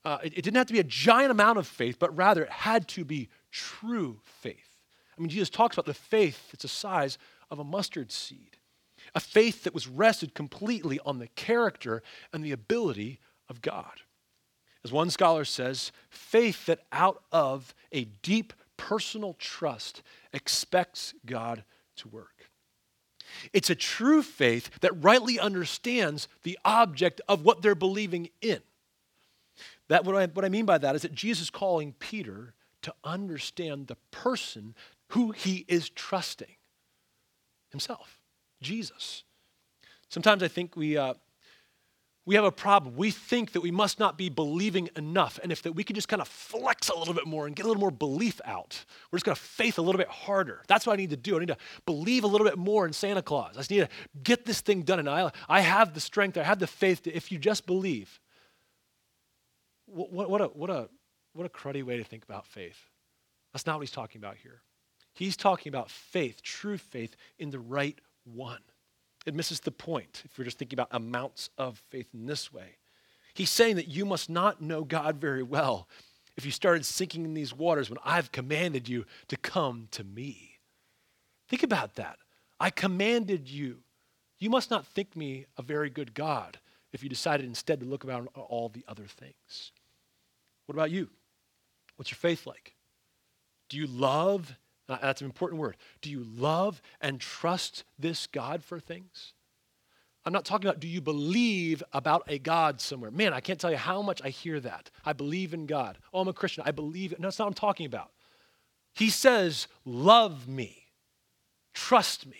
Uh, 0.05 0.17
it, 0.23 0.33
it 0.37 0.41
didn't 0.41 0.57
have 0.57 0.67
to 0.67 0.73
be 0.73 0.79
a 0.79 0.83
giant 0.83 1.31
amount 1.31 1.57
of 1.57 1.67
faith, 1.67 1.97
but 1.99 2.15
rather 2.15 2.43
it 2.43 2.49
had 2.49 2.87
to 2.89 3.05
be 3.05 3.29
true 3.51 4.19
faith. 4.23 4.77
I 5.17 5.21
mean, 5.21 5.29
Jesus 5.29 5.49
talks 5.49 5.75
about 5.75 5.85
the 5.85 5.93
faith 5.93 6.51
that's 6.51 6.63
the 6.63 6.67
size 6.67 7.17
of 7.49 7.59
a 7.59 7.63
mustard 7.63 8.11
seed, 8.11 8.57
a 9.15 9.19
faith 9.19 9.63
that 9.63 9.73
was 9.73 9.87
rested 9.87 10.33
completely 10.33 10.99
on 11.05 11.19
the 11.19 11.27
character 11.27 12.01
and 12.33 12.43
the 12.43 12.51
ability 12.51 13.19
of 13.49 13.61
God. 13.61 14.01
As 14.83 14.91
one 14.91 15.09
scholar 15.09 15.45
says, 15.45 15.91
faith 16.09 16.65
that 16.65 16.79
out 16.91 17.23
of 17.31 17.73
a 17.91 18.05
deep 18.05 18.53
personal 18.75 19.33
trust 19.39 20.01
expects 20.33 21.13
God 21.25 21.63
to 21.97 22.09
work. 22.09 22.49
It's 23.53 23.69
a 23.69 23.75
true 23.75 24.21
faith 24.21 24.69
that 24.81 25.01
rightly 25.01 25.39
understands 25.39 26.27
the 26.43 26.59
object 26.65 27.21
of 27.29 27.45
what 27.45 27.61
they're 27.61 27.75
believing 27.75 28.29
in. 28.41 28.61
That 29.89 30.05
what 30.05 30.15
I, 30.15 30.25
what 30.27 30.45
I 30.45 30.49
mean 30.49 30.65
by 30.65 30.77
that 30.77 30.95
is 30.95 31.01
that 31.01 31.13
Jesus 31.13 31.43
is 31.43 31.49
calling 31.49 31.93
Peter 31.99 32.53
to 32.83 32.93
understand 33.03 33.87
the 33.87 33.97
person 34.11 34.75
who 35.09 35.31
he 35.31 35.65
is 35.67 35.89
trusting 35.89 36.55
himself, 37.69 38.19
Jesus. 38.61 39.23
Sometimes 40.09 40.43
I 40.43 40.47
think 40.47 40.75
we, 40.75 40.97
uh, 40.97 41.15
we 42.25 42.35
have 42.35 42.45
a 42.45 42.51
problem. 42.51 42.95
We 42.95 43.11
think 43.11 43.51
that 43.51 43.61
we 43.61 43.71
must 43.71 43.99
not 43.99 44.17
be 44.17 44.29
believing 44.29 44.89
enough, 44.95 45.39
and 45.43 45.51
if 45.51 45.61
that 45.63 45.73
we 45.73 45.83
can 45.83 45.95
just 45.95 46.07
kind 46.07 46.21
of 46.21 46.27
flex 46.27 46.89
a 46.89 46.97
little 46.97 47.13
bit 47.13 47.27
more 47.27 47.47
and 47.47 47.55
get 47.55 47.65
a 47.65 47.67
little 47.67 47.81
more 47.81 47.91
belief 47.91 48.39
out, 48.45 48.85
we're 49.11 49.17
just 49.17 49.25
going 49.25 49.35
to 49.35 49.41
faith 49.41 49.77
a 49.77 49.81
little 49.81 49.99
bit 49.99 50.07
harder. 50.07 50.63
That's 50.67 50.87
what 50.87 50.93
I 50.93 50.95
need 50.97 51.09
to 51.09 51.17
do. 51.17 51.35
I 51.35 51.39
need 51.39 51.47
to 51.47 51.57
believe 51.85 52.23
a 52.23 52.27
little 52.27 52.47
bit 52.47 52.57
more 52.57 52.85
in 52.85 52.93
Santa 52.93 53.21
Claus. 53.21 53.55
I 53.55 53.59
just 53.59 53.71
need 53.71 53.79
to 53.79 53.89
get 54.23 54.45
this 54.45 54.61
thing 54.61 54.83
done, 54.83 54.99
and 54.99 55.09
I, 55.09 55.31
I 55.49 55.59
have 55.61 55.93
the 55.93 55.99
strength, 55.99 56.37
I 56.37 56.43
have 56.43 56.59
the 56.59 56.67
faith 56.67 57.03
to, 57.03 57.15
if 57.15 57.31
you 57.31 57.37
just 57.37 57.65
believe. 57.65 58.21
What, 59.93 60.29
what, 60.29 60.41
a, 60.41 60.45
what, 60.45 60.69
a, 60.69 60.89
what 61.33 61.45
a 61.45 61.49
cruddy 61.49 61.83
way 61.83 61.97
to 61.97 62.03
think 62.03 62.23
about 62.23 62.45
faith. 62.45 62.79
That's 63.51 63.65
not 63.65 63.77
what 63.77 63.81
he's 63.81 63.91
talking 63.91 64.19
about 64.19 64.37
here. 64.37 64.61
He's 65.13 65.37
talking 65.37 65.69
about 65.69 65.91
faith, 65.91 66.41
true 66.41 66.77
faith, 66.77 67.15
in 67.37 67.51
the 67.51 67.59
right 67.59 67.99
one. 68.23 68.61
It 69.25 69.35
misses 69.35 69.59
the 69.59 69.71
point 69.71 70.23
if 70.25 70.37
we're 70.37 70.45
just 70.45 70.57
thinking 70.57 70.77
about 70.77 70.89
amounts 70.91 71.49
of 71.57 71.81
faith 71.89 72.07
in 72.13 72.25
this 72.25 72.51
way. 72.51 72.77
He's 73.33 73.49
saying 73.49 73.77
that 73.77 73.87
you 73.87 74.05
must 74.05 74.29
not 74.29 74.61
know 74.61 74.83
God 74.83 75.17
very 75.17 75.43
well 75.43 75.87
if 76.35 76.45
you 76.45 76.51
started 76.51 76.85
sinking 76.85 77.25
in 77.25 77.33
these 77.33 77.53
waters 77.53 77.89
when 77.89 77.99
I've 78.03 78.31
commanded 78.31 78.89
you 78.89 79.05
to 79.27 79.37
come 79.37 79.87
to 79.91 80.03
me. 80.03 80.59
Think 81.47 81.63
about 81.63 81.95
that. 81.95 82.17
I 82.59 82.69
commanded 82.69 83.49
you. 83.49 83.79
You 84.39 84.49
must 84.49 84.71
not 84.71 84.85
think 84.85 85.15
me 85.15 85.45
a 85.57 85.61
very 85.61 85.89
good 85.89 86.13
God 86.13 86.57
if 86.91 87.03
you 87.03 87.09
decided 87.09 87.45
instead 87.45 87.79
to 87.79 87.85
look 87.85 88.03
about 88.03 88.27
all 88.35 88.69
the 88.69 88.83
other 88.87 89.05
things. 89.05 89.71
What 90.65 90.75
about 90.75 90.91
you? 90.91 91.09
What's 91.95 92.11
your 92.11 92.17
faith 92.17 92.47
like? 92.47 92.75
Do 93.69 93.77
you 93.77 93.87
love 93.87 94.55
uh, 94.89 94.97
that's 95.01 95.21
an 95.21 95.25
important 95.25 95.61
word. 95.61 95.77
Do 96.01 96.09
you 96.09 96.25
love 96.35 96.81
and 96.99 97.19
trust 97.19 97.83
this 97.97 98.27
God 98.27 98.63
for 98.63 98.79
things? 98.79 99.33
I'm 100.25 100.33
not 100.33 100.45
talking 100.45 100.67
about 100.67 100.79
do 100.79 100.87
you 100.87 101.01
believe 101.01 101.83
about 101.91 102.23
a 102.27 102.37
God 102.39 102.79
somewhere. 102.79 103.11
Man, 103.11 103.33
I 103.33 103.41
can't 103.41 103.59
tell 103.59 103.71
you 103.71 103.77
how 103.77 104.01
much 104.01 104.21
I 104.23 104.29
hear 104.29 104.59
that. 104.61 104.89
I 105.05 105.13
believe 105.13 105.53
in 105.53 105.65
God. 105.65 105.97
Oh, 106.13 106.21
I'm 106.21 106.27
a 106.27 106.33
Christian. 106.33 106.63
I 106.65 106.71
believe 106.71 107.11
it. 107.11 107.19
No, 107.19 107.27
that's 107.27 107.39
not 107.39 107.45
what 107.45 107.51
I'm 107.51 107.55
talking 107.55 107.85
about. 107.85 108.11
He 108.93 109.09
says, 109.09 109.67
love 109.85 110.47
me, 110.47 110.83
trust 111.73 112.25
me. 112.25 112.37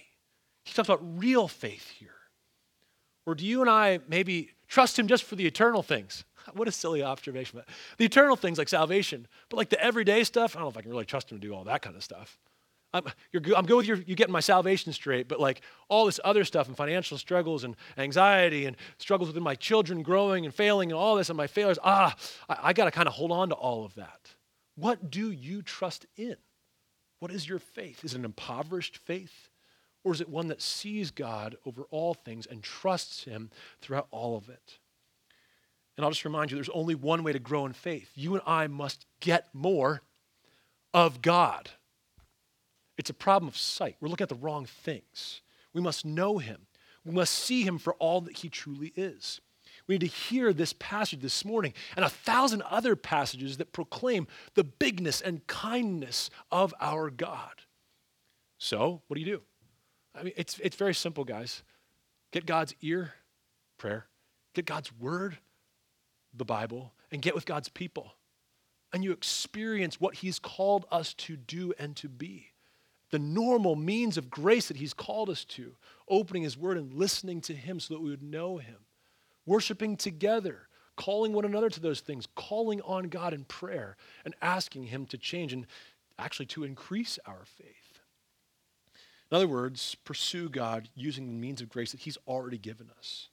He 0.63 0.73
talks 0.73 0.87
about 0.87 1.19
real 1.19 1.47
faith 1.47 1.89
here. 1.89 2.11
Or 3.25 3.35
do 3.35 3.45
you 3.45 3.61
and 3.61 3.69
I 3.69 3.99
maybe 4.07 4.51
trust 4.67 4.99
him 4.99 5.07
just 5.07 5.23
for 5.23 5.35
the 5.35 5.45
eternal 5.45 5.81
things? 5.81 6.25
What 6.53 6.67
a 6.67 6.71
silly 6.71 7.03
observation. 7.03 7.59
But 7.59 7.69
the 7.97 8.05
eternal 8.05 8.35
things 8.35 8.57
like 8.57 8.69
salvation, 8.69 9.27
but 9.49 9.57
like 9.57 9.69
the 9.69 9.81
everyday 9.83 10.23
stuff, 10.23 10.55
I 10.55 10.59
don't 10.59 10.65
know 10.65 10.69
if 10.69 10.77
I 10.77 10.81
can 10.81 10.91
really 10.91 11.05
trust 11.05 11.31
him 11.31 11.39
to 11.39 11.47
do 11.47 11.53
all 11.53 11.63
that 11.65 11.81
kind 11.81 11.95
of 11.95 12.03
stuff. 12.03 12.37
I'm, 12.93 13.05
I'm 13.33 13.65
good 13.65 13.77
with 13.77 13.87
your, 13.87 13.97
you 13.97 14.15
getting 14.15 14.33
my 14.33 14.39
salvation 14.39 14.93
straight, 14.93 15.27
but 15.27 15.39
like 15.39 15.61
all 15.89 16.05
this 16.05 16.19
other 16.23 16.43
stuff 16.43 16.67
and 16.67 16.77
financial 16.77 17.17
struggles 17.17 17.63
and 17.63 17.75
anxiety 17.97 18.65
and 18.65 18.77
struggles 18.99 19.29
within 19.29 19.41
my 19.41 19.55
children 19.55 20.03
growing 20.03 20.45
and 20.45 20.53
failing 20.53 20.91
and 20.91 20.99
all 20.99 21.15
this 21.15 21.29
and 21.29 21.37
my 21.37 21.47
failures, 21.47 21.79
ah, 21.83 22.15
I, 22.47 22.57
I 22.61 22.73
got 22.73 22.85
to 22.85 22.91
kind 22.91 23.07
of 23.07 23.15
hold 23.15 23.31
on 23.31 23.49
to 23.49 23.55
all 23.55 23.83
of 23.83 23.95
that. 23.95 24.35
What 24.75 25.09
do 25.09 25.31
you 25.31 25.63
trust 25.63 26.05
in? 26.15 26.35
What 27.19 27.31
is 27.31 27.47
your 27.47 27.59
faith? 27.59 28.03
Is 28.03 28.13
it 28.13 28.19
an 28.19 28.25
impoverished 28.25 28.97
faith? 28.97 29.49
Or 30.03 30.13
is 30.13 30.21
it 30.21 30.29
one 30.29 30.49
that 30.49 30.61
sees 30.61 31.11
God 31.11 31.55
over 31.65 31.83
all 31.89 32.13
things 32.13 32.45
and 32.45 32.61
trusts 32.61 33.23
Him 33.23 33.49
throughout 33.81 34.07
all 34.11 34.35
of 34.35 34.49
it? 34.49 34.79
And 35.95 36.03
I'll 36.03 36.11
just 36.11 36.25
remind 36.25 36.49
you 36.49 36.55
there's 36.55 36.69
only 36.69 36.95
one 36.95 37.23
way 37.23 37.33
to 37.33 37.39
grow 37.39 37.65
in 37.65 37.73
faith. 37.73 38.09
You 38.15 38.33
and 38.33 38.43
I 38.45 38.67
must 38.67 39.05
get 39.19 39.49
more 39.53 40.01
of 40.93 41.21
God. 41.21 41.69
It's 42.97 43.09
a 43.09 43.13
problem 43.13 43.47
of 43.47 43.57
sight. 43.57 43.97
We're 43.99 44.09
looking 44.09 44.25
at 44.25 44.29
the 44.29 44.35
wrong 44.35 44.65
things. 44.65 45.41
We 45.73 45.81
must 45.81 46.05
know 46.05 46.37
Him, 46.37 46.67
we 47.05 47.13
must 47.13 47.33
see 47.33 47.63
Him 47.63 47.77
for 47.77 47.93
all 47.95 48.21
that 48.21 48.37
He 48.37 48.49
truly 48.49 48.93
is. 48.95 49.41
We 49.87 49.95
need 49.95 50.01
to 50.01 50.15
hear 50.15 50.53
this 50.53 50.73
passage 50.73 51.21
this 51.21 51.43
morning 51.43 51.73
and 51.95 52.05
a 52.05 52.09
thousand 52.09 52.61
other 52.63 52.95
passages 52.95 53.57
that 53.57 53.73
proclaim 53.73 54.27
the 54.53 54.63
bigness 54.63 55.19
and 55.19 55.45
kindness 55.47 56.29
of 56.51 56.73
our 56.79 57.09
God. 57.09 57.63
So, 58.57 59.01
what 59.07 59.15
do 59.15 59.19
you 59.19 59.25
do? 59.25 59.41
I 60.15 60.23
mean, 60.23 60.33
it's, 60.37 60.57
it's 60.59 60.75
very 60.75 60.93
simple, 60.93 61.25
guys. 61.25 61.63
Get 62.31 62.45
God's 62.45 62.73
ear, 62.81 63.13
prayer. 63.77 64.05
Get 64.53 64.65
God's 64.65 64.91
word, 64.97 65.37
the 66.33 66.45
Bible 66.45 66.93
and 67.11 67.21
get 67.21 67.35
with 67.35 67.45
God's 67.45 67.69
people. 67.69 68.13
and 68.93 69.03
you 69.03 69.11
experience 69.11 69.99
what 69.99 70.15
He's 70.15 70.37
called 70.37 70.85
us 70.91 71.15
to 71.15 71.35
do 71.35 71.73
and 71.79 71.95
to 71.97 72.07
be. 72.07 72.51
The 73.09 73.19
normal 73.19 73.75
means 73.75 74.17
of 74.17 74.29
grace 74.29 74.67
that 74.67 74.77
He's 74.77 74.93
called 74.93 75.29
us 75.29 75.43
to, 75.45 75.75
opening 76.07 76.43
His 76.43 76.57
Word 76.57 76.77
and 76.77 76.93
listening 76.93 77.41
to 77.41 77.53
Him 77.55 77.79
so 77.79 77.95
that 77.95 78.01
we 78.01 78.11
would 78.11 78.23
know 78.23 78.57
Him, 78.57 78.77
worshiping 79.45 79.97
together, 79.97 80.67
calling 80.95 81.33
one 81.33 81.43
another 81.45 81.71
to 81.71 81.79
those 81.79 82.01
things, 82.01 82.27
calling 82.35 82.81
on 82.81 83.05
God 83.05 83.33
in 83.33 83.45
prayer, 83.45 83.97
and 84.25 84.35
asking 84.41 84.83
Him 84.85 85.07
to 85.07 85.17
change 85.17 85.53
and 85.53 85.65
actually 86.19 86.45
to 86.45 86.63
increase 86.63 87.17
our 87.25 87.45
faith. 87.45 87.99
In 89.31 89.35
other 89.35 89.47
words, 89.47 89.95
pursue 90.05 90.49
God 90.49 90.89
using 90.93 91.25
the 91.25 91.33
means 91.33 91.61
of 91.61 91.69
grace 91.69 91.91
that 91.91 92.01
He's 92.01 92.17
already 92.27 92.59
given 92.59 92.91
us. 92.97 93.29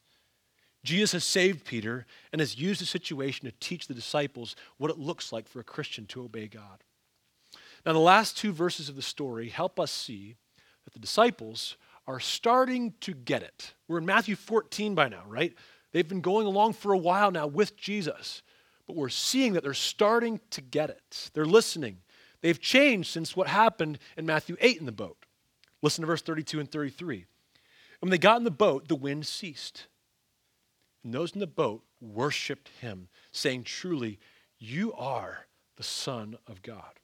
Jesus 0.83 1.13
has 1.13 1.25
saved 1.25 1.65
Peter 1.65 2.07
and 2.33 2.41
has 2.41 2.59
used 2.59 2.81
the 2.81 2.87
situation 2.87 3.47
to 3.47 3.55
teach 3.61 3.87
the 3.87 3.95
disciples 3.95 4.57
what 4.79 4.91
it 4.91 4.99
looks 4.99 5.33
like 5.33 5.47
for 5.47 5.61
a 5.61 5.65
Christian 5.65 6.07
to 6.07 6.23
obey 6.23 6.47
God. 6.47 6.83
Now, 7.85 7.93
the 7.93 7.99
last 7.99 8.37
two 8.37 8.53
verses 8.53 8.89
of 8.89 8.97
the 8.97 9.03
story 9.03 9.49
help 9.49 9.79
us 9.79 9.91
see 9.91 10.37
that 10.85 10.93
the 10.93 10.99
disciples 10.99 11.77
are 12.07 12.21
starting 12.21 12.95
to 13.01 13.13
get 13.13 13.43
it. 13.43 13.75
We're 13.89 13.99
in 13.99 14.07
Matthew 14.07 14.37
14 14.37 14.95
by 14.95 15.09
now, 15.09 15.23
right? 15.27 15.55
They've 15.93 16.09
been 16.09 16.21
going 16.21 16.47
along 16.47 16.75
for 16.75 16.93
a 16.93 16.99
while 16.99 17.31
now 17.31 17.47
with 17.47 17.77
Jesus, 17.77 18.43
but 18.87 18.97
we're 18.97 19.09
seeing 19.09 19.55
that 19.55 19.63
they're 19.63 19.75
starting 19.75 20.41
to 20.51 20.61
get 20.61 20.91
it. 20.91 21.31
They're 21.35 21.45
listening. 21.45 21.99
They've 22.43 22.61
changed 22.61 23.11
since 23.11 23.37
what 23.37 23.49
happened 23.49 23.99
in 24.17 24.27
Matthew 24.27 24.57
8 24.61 24.79
in 24.79 24.87
the 24.87 24.93
boat. 24.93 25.27
Listen 25.83 26.03
to 26.03 26.07
verse 26.07 26.23
32 26.23 26.61
and 26.61 26.71
33. 26.71 27.27
When 28.01 28.11
they 28.11 28.19
got 28.19 28.39
in 28.39 28.45
the 28.45 28.51
boat, 28.51 28.89
the 28.89 28.97
wind 28.97 29.27
ceased. 29.27 29.87
And 31.05 31.15
those 31.15 31.33
in 31.33 31.41
the 31.41 31.47
boat 31.47 31.83
worshiped 32.01 32.71
him, 32.81 33.09
saying, 33.33 33.65
Truly, 33.65 34.19
you 34.59 34.93
are 34.93 35.47
the 35.77 35.83
Son 35.83 36.37
of 36.47 36.63
God. 36.63 37.01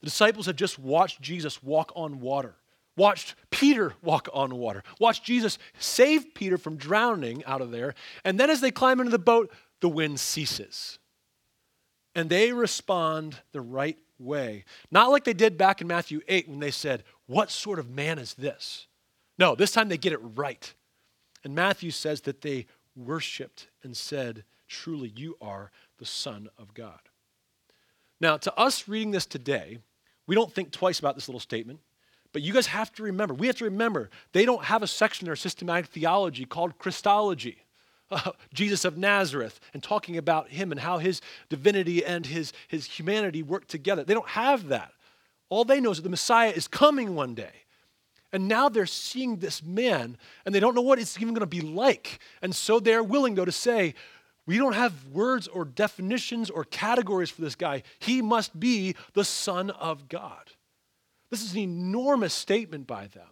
The 0.00 0.06
disciples 0.06 0.46
had 0.46 0.56
just 0.56 0.78
watched 0.78 1.20
Jesus 1.20 1.62
walk 1.62 1.90
on 1.96 2.20
water, 2.20 2.54
watched 2.96 3.34
Peter 3.50 3.94
walk 4.00 4.28
on 4.32 4.56
water, 4.56 4.84
watched 5.00 5.24
Jesus 5.24 5.58
save 5.78 6.34
Peter 6.34 6.56
from 6.56 6.76
drowning 6.76 7.44
out 7.44 7.60
of 7.60 7.72
there. 7.72 7.94
And 8.24 8.38
then 8.38 8.50
as 8.50 8.60
they 8.60 8.70
climb 8.70 9.00
into 9.00 9.10
the 9.10 9.18
boat, 9.18 9.50
the 9.80 9.88
wind 9.88 10.20
ceases. 10.20 10.98
And 12.14 12.30
they 12.30 12.52
respond 12.52 13.36
the 13.52 13.60
right 13.60 13.98
way. 14.18 14.64
Not 14.90 15.10
like 15.10 15.24
they 15.24 15.34
did 15.34 15.58
back 15.58 15.80
in 15.80 15.86
Matthew 15.86 16.20
8 16.28 16.48
when 16.48 16.60
they 16.60 16.70
said, 16.70 17.04
What 17.26 17.50
sort 17.50 17.78
of 17.78 17.90
man 17.90 18.18
is 18.18 18.34
this? 18.34 18.86
No, 19.38 19.54
this 19.54 19.72
time 19.72 19.88
they 19.88 19.98
get 19.98 20.12
it 20.12 20.20
right. 20.22 20.72
And 21.44 21.54
Matthew 21.54 21.90
says 21.90 22.22
that 22.22 22.40
they 22.40 22.66
worshiped 22.96 23.68
and 23.82 23.96
said, 23.96 24.44
Truly, 24.66 25.12
you 25.14 25.36
are 25.40 25.70
the 25.98 26.04
Son 26.04 26.48
of 26.58 26.74
God. 26.74 27.00
Now, 28.20 28.36
to 28.36 28.54
us 28.58 28.88
reading 28.88 29.12
this 29.12 29.26
today, 29.26 29.78
we 30.26 30.34
don't 30.34 30.52
think 30.52 30.72
twice 30.72 30.98
about 30.98 31.14
this 31.14 31.28
little 31.28 31.40
statement, 31.40 31.80
but 32.32 32.42
you 32.42 32.52
guys 32.52 32.66
have 32.66 32.92
to 32.94 33.02
remember, 33.02 33.34
we 33.34 33.46
have 33.46 33.56
to 33.56 33.64
remember, 33.64 34.10
they 34.32 34.44
don't 34.44 34.64
have 34.64 34.82
a 34.82 34.86
section 34.86 35.24
in 35.24 35.28
their 35.28 35.36
systematic 35.36 35.86
theology 35.90 36.44
called 36.44 36.78
Christology. 36.78 37.58
Uh, 38.10 38.30
Jesus 38.54 38.86
of 38.86 38.96
Nazareth 38.96 39.60
and 39.74 39.82
talking 39.82 40.16
about 40.16 40.48
him 40.48 40.72
and 40.72 40.80
how 40.80 40.96
his 40.96 41.20
divinity 41.50 42.02
and 42.02 42.24
his, 42.24 42.54
his 42.66 42.86
humanity 42.86 43.42
work 43.42 43.66
together. 43.68 44.02
They 44.02 44.14
don't 44.14 44.30
have 44.30 44.68
that. 44.68 44.92
All 45.50 45.62
they 45.66 45.78
know 45.78 45.90
is 45.90 45.98
that 45.98 46.04
the 46.04 46.08
Messiah 46.08 46.48
is 46.48 46.68
coming 46.68 47.14
one 47.14 47.34
day. 47.34 47.52
And 48.32 48.46
now 48.46 48.68
they're 48.68 48.86
seeing 48.86 49.36
this 49.36 49.62
man 49.62 50.18
and 50.44 50.54
they 50.54 50.60
don't 50.60 50.74
know 50.74 50.82
what 50.82 50.98
it's 50.98 51.16
even 51.16 51.34
going 51.34 51.40
to 51.40 51.46
be 51.46 51.60
like. 51.60 52.18
And 52.42 52.54
so 52.54 52.78
they're 52.78 53.02
willing, 53.02 53.34
though, 53.34 53.44
to 53.44 53.52
say, 53.52 53.94
we 54.46 54.58
don't 54.58 54.74
have 54.74 55.08
words 55.08 55.46
or 55.46 55.64
definitions 55.64 56.48
or 56.50 56.64
categories 56.64 57.30
for 57.30 57.42
this 57.42 57.54
guy. 57.54 57.82
He 57.98 58.22
must 58.22 58.58
be 58.58 58.94
the 59.12 59.24
Son 59.24 59.70
of 59.70 60.08
God. 60.08 60.52
This 61.30 61.42
is 61.42 61.52
an 61.52 61.58
enormous 61.58 62.32
statement 62.32 62.86
by 62.86 63.08
them. 63.08 63.28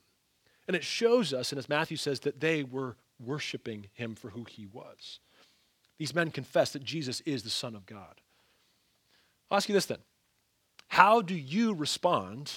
And 0.67 0.77
it 0.77 0.85
shows 0.85 1.33
us, 1.33 1.53
and 1.53 1.59
as 1.59 1.69
Matthew 1.69 1.97
says, 1.97 2.21
that 2.21 2.41
they 2.41 2.65
were 2.65 2.97
worshiping 3.19 3.87
him 3.95 4.15
for 4.15 4.31
who 4.31 4.45
he 4.45 4.67
was. 4.67 5.21
These 5.99 6.15
men 6.15 6.31
confess 6.31 6.73
that 6.73 6.85
Jesus 6.85 7.21
is 7.23 7.43
the 7.43 7.51
Son 7.51 7.75
of 7.75 7.87
God. 7.87 8.21
I'll 9.51 9.57
ask 9.57 9.69
you 9.69 9.75
this 9.75 9.87
then 9.87 9.99
How 10.89 11.23
do 11.23 11.35
you 11.35 11.75
respond 11.75 12.53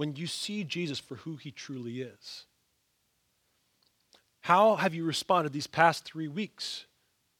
when 0.00 0.16
you 0.16 0.26
see 0.26 0.64
Jesus 0.64 0.98
for 0.98 1.16
who 1.16 1.36
he 1.36 1.50
truly 1.50 2.00
is? 2.00 2.46
How 4.40 4.76
have 4.76 4.94
you 4.94 5.04
responded 5.04 5.52
these 5.52 5.66
past 5.66 6.06
three 6.06 6.26
weeks 6.26 6.86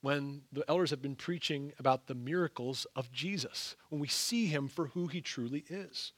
when 0.03 0.43
the 0.53 0.63
elders 0.69 0.91
have 0.91 1.01
been 1.01 1.17
preaching 1.17 1.73
about 1.79 2.07
the 2.07 2.15
miracles 2.15 2.87
of 2.95 3.11
Jesus, 3.13 3.77
when 3.89 3.99
we 3.99 4.09
see 4.09 4.45
him 4.45 4.69
for 4.69 4.89
who 4.89 5.07
he 5.07 5.23
truly 5.23 5.65
is? 5.71 6.13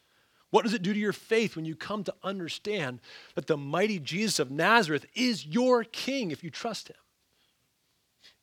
What 0.50 0.64
does 0.64 0.74
it 0.74 0.82
do 0.82 0.92
to 0.92 0.98
your 0.98 1.12
faith 1.12 1.54
when 1.54 1.64
you 1.64 1.76
come 1.76 2.02
to 2.02 2.14
understand 2.24 2.98
that 3.36 3.46
the 3.46 3.56
mighty 3.56 4.00
Jesus 4.00 4.40
of 4.40 4.50
Nazareth 4.50 5.06
is 5.14 5.46
your 5.46 5.84
king 5.84 6.32
if 6.32 6.42
you 6.42 6.50
trust 6.50 6.88
him? 6.88 6.96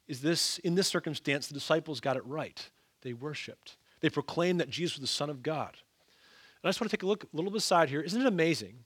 Is 0.07 0.21
this 0.21 0.57
in 0.59 0.75
this 0.75 0.87
circumstance 0.87 1.47
the 1.47 1.53
disciples 1.53 1.99
got 1.99 2.15
it 2.15 2.25
right? 2.25 2.69
They 3.01 3.11
worshiped. 3.11 3.75
They 3.99 4.09
proclaimed 4.09 4.61
that 4.61 4.69
Jesus 4.69 4.99
was 4.99 5.01
the 5.01 5.13
Son 5.13 5.29
of 5.29 5.43
God. 5.43 5.75
And 6.61 6.67
I 6.67 6.69
just 6.69 6.81
want 6.81 6.91
to 6.91 6.97
take 6.97 7.03
a 7.03 7.07
look 7.07 7.23
a 7.23 7.35
little 7.35 7.51
bit 7.51 7.57
aside 7.57 7.89
here. 7.89 8.01
Isn't 8.01 8.21
it 8.21 8.27
amazing 8.27 8.83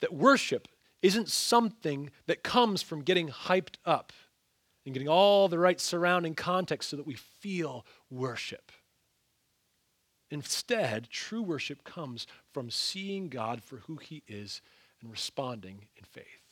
that 0.00 0.12
worship 0.12 0.68
isn't 1.02 1.28
something 1.28 2.10
that 2.26 2.42
comes 2.42 2.82
from 2.82 3.02
getting 3.02 3.28
hyped 3.28 3.76
up 3.84 4.12
and 4.84 4.94
getting 4.94 5.08
all 5.08 5.48
the 5.48 5.58
right 5.58 5.80
surrounding 5.80 6.34
context 6.34 6.90
so 6.90 6.96
that 6.96 7.06
we 7.06 7.14
feel 7.14 7.84
worship? 8.10 8.70
Instead, 10.30 11.10
true 11.10 11.42
worship 11.42 11.84
comes 11.84 12.26
from 12.52 12.70
seeing 12.70 13.28
God 13.28 13.62
for 13.62 13.78
who 13.78 13.96
he 13.96 14.22
is 14.26 14.62
and 15.00 15.10
responding 15.10 15.86
in 15.96 16.04
faith. 16.04 16.43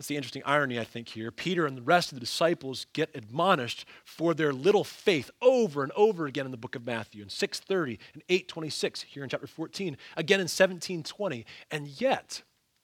That's 0.00 0.08
the 0.08 0.16
interesting 0.16 0.42
irony, 0.46 0.80
I 0.80 0.84
think, 0.84 1.10
here. 1.10 1.30
Peter 1.30 1.66
and 1.66 1.76
the 1.76 1.82
rest 1.82 2.10
of 2.10 2.16
the 2.16 2.20
disciples 2.20 2.86
get 2.94 3.10
admonished 3.14 3.84
for 4.02 4.32
their 4.32 4.50
little 4.50 4.82
faith 4.82 5.30
over 5.42 5.82
and 5.82 5.92
over 5.94 6.24
again 6.24 6.46
in 6.46 6.52
the 6.52 6.56
book 6.56 6.74
of 6.74 6.86
Matthew 6.86 7.22
in 7.22 7.28
630 7.28 7.98
and 8.14 8.22
826 8.30 9.02
here 9.02 9.22
in 9.22 9.28
chapter 9.28 9.46
14, 9.46 9.98
again 10.16 10.40
in 10.40 10.44
1720. 10.44 11.44
And 11.70 11.86
yet, 11.86 12.40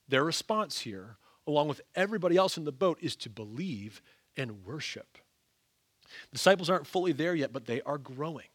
their 0.07 0.23
response 0.23 0.81
here, 0.81 1.17
along 1.47 1.69
with 1.69 1.81
everybody 1.95 2.37
else 2.37 2.55
in 2.55 2.65
the 2.65 2.71
boat, 2.71 2.99
is 3.01 3.15
to 3.15 3.31
believe 3.31 3.99
and 4.37 4.63
worship. 4.63 5.17
The 6.29 6.35
disciples 6.35 6.69
aren't 6.69 6.85
fully 6.85 7.13
there 7.13 7.33
yet, 7.33 7.51
but 7.51 7.65
they 7.65 7.81
are 7.81 7.97
growing. 7.97 8.49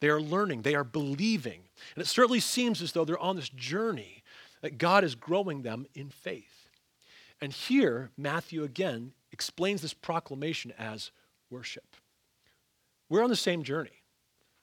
They 0.00 0.08
are 0.08 0.22
learning, 0.22 0.62
they 0.62 0.74
are 0.74 0.84
believing. 0.84 1.64
And 1.96 2.00
it 2.00 2.08
certainly 2.08 2.40
seems 2.40 2.80
as 2.80 2.92
though 2.92 3.04
they're 3.04 3.18
on 3.18 3.36
this 3.36 3.50
journey 3.50 4.22
that 4.62 4.78
God 4.78 5.04
is 5.04 5.14
growing 5.14 5.60
them 5.60 5.84
in 5.94 6.08
faith. 6.08 6.59
And 7.40 7.52
here, 7.52 8.10
Matthew 8.16 8.62
again 8.62 9.12
explains 9.32 9.82
this 9.82 9.94
proclamation 9.94 10.72
as 10.78 11.10
worship. 11.50 11.96
We're 13.08 13.24
on 13.24 13.30
the 13.30 13.36
same 13.36 13.62
journey. 13.62 13.90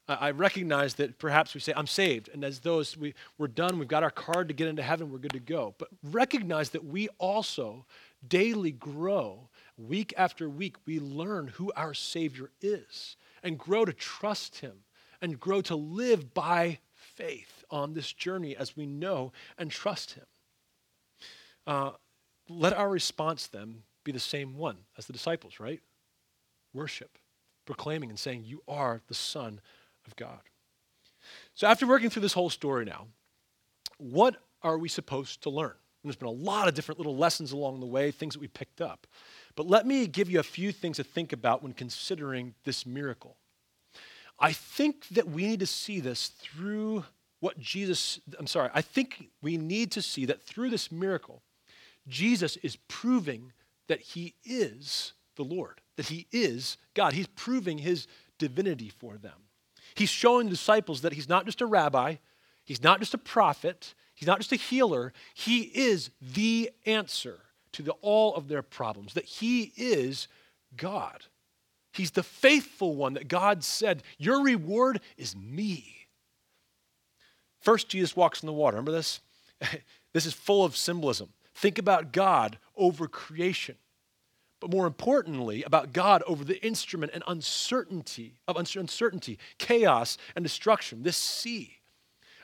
I 0.09 0.31
recognize 0.31 0.93
that 0.95 1.19
perhaps 1.19 1.53
we 1.53 1.59
say, 1.59 1.73
I'm 1.75 1.87
saved, 1.87 2.29
and 2.33 2.45
as 2.45 2.61
those 2.61 2.95
we, 2.95 3.13
we're 3.37 3.49
done, 3.49 3.77
we've 3.77 3.89
got 3.89 4.03
our 4.03 4.11
card 4.11 4.47
to 4.47 4.53
get 4.53 4.69
into 4.69 4.81
heaven, 4.81 5.11
we're 5.11 5.17
good 5.17 5.33
to 5.33 5.39
go. 5.39 5.75
But 5.77 5.89
recognize 6.01 6.69
that 6.69 6.85
we 6.85 7.09
also 7.17 7.85
daily 8.25 8.71
grow. 8.71 9.49
Week 9.77 10.13
after 10.15 10.49
week, 10.49 10.77
we 10.85 10.99
learn 10.99 11.47
who 11.47 11.73
our 11.75 11.93
Savior 11.93 12.51
is 12.61 13.17
and 13.43 13.57
grow 13.57 13.83
to 13.83 13.91
trust 13.91 14.59
Him 14.59 14.83
and 15.21 15.39
grow 15.39 15.61
to 15.63 15.75
live 15.75 16.33
by 16.33 16.79
faith 16.93 17.65
on 17.69 17.93
this 17.93 18.13
journey 18.13 18.55
as 18.55 18.77
we 18.77 18.85
know 18.85 19.33
and 19.57 19.69
trust 19.69 20.13
Him. 20.13 20.25
Uh, 21.65 21.91
let 22.49 22.73
our 22.73 22.89
response 22.89 23.47
then 23.47 23.83
be 24.03 24.11
the 24.11 24.19
same 24.19 24.57
one 24.57 24.77
as 24.97 25.05
the 25.05 25.13
disciples, 25.13 25.59
right? 25.59 25.81
Worship, 26.73 27.17
proclaiming 27.65 28.09
and 28.09 28.19
saying, 28.19 28.43
You 28.45 28.61
are 28.67 29.01
the 29.07 29.13
Son 29.13 29.59
of 30.05 30.15
God. 30.15 30.39
So, 31.55 31.67
after 31.67 31.85
working 31.85 32.09
through 32.09 32.21
this 32.21 32.33
whole 32.33 32.49
story 32.49 32.85
now, 32.85 33.07
what 33.97 34.37
are 34.61 34.77
we 34.77 34.89
supposed 34.89 35.41
to 35.43 35.49
learn? 35.49 35.73
And 36.03 36.09
there's 36.09 36.15
been 36.15 36.27
a 36.27 36.31
lot 36.31 36.67
of 36.67 36.73
different 36.73 36.99
little 36.99 37.17
lessons 37.17 37.51
along 37.51 37.79
the 37.79 37.85
way, 37.85 38.11
things 38.11 38.33
that 38.33 38.39
we 38.39 38.47
picked 38.47 38.81
up. 38.81 39.07
But 39.55 39.67
let 39.67 39.85
me 39.85 40.07
give 40.07 40.29
you 40.29 40.39
a 40.39 40.43
few 40.43 40.71
things 40.71 40.97
to 40.97 41.03
think 41.03 41.33
about 41.33 41.63
when 41.63 41.73
considering 41.73 42.53
this 42.63 42.85
miracle. 42.85 43.35
I 44.39 44.53
think 44.53 45.07
that 45.09 45.27
we 45.27 45.47
need 45.47 45.59
to 45.61 45.65
see 45.65 45.99
this 45.99 46.27
through 46.27 47.03
what 47.39 47.59
Jesus, 47.59 48.19
I'm 48.39 48.47
sorry, 48.47 48.69
I 48.73 48.81
think 48.81 49.29
we 49.41 49.57
need 49.57 49.91
to 49.93 50.01
see 50.01 50.25
that 50.25 50.43
through 50.43 50.69
this 50.69 50.91
miracle, 50.91 51.41
Jesus 52.07 52.57
is 52.57 52.77
proving 52.87 53.51
that 53.87 54.01
he 54.01 54.35
is 54.43 55.13
the 55.35 55.43
Lord, 55.43 55.81
that 55.95 56.07
he 56.07 56.27
is 56.31 56.77
God. 56.93 57.13
He's 57.13 57.27
proving 57.27 57.77
his 57.77 58.07
divinity 58.37 58.89
for 58.89 59.17
them. 59.17 59.33
He's 59.95 60.09
showing 60.09 60.45
the 60.45 60.51
disciples 60.51 61.01
that 61.01 61.13
he's 61.13 61.29
not 61.29 61.45
just 61.45 61.61
a 61.61 61.65
rabbi, 61.65 62.15
he's 62.65 62.83
not 62.83 62.99
just 62.99 63.13
a 63.13 63.17
prophet, 63.17 63.93
he's 64.13 64.27
not 64.27 64.39
just 64.39 64.51
a 64.51 64.57
healer, 64.57 65.13
he 65.33 65.61
is 65.61 66.11
the 66.21 66.71
answer 66.85 67.39
to 67.73 67.81
the, 67.81 67.93
all 68.01 68.35
of 68.35 68.47
their 68.47 68.61
problems, 68.61 69.13
that 69.13 69.25
he 69.25 69.73
is 69.75 70.27
God. 70.75 71.25
He's 71.93 72.11
the 72.11 72.23
faithful 72.23 72.95
one 72.95 73.13
that 73.13 73.27
God 73.27 73.63
said, 73.63 74.03
Your 74.17 74.43
reward 74.43 74.99
is 75.17 75.35
me. 75.35 76.07
First, 77.59 77.89
Jesus 77.89 78.15
walks 78.15 78.43
in 78.43 78.47
the 78.47 78.53
water. 78.53 78.75
Remember 78.75 78.91
this? 78.91 79.19
this 80.13 80.25
is 80.25 80.33
full 80.33 80.63
of 80.63 80.77
symbolism. 80.77 81.29
Think 81.57 81.79
about 81.79 82.13
God 82.13 82.59
over 82.75 83.07
creation, 83.07 83.77
but 84.59 84.69
more 84.69 84.85
importantly, 84.85 85.63
about 85.63 85.91
God 85.91 86.21
over 86.27 86.43
the 86.43 86.63
instrument 86.63 87.13
and 87.15 87.23
uncertainty 87.25 88.35
of 88.47 88.57
uncertainty, 88.57 89.39
chaos, 89.57 90.19
and 90.35 90.45
destruction, 90.45 91.01
this 91.01 91.17
sea. 91.17 91.79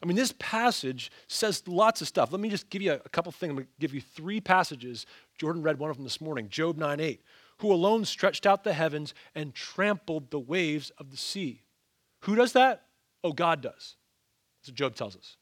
I 0.02 0.08
mean, 0.08 0.18
this 0.18 0.34
passage 0.40 1.12
says 1.28 1.62
lots 1.68 2.02
of 2.02 2.08
stuff. 2.08 2.32
Let 2.32 2.42
me 2.42 2.50
just 2.50 2.72
give 2.72 2.82
you 2.82 2.94
a 2.94 3.10
couple 3.10 3.32
things. 3.32 3.52
I'm 3.52 3.58
going 3.58 3.68
to 3.68 3.72
give 3.80 3.94
you 3.94 4.02
three 4.02 4.42
passages. 4.42 5.06
Jordan 5.38 5.62
read 5.62 5.78
one 5.78 5.92
of 5.92 5.98
them 5.98 6.06
this 6.06 6.20
morning 6.20 6.50
Job 6.50 6.80
9 6.80 7.00
8. 7.00 7.22
Who 7.60 7.72
alone 7.72 8.06
stretched 8.06 8.48
out 8.48 8.64
the 8.64 8.74
heavens 8.74 9.14
and 9.36 9.54
trampled 9.54 10.32
the 10.32 10.40
waves 10.40 10.90
of 10.98 11.12
the 11.12 11.18
sea. 11.18 11.62
Who 12.22 12.36
does 12.36 12.54
that? 12.54 12.88
Oh, 13.24 13.32
God 13.32 13.62
does. 13.62 13.96
That's 14.60 14.70
what 14.70 14.76
Job 14.76 14.96
tells 14.96 15.16
us. 15.16 15.38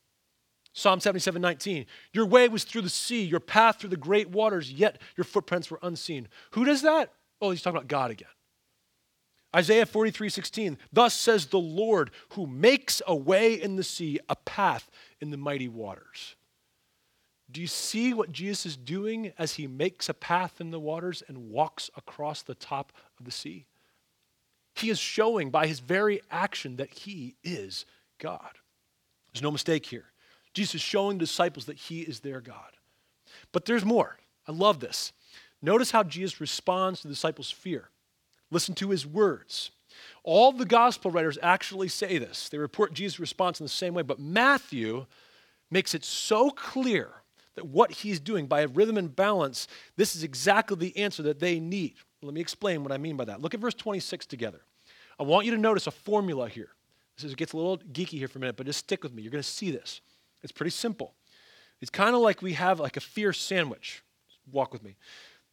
Psalm 0.73 0.99
77 0.99 1.41
19. 1.41 1.85
Your 2.13 2.25
way 2.25 2.47
was 2.47 2.63
through 2.63 2.83
the 2.83 2.89
sea, 2.89 3.23
your 3.23 3.39
path 3.39 3.79
through 3.79 3.89
the 3.89 3.97
great 3.97 4.29
waters, 4.29 4.71
yet 4.71 5.01
your 5.17 5.25
footprints 5.25 5.69
were 5.69 5.79
unseen. 5.81 6.27
Who 6.51 6.65
does 6.65 6.81
that? 6.83 7.11
Oh, 7.41 7.51
he's 7.51 7.61
talking 7.61 7.77
about 7.77 7.87
God 7.87 8.11
again. 8.11 8.29
Isaiah 9.55 9.85
43 9.85 10.29
16. 10.29 10.77
Thus 10.93 11.13
says 11.13 11.47
the 11.47 11.59
Lord, 11.59 12.11
who 12.33 12.47
makes 12.47 13.01
a 13.05 13.15
way 13.15 13.53
in 13.53 13.75
the 13.75 13.83
sea, 13.83 14.19
a 14.29 14.35
path 14.35 14.89
in 15.19 15.29
the 15.31 15.37
mighty 15.37 15.67
waters. 15.67 16.35
Do 17.51 17.59
you 17.59 17.67
see 17.67 18.13
what 18.13 18.31
Jesus 18.31 18.65
is 18.65 18.77
doing 18.77 19.33
as 19.37 19.55
he 19.55 19.67
makes 19.67 20.07
a 20.07 20.13
path 20.13 20.61
in 20.61 20.71
the 20.71 20.79
waters 20.79 21.21
and 21.27 21.49
walks 21.49 21.89
across 21.97 22.43
the 22.43 22.55
top 22.55 22.93
of 23.19 23.25
the 23.25 23.31
sea? 23.31 23.65
He 24.73 24.89
is 24.89 24.99
showing 24.99 25.49
by 25.49 25.67
his 25.67 25.81
very 25.81 26.21
action 26.31 26.77
that 26.77 26.93
he 26.93 27.35
is 27.43 27.85
God. 28.19 28.57
There's 29.33 29.43
no 29.43 29.51
mistake 29.51 29.85
here. 29.85 30.10
Jesus 30.53 30.81
showing 30.81 31.17
the 31.17 31.25
disciples 31.25 31.65
that 31.65 31.77
he 31.77 32.01
is 32.01 32.19
their 32.19 32.41
God. 32.41 32.77
But 33.51 33.65
there's 33.65 33.85
more. 33.85 34.17
I 34.47 34.51
love 34.51 34.79
this. 34.79 35.13
Notice 35.61 35.91
how 35.91 36.03
Jesus 36.03 36.41
responds 36.41 37.01
to 37.01 37.07
the 37.07 37.13
disciples' 37.13 37.51
fear. 37.51 37.89
Listen 38.49 38.75
to 38.75 38.89
his 38.89 39.05
words. 39.05 39.71
All 40.23 40.51
the 40.51 40.65
gospel 40.65 41.11
writers 41.11 41.37
actually 41.41 41.87
say 41.87 42.17
this. 42.17 42.49
They 42.49 42.57
report 42.57 42.93
Jesus' 42.93 43.19
response 43.19 43.59
in 43.59 43.65
the 43.65 43.69
same 43.69 43.93
way, 43.93 44.01
but 44.01 44.19
Matthew 44.19 45.05
makes 45.69 45.93
it 45.93 46.03
so 46.03 46.49
clear 46.49 47.09
that 47.55 47.65
what 47.65 47.91
he's 47.91 48.19
doing 48.19 48.47
by 48.47 48.63
rhythm 48.63 48.97
and 48.97 49.15
balance, 49.15 49.67
this 49.97 50.15
is 50.15 50.23
exactly 50.23 50.77
the 50.77 50.97
answer 50.97 51.23
that 51.23 51.39
they 51.39 51.59
need. 51.59 51.95
Let 52.21 52.33
me 52.33 52.41
explain 52.41 52.83
what 52.83 52.91
I 52.91 52.97
mean 52.97 53.17
by 53.17 53.25
that. 53.25 53.41
Look 53.41 53.53
at 53.53 53.59
verse 53.59 53.73
26 53.73 54.25
together. 54.25 54.61
I 55.19 55.23
want 55.23 55.45
you 55.45 55.51
to 55.51 55.57
notice 55.57 55.87
a 55.87 55.91
formula 55.91 56.47
here. 56.47 56.69
This 57.17 57.25
is, 57.25 57.35
gets 57.35 57.53
a 57.53 57.57
little 57.57 57.77
geeky 57.77 58.17
here 58.17 58.27
for 58.27 58.39
a 58.39 58.41
minute, 58.41 58.57
but 58.57 58.65
just 58.65 58.79
stick 58.79 59.03
with 59.03 59.13
me. 59.13 59.21
You're 59.21 59.31
going 59.31 59.43
to 59.43 59.49
see 59.49 59.71
this. 59.71 60.01
It's 60.43 60.51
pretty 60.51 60.71
simple. 60.71 61.13
It's 61.81 61.89
kind 61.89 62.15
of 62.15 62.21
like 62.21 62.41
we 62.41 62.53
have 62.53 62.79
like 62.79 62.97
a 62.97 63.01
fear 63.01 63.33
sandwich. 63.33 64.03
Walk 64.51 64.73
with 64.73 64.83
me. 64.83 64.97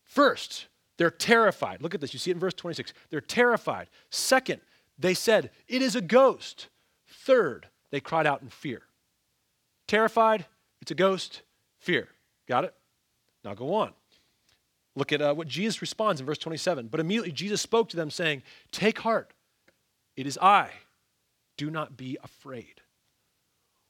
First, 0.04 0.66
they're 0.96 1.10
terrified. 1.10 1.82
Look 1.82 1.94
at 1.94 2.00
this. 2.00 2.12
You 2.12 2.18
see 2.18 2.30
it 2.30 2.34
in 2.34 2.40
verse 2.40 2.54
26. 2.54 2.92
They're 3.10 3.20
terrified. 3.20 3.88
Second, 4.10 4.60
they 4.98 5.14
said, 5.14 5.50
It 5.68 5.82
is 5.82 5.94
a 5.94 6.00
ghost. 6.00 6.68
Third, 7.06 7.68
they 7.90 8.00
cried 8.00 8.26
out 8.26 8.42
in 8.42 8.48
fear. 8.48 8.82
Terrified, 9.86 10.44
it's 10.82 10.90
a 10.90 10.94
ghost, 10.94 11.42
fear. 11.78 12.08
Got 12.46 12.64
it? 12.64 12.74
Now 13.44 13.54
go 13.54 13.74
on. 13.74 13.92
Look 14.94 15.12
at 15.12 15.22
uh, 15.22 15.32
what 15.34 15.48
Jesus 15.48 15.80
responds 15.80 16.20
in 16.20 16.26
verse 16.26 16.38
27. 16.38 16.88
But 16.88 17.00
immediately 17.00 17.32
Jesus 17.32 17.60
spoke 17.62 17.88
to 17.90 17.96
them, 17.96 18.10
saying, 18.10 18.42
Take 18.72 18.98
heart, 18.98 19.32
it 20.16 20.26
is 20.26 20.38
I. 20.42 20.70
Do 21.56 21.70
not 21.70 21.96
be 21.96 22.18
afraid. 22.22 22.80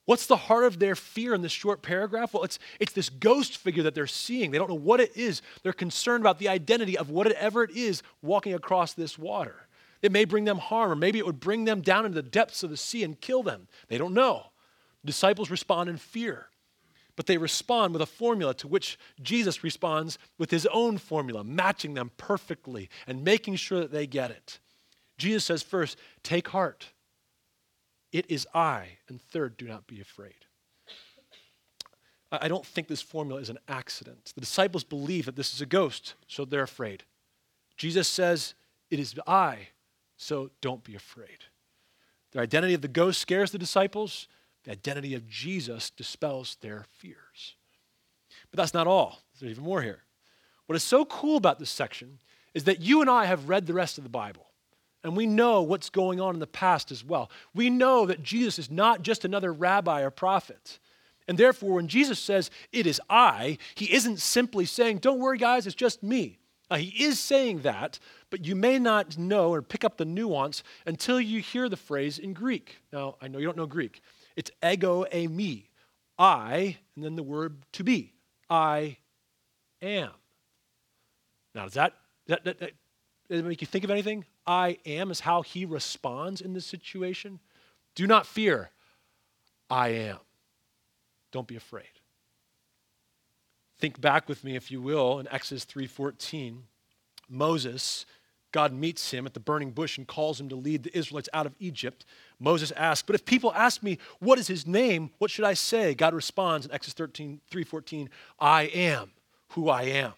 What's 0.09 0.24
the 0.24 0.38
heart 0.38 0.64
of 0.64 0.78
their 0.78 0.94
fear 0.94 1.34
in 1.34 1.42
this 1.42 1.52
short 1.52 1.82
paragraph? 1.82 2.32
Well, 2.32 2.42
it's, 2.42 2.59
it's 2.80 2.94
this 2.94 3.11
ghost 3.11 3.59
figure 3.59 3.82
that 3.82 3.94
they're 3.94 4.06
seeing. 4.06 4.50
They 4.50 4.56
don't 4.56 4.70
know 4.70 4.74
what 4.74 5.00
it 5.00 5.14
is. 5.14 5.42
They're 5.62 5.74
concerned 5.74 6.22
about 6.22 6.38
the 6.38 6.48
identity 6.48 6.96
of 6.96 7.11
whatever 7.11 7.62
it 7.62 7.72
is 7.72 8.02
walking 8.22 8.54
across 8.54 8.94
this 8.94 9.18
water. 9.18 9.68
It 10.00 10.11
may 10.11 10.24
bring 10.24 10.46
them 10.46 10.56
harm, 10.56 10.90
or 10.90 10.96
maybe 10.96 11.18
it 11.18 11.26
would 11.26 11.40
bring 11.40 11.66
them 11.66 11.82
down 11.82 12.06
into 12.06 12.14
the 12.14 12.26
depths 12.26 12.62
of 12.62 12.70
the 12.70 12.76
sea 12.78 13.04
and 13.04 13.20
kill 13.20 13.42
them. 13.42 13.68
They 13.88 13.98
don't 13.98 14.14
know. 14.14 14.46
Disciples 15.04 15.50
respond 15.50 15.90
in 15.90 15.98
fear, 15.98 16.46
but 17.14 17.26
they 17.26 17.36
respond 17.36 17.92
with 17.92 18.00
a 18.00 18.06
formula 18.06 18.54
to 18.54 18.66
which 18.66 18.98
Jesus 19.20 19.62
responds 19.62 20.18
with 20.38 20.50
his 20.50 20.64
own 20.72 20.96
formula, 20.96 21.44
matching 21.44 21.92
them 21.92 22.12
perfectly 22.16 22.88
and 23.06 23.24
making 23.24 23.56
sure 23.56 23.80
that 23.80 23.92
they 23.92 24.06
get 24.06 24.30
it. 24.30 24.59
Jesus 25.18 25.44
says, 25.44 25.62
first, 25.62 25.98
take 26.22 26.48
heart. 26.48 26.92
It 28.12 28.26
is 28.30 28.46
I. 28.54 28.98
And 29.09 29.20
third, 29.20 29.56
do 29.56 29.66
not 29.66 29.86
be 29.86 30.00
afraid. 30.00 30.46
I 32.30 32.48
don't 32.48 32.66
think 32.66 32.88
this 32.88 33.00
formula 33.00 33.40
is 33.40 33.48
an 33.48 33.59
accident. 33.68 34.32
The 34.34 34.40
disciples 34.40 34.84
believe 34.84 35.24
that 35.26 35.36
this 35.36 35.54
is 35.54 35.62
a 35.62 35.66
ghost, 35.66 36.14
so 36.26 36.44
they're 36.44 36.62
afraid. 36.62 37.04
Jesus 37.76 38.06
says, 38.06 38.54
It 38.90 39.00
is 39.00 39.18
I, 39.26 39.68
so 40.16 40.50
don't 40.61 40.84
be 40.84 40.94
afraid. 40.94 41.44
The 42.32 42.40
identity 42.40 42.74
of 42.74 42.82
the 42.82 42.88
ghost 42.88 43.20
scares 43.20 43.50
the 43.50 43.59
disciples, 43.59 44.28
the 44.64 44.72
identity 44.72 45.14
of 45.14 45.26
Jesus 45.26 45.88
dispels 45.88 46.59
their 46.61 46.84
fears. 46.98 47.54
But 48.50 48.59
that's 48.59 48.74
not 48.74 48.86
all, 48.86 49.20
there's 49.40 49.52
even 49.52 49.64
more 49.64 49.80
here. 49.80 50.02
What 50.66 50.76
is 50.76 50.82
so 50.82 51.06
cool 51.06 51.38
about 51.38 51.59
this 51.59 51.70
section 51.70 52.18
is 52.52 52.64
that 52.64 52.82
you 52.82 53.00
and 53.00 53.09
I 53.09 53.24
have 53.24 53.48
read 53.48 53.66
the 53.66 53.72
rest 53.72 53.96
of 53.96 54.04
the 54.04 54.11
Bible. 54.11 54.47
And 55.05 55.16
we 55.16 55.26
know 55.26 55.62
what's 55.62 55.90
going 55.90 56.20
on 56.20 56.34
in 56.34 56.40
the 56.40 56.46
past 56.46 56.90
as 56.90 57.05
well. 57.05 57.30
We 57.55 57.70
know 57.70 58.07
that 58.07 58.22
Jesus 58.22 58.59
is 58.59 58.70
not 58.70 59.03
just 59.03 59.24
another 59.24 59.53
rabbi 59.53 60.03
or 60.03 60.11
prophet. 60.11 60.78
And 61.28 61.38
therefore, 61.38 61.74
when 61.74 61.88
Jesus 61.88 62.18
says, 62.18 62.51
It 62.72 62.86
is 62.86 63.01
I, 63.09 63.59
he 63.74 63.92
isn't 63.92 64.18
simply 64.18 64.64
saying, 64.64 64.99
Don't 64.99 65.20
worry, 65.20 65.38
guys, 65.38 65.66
it's 65.66 65.76
just 65.76 66.03
me. 66.03 66.38
Now, 66.70 66.76
he 66.76 67.05
is 67.05 67.18
saying 67.18 67.61
that, 67.61 67.99
but 68.30 68.44
you 68.44 68.55
may 68.55 68.78
not 68.78 69.16
know 69.16 69.53
or 69.53 69.62
pick 69.62 69.84
up 69.84 69.96
the 69.96 70.05
nuance 70.05 70.62
until 70.84 71.20
you 71.20 71.40
hear 71.40 71.68
the 71.68 71.76
phrase 71.76 72.18
in 72.18 72.34
Greek. 72.34 72.76
Now, 72.92 73.16
I 73.22 73.28
know 73.28 73.38
you 73.38 73.46
don't 73.46 73.57
know 73.57 73.66
Greek. 73.66 74.03
It's 74.36 74.51
ego 74.62 75.05
eimi, 75.12 75.64
I, 76.18 76.76
and 76.94 77.05
then 77.05 77.16
the 77.16 77.22
word 77.22 77.64
to 77.72 77.84
be. 77.84 78.12
I 78.51 78.99
am. 79.80 80.11
Now, 81.55 81.64
does 81.64 81.74
that, 81.74 81.94
that, 82.26 82.44
that, 82.44 82.72
that 83.28 83.44
make 83.44 83.61
you 83.61 83.66
think 83.66 83.84
of 83.84 83.90
anything? 83.90 84.24
I 84.49 84.78
am 84.86 85.11
is 85.11 85.20
how 85.20 85.42
he 85.42 85.66
responds 85.66 86.40
in 86.40 86.55
this 86.55 86.64
situation. 86.64 87.38
Do 87.94 88.07
not 88.07 88.26
fear. 88.26 88.70
I 89.68 89.88
am. 89.90 90.16
Don't 91.30 91.46
be 91.46 91.57
afraid. 91.57 91.84
Think 93.78 94.01
back 94.01 94.26
with 94.26 94.42
me, 94.44 94.57
if 94.57 94.70
you 94.70 94.80
will, 94.80 95.20
in 95.20 95.28
Exodus 95.28 95.66
3:14. 95.66 96.64
Moses, 97.28 98.07
God 98.51 98.72
meets 98.72 99.11
him 99.11 99.26
at 99.26 99.34
the 99.34 99.40
burning 99.40 99.72
bush 99.72 99.99
and 99.99 100.09
calls 100.09 100.40
him 100.40 100.49
to 100.49 100.57
lead 100.57 100.82
the 100.82 100.96
Israelites 100.96 101.28
out 101.34 101.44
of 101.44 101.55
Egypt. 101.59 102.07
Moses 102.38 102.70
asks, 102.70 103.05
But 103.07 103.14
if 103.14 103.26
people 103.26 103.53
ask 103.53 103.82
me, 103.82 103.99
what 104.18 104.38
is 104.38 104.49
his 104.49 104.66
name? 104.66 105.11
What 105.18 105.30
should 105.30 105.44
I 105.44 105.53
say? 105.53 105.94
God 105.94 106.14
responds 106.14 106.64
in 106.64 106.72
Exodus 106.72 106.94
13, 106.94 107.42
3:14, 107.51 108.09
I 108.40 108.62
am 108.62 109.12
who 109.49 109.68
I 109.68 109.82
am. 109.82 110.14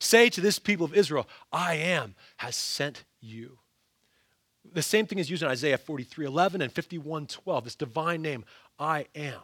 Say 0.00 0.28
to 0.30 0.40
this 0.40 0.58
people 0.58 0.84
of 0.84 0.94
Israel, 0.94 1.28
I 1.52 1.74
am 1.74 2.16
has 2.38 2.56
sent 2.56 3.04
you. 3.20 3.60
The 4.72 4.82
same 4.82 5.06
thing 5.06 5.18
is 5.18 5.30
used 5.30 5.42
in 5.42 5.48
Isaiah 5.48 5.78
43 5.78 6.26
11 6.26 6.62
and 6.62 6.72
51 6.72 7.26
12, 7.26 7.64
this 7.64 7.74
divine 7.74 8.22
name, 8.22 8.44
I 8.78 9.06
am. 9.14 9.40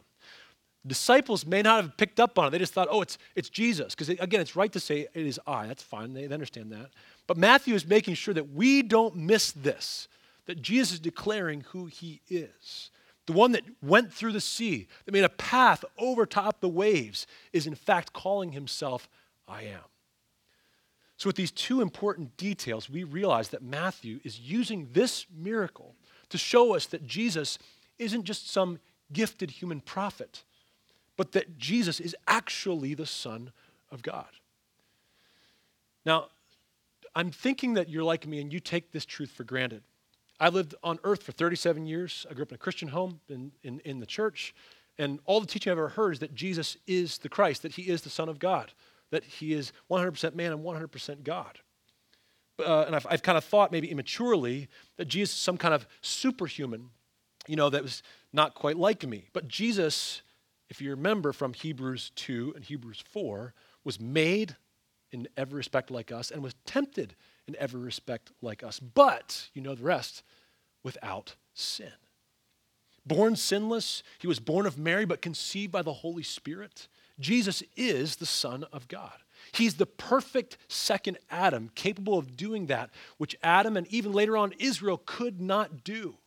Disciples 0.87 1.45
may 1.45 1.63
not 1.63 1.83
have 1.83 1.97
picked 1.97 2.19
up 2.19 2.37
on 2.37 2.47
it. 2.47 2.49
They 2.51 2.59
just 2.59 2.73
thought, 2.73 2.87
oh, 2.91 3.01
it's, 3.01 3.17
it's 3.35 3.49
Jesus. 3.49 3.95
Because 3.95 4.09
again, 4.09 4.39
it's 4.39 4.55
right 4.55 4.71
to 4.71 4.79
say 4.79 5.07
it 5.13 5.25
is 5.25 5.39
I. 5.47 5.65
That's 5.65 5.81
fine. 5.81 6.13
They, 6.13 6.27
they 6.27 6.33
understand 6.33 6.71
that. 6.71 6.91
But 7.25 7.37
Matthew 7.37 7.73
is 7.73 7.87
making 7.87 8.13
sure 8.15 8.33
that 8.35 8.51
we 8.51 8.83
don't 8.83 9.15
miss 9.15 9.51
this, 9.51 10.07
that 10.45 10.61
Jesus 10.61 10.93
is 10.93 10.99
declaring 10.99 11.61
who 11.71 11.87
he 11.87 12.21
is. 12.29 12.91
The 13.25 13.33
one 13.33 13.53
that 13.53 13.63
went 13.81 14.13
through 14.13 14.33
the 14.33 14.41
sea, 14.41 14.87
that 15.05 15.11
made 15.11 15.23
a 15.23 15.29
path 15.29 15.83
over 15.97 16.27
top 16.27 16.59
the 16.59 16.69
waves, 16.69 17.25
is 17.51 17.65
in 17.65 17.73
fact 17.73 18.13
calling 18.13 18.51
himself 18.51 19.09
I 19.47 19.63
am. 19.63 19.81
So, 21.17 21.29
with 21.29 21.35
these 21.37 21.51
two 21.51 21.81
important 21.81 22.35
details, 22.35 22.89
we 22.89 23.03
realize 23.03 23.49
that 23.49 23.63
Matthew 23.63 24.19
is 24.23 24.39
using 24.39 24.89
this 24.91 25.25
miracle 25.33 25.95
to 26.29 26.37
show 26.37 26.75
us 26.75 26.87
that 26.87 27.07
Jesus 27.07 27.57
isn't 27.97 28.23
just 28.23 28.49
some 28.49 28.79
gifted 29.13 29.51
human 29.51 29.79
prophet, 29.79 30.43
but 31.15 31.31
that 31.31 31.57
Jesus 31.57 31.99
is 31.99 32.15
actually 32.27 32.93
the 32.93 33.05
Son 33.05 33.51
of 33.91 34.03
God. 34.03 34.27
Now, 36.05 36.27
I'm 37.15 37.31
thinking 37.31 37.75
that 37.75 37.87
you're 37.87 38.03
like 38.03 38.27
me 38.27 38.41
and 38.41 38.51
you 38.51 38.59
take 38.59 38.91
this 38.91 39.05
truth 39.05 39.31
for 39.31 39.45
granted. 39.45 39.83
I 40.37 40.49
lived 40.49 40.75
on 40.83 40.99
earth 41.05 41.23
for 41.23 41.31
37 41.31 41.87
years. 41.87 42.25
I 42.29 42.33
grew 42.33 42.43
up 42.43 42.51
in 42.51 42.55
a 42.55 42.59
Christian 42.59 42.89
home, 42.89 43.21
in, 43.29 43.53
in, 43.63 43.79
in 43.85 43.99
the 44.01 44.05
church, 44.05 44.53
and 44.97 45.19
all 45.25 45.39
the 45.39 45.47
teaching 45.47 45.71
I've 45.71 45.77
ever 45.77 45.89
heard 45.89 46.13
is 46.13 46.19
that 46.19 46.35
Jesus 46.35 46.75
is 46.85 47.19
the 47.19 47.29
Christ, 47.29 47.61
that 47.61 47.73
he 47.73 47.83
is 47.83 48.01
the 48.01 48.09
Son 48.09 48.27
of 48.27 48.37
God 48.37 48.73
that 49.11 49.23
he 49.23 49.53
is 49.53 49.71
100% 49.89 50.35
man 50.35 50.51
and 50.51 50.63
100% 50.63 51.23
God. 51.23 51.59
uh, 52.59 52.83
and 52.83 52.95
I've, 52.95 53.05
I've 53.09 53.23
kind 53.23 53.37
of 53.37 53.43
thought 53.43 53.71
maybe 53.71 53.91
immaturely 53.91 54.67
that 54.97 55.05
Jesus 55.05 55.35
is 55.35 55.41
some 55.41 55.57
kind 55.57 55.73
of 55.73 55.87
superhuman, 56.01 56.89
you 57.47 57.55
know, 57.55 57.69
that 57.69 57.83
was 57.83 58.01
not 58.33 58.55
quite 58.55 58.77
like 58.77 59.05
me. 59.05 59.29
But 59.33 59.47
Jesus, 59.47 60.21
if 60.69 60.81
you 60.81 60.89
remember 60.91 61.33
from 61.33 61.53
Hebrews 61.53 62.11
2 62.15 62.53
and 62.55 62.63
Hebrews 62.63 63.03
4, 63.11 63.53
was 63.83 63.99
made 63.99 64.55
in 65.11 65.27
every 65.37 65.57
respect 65.57 65.91
like 65.91 66.11
us 66.11 66.31
and 66.31 66.41
was 66.41 66.55
tempted 66.65 67.15
in 67.47 67.55
every 67.57 67.79
respect 67.79 68.31
like 68.41 68.63
us. 68.63 68.79
But, 68.79 69.49
you 69.53 69.61
know 69.61 69.75
the 69.75 69.83
rest, 69.83 70.23
without 70.83 71.35
sin. 71.53 71.91
Born 73.05 73.35
sinless, 73.35 74.01
he 74.17 74.27
was 74.27 74.39
born 74.39 74.65
of 74.65 74.79
Mary, 74.79 75.05
but 75.05 75.21
conceived 75.21 75.71
by 75.71 75.83
the 75.83 75.93
Holy 75.93 76.23
Spirit. 76.23 76.87
Jesus 77.19 77.63
is 77.75 78.17
the 78.17 78.25
Son 78.25 78.65
of 78.73 78.87
God. 78.87 79.13
He's 79.51 79.75
the 79.75 79.85
perfect 79.85 80.57
second 80.67 81.17
Adam, 81.29 81.69
capable 81.75 82.17
of 82.17 82.35
doing 82.35 82.65
that 82.65 82.89
which 83.17 83.35
Adam 83.41 83.77
and 83.77 83.87
even 83.87 84.11
later 84.11 84.35
on 84.35 84.53
Israel 84.59 85.01
could 85.05 85.39
not 85.39 85.83
do. 85.83 86.17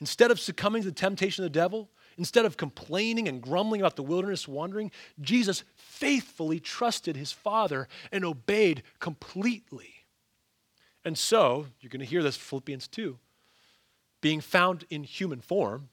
Instead 0.00 0.30
of 0.30 0.40
succumbing 0.40 0.82
to 0.82 0.88
the 0.88 0.94
temptation 0.94 1.44
of 1.44 1.52
the 1.52 1.58
devil, 1.58 1.88
instead 2.18 2.44
of 2.44 2.56
complaining 2.56 3.28
and 3.28 3.42
grumbling 3.42 3.80
about 3.80 3.96
the 3.96 4.02
wilderness 4.02 4.46
wandering, 4.46 4.90
Jesus 5.20 5.64
faithfully 5.74 6.60
trusted 6.60 7.16
his 7.16 7.32
Father 7.32 7.88
and 8.10 8.24
obeyed 8.24 8.82
completely. 8.98 10.06
And 11.04 11.18
so, 11.18 11.66
you're 11.80 11.90
going 11.90 12.00
to 12.00 12.06
hear 12.06 12.22
this 12.22 12.36
Philippians 12.36 12.88
2. 12.88 13.18
Being 14.20 14.40
found 14.40 14.84
in 14.90 15.02
human 15.02 15.40
form, 15.40 15.88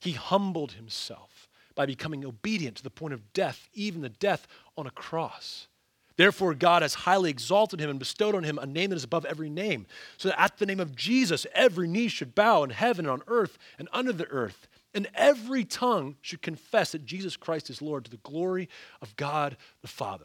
he 0.00 0.12
humbled 0.12 0.72
himself 0.72 1.35
by 1.76 1.86
becoming 1.86 2.24
obedient 2.24 2.76
to 2.78 2.82
the 2.82 2.90
point 2.90 3.14
of 3.14 3.32
death, 3.32 3.68
even 3.72 4.00
the 4.00 4.08
death 4.08 4.48
on 4.76 4.88
a 4.88 4.90
cross. 4.90 5.68
Therefore, 6.16 6.54
God 6.54 6.82
has 6.82 6.94
highly 6.94 7.30
exalted 7.30 7.78
him 7.78 7.90
and 7.90 7.98
bestowed 7.98 8.34
on 8.34 8.42
him 8.42 8.58
a 8.58 8.66
name 8.66 8.90
that 8.90 8.96
is 8.96 9.04
above 9.04 9.26
every 9.26 9.50
name, 9.50 9.86
so 10.16 10.28
that 10.28 10.40
at 10.40 10.56
the 10.56 10.66
name 10.66 10.80
of 10.80 10.96
Jesus, 10.96 11.46
every 11.54 11.86
knee 11.86 12.08
should 12.08 12.34
bow 12.34 12.64
in 12.64 12.70
heaven 12.70 13.04
and 13.04 13.12
on 13.12 13.22
earth 13.28 13.58
and 13.78 13.88
under 13.92 14.12
the 14.12 14.26
earth, 14.28 14.66
and 14.94 15.06
every 15.14 15.64
tongue 15.64 16.16
should 16.22 16.40
confess 16.40 16.92
that 16.92 17.04
Jesus 17.04 17.36
Christ 17.36 17.68
is 17.68 17.82
Lord 17.82 18.06
to 18.06 18.10
the 18.10 18.16
glory 18.18 18.70
of 19.02 19.14
God 19.16 19.58
the 19.82 19.88
Father. 19.88 20.24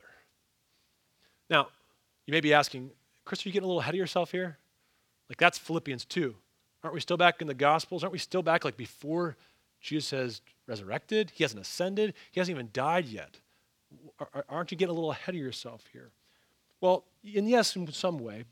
Now, 1.50 1.68
you 2.26 2.32
may 2.32 2.40
be 2.40 2.54
asking, 2.54 2.92
Chris, 3.26 3.46
are 3.46 3.50
you 3.50 3.54
getting 3.54 3.66
a 3.66 3.68
little 3.68 3.82
ahead 3.82 3.94
of 3.94 4.00
yourself 4.00 4.32
here? 4.32 4.58
Like, 5.28 5.38
that's 5.38 5.58
Philippians 5.58 6.06
2. 6.06 6.34
Aren't 6.84 6.94
we 6.94 7.02
still 7.02 7.18
back 7.18 7.42
in 7.42 7.48
the 7.48 7.54
Gospels? 7.54 8.04
Aren't 8.04 8.14
we 8.14 8.20
still 8.20 8.42
back 8.42 8.64
like 8.64 8.78
before 8.78 9.36
Jesus 9.82 10.12
has 10.12 10.42
resurrected? 10.68 11.32
He 11.34 11.44
hasn't 11.44 11.62
ascended. 11.62 12.14
He 12.32 12.40
hasn't 12.40 12.56
even 12.56 12.70
died 12.72 13.06
yet. 13.06 13.40
Aren't 14.48 14.72
you 14.72 14.78
getting 14.78 14.92
a 14.92 14.96
little 14.96 15.12
ahead 15.12 15.36
of 15.36 15.42
yourself 15.42 15.84
here? 15.92 16.12
Well, 16.80 17.06
and 17.36 17.50
yes, 17.50 17.76
in 17.76 17.92
some 17.92 18.20
way, 18.20 18.46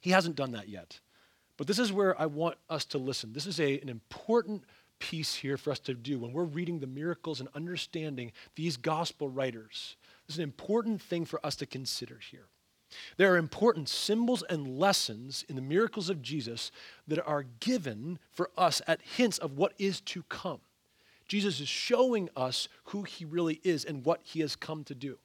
he 0.00 0.10
hasn't 0.10 0.36
done 0.36 0.52
that 0.52 0.68
yet. 0.68 1.00
But 1.56 1.66
this 1.66 1.78
is 1.78 1.92
where 1.92 2.18
I 2.20 2.26
want 2.26 2.56
us 2.70 2.84
to 2.86 2.98
listen. 2.98 3.32
This 3.32 3.46
is 3.46 3.60
a, 3.60 3.78
an 3.80 3.88
important 3.88 4.64
piece 4.98 5.34
here 5.34 5.56
for 5.56 5.70
us 5.70 5.78
to 5.80 5.94
do 5.94 6.18
when 6.18 6.32
we're 6.32 6.44
reading 6.44 6.78
the 6.78 6.86
miracles 6.86 7.40
and 7.40 7.48
understanding 7.54 8.32
these 8.54 8.76
gospel 8.76 9.28
writers. 9.28 9.96
This 10.26 10.36
is 10.36 10.38
an 10.38 10.44
important 10.44 11.02
thing 11.02 11.24
for 11.24 11.44
us 11.44 11.56
to 11.56 11.66
consider 11.66 12.18
here. 12.30 12.46
There 13.16 13.32
are 13.32 13.36
important 13.36 13.88
symbols 13.88 14.42
and 14.48 14.78
lessons 14.78 15.44
in 15.48 15.56
the 15.56 15.62
miracles 15.62 16.10
of 16.10 16.22
Jesus 16.22 16.70
that 17.06 17.24
are 17.24 17.44
given 17.60 18.18
for 18.30 18.50
us 18.56 18.82
at 18.86 19.02
hints 19.02 19.38
of 19.38 19.56
what 19.56 19.74
is 19.78 20.00
to 20.02 20.22
come. 20.24 20.60
Jesus 21.28 21.60
is 21.60 21.68
showing 21.68 22.28
us 22.34 22.68
who 22.84 23.04
he 23.04 23.24
really 23.24 23.60
is 23.62 23.84
and 23.84 24.04
what 24.04 24.20
he 24.24 24.40
has 24.40 24.56
come 24.56 24.82
to 24.84 24.94
do. 24.94 25.18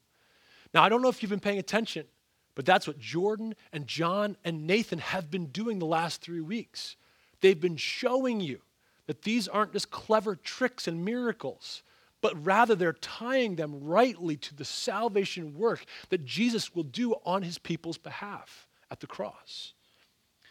Now, 0.72 0.84
I 0.84 0.88
don't 0.88 1.02
know 1.02 1.08
if 1.08 1.22
you've 1.22 1.30
been 1.30 1.40
paying 1.40 1.58
attention, 1.58 2.06
but 2.54 2.64
that's 2.64 2.86
what 2.86 2.98
Jordan 2.98 3.54
and 3.72 3.86
John 3.86 4.36
and 4.44 4.66
Nathan 4.66 5.00
have 5.00 5.30
been 5.30 5.46
doing 5.46 5.78
the 5.78 5.86
last 5.86 6.22
three 6.22 6.40
weeks. 6.40 6.96
They've 7.40 7.60
been 7.60 7.76
showing 7.76 8.40
you 8.40 8.60
that 9.06 9.22
these 9.22 9.48
aren't 9.48 9.72
just 9.72 9.90
clever 9.90 10.36
tricks 10.36 10.86
and 10.86 11.04
miracles, 11.04 11.82
but 12.22 12.44
rather 12.44 12.74
they're 12.74 12.92
tying 12.92 13.56
them 13.56 13.84
rightly 13.84 14.36
to 14.36 14.54
the 14.54 14.64
salvation 14.64 15.54
work 15.54 15.84
that 16.10 16.24
Jesus 16.24 16.74
will 16.74 16.82
do 16.82 17.14
on 17.24 17.42
his 17.42 17.58
people's 17.58 17.98
behalf 17.98 18.68
at 18.90 19.00
the 19.00 19.06
cross. 19.06 19.74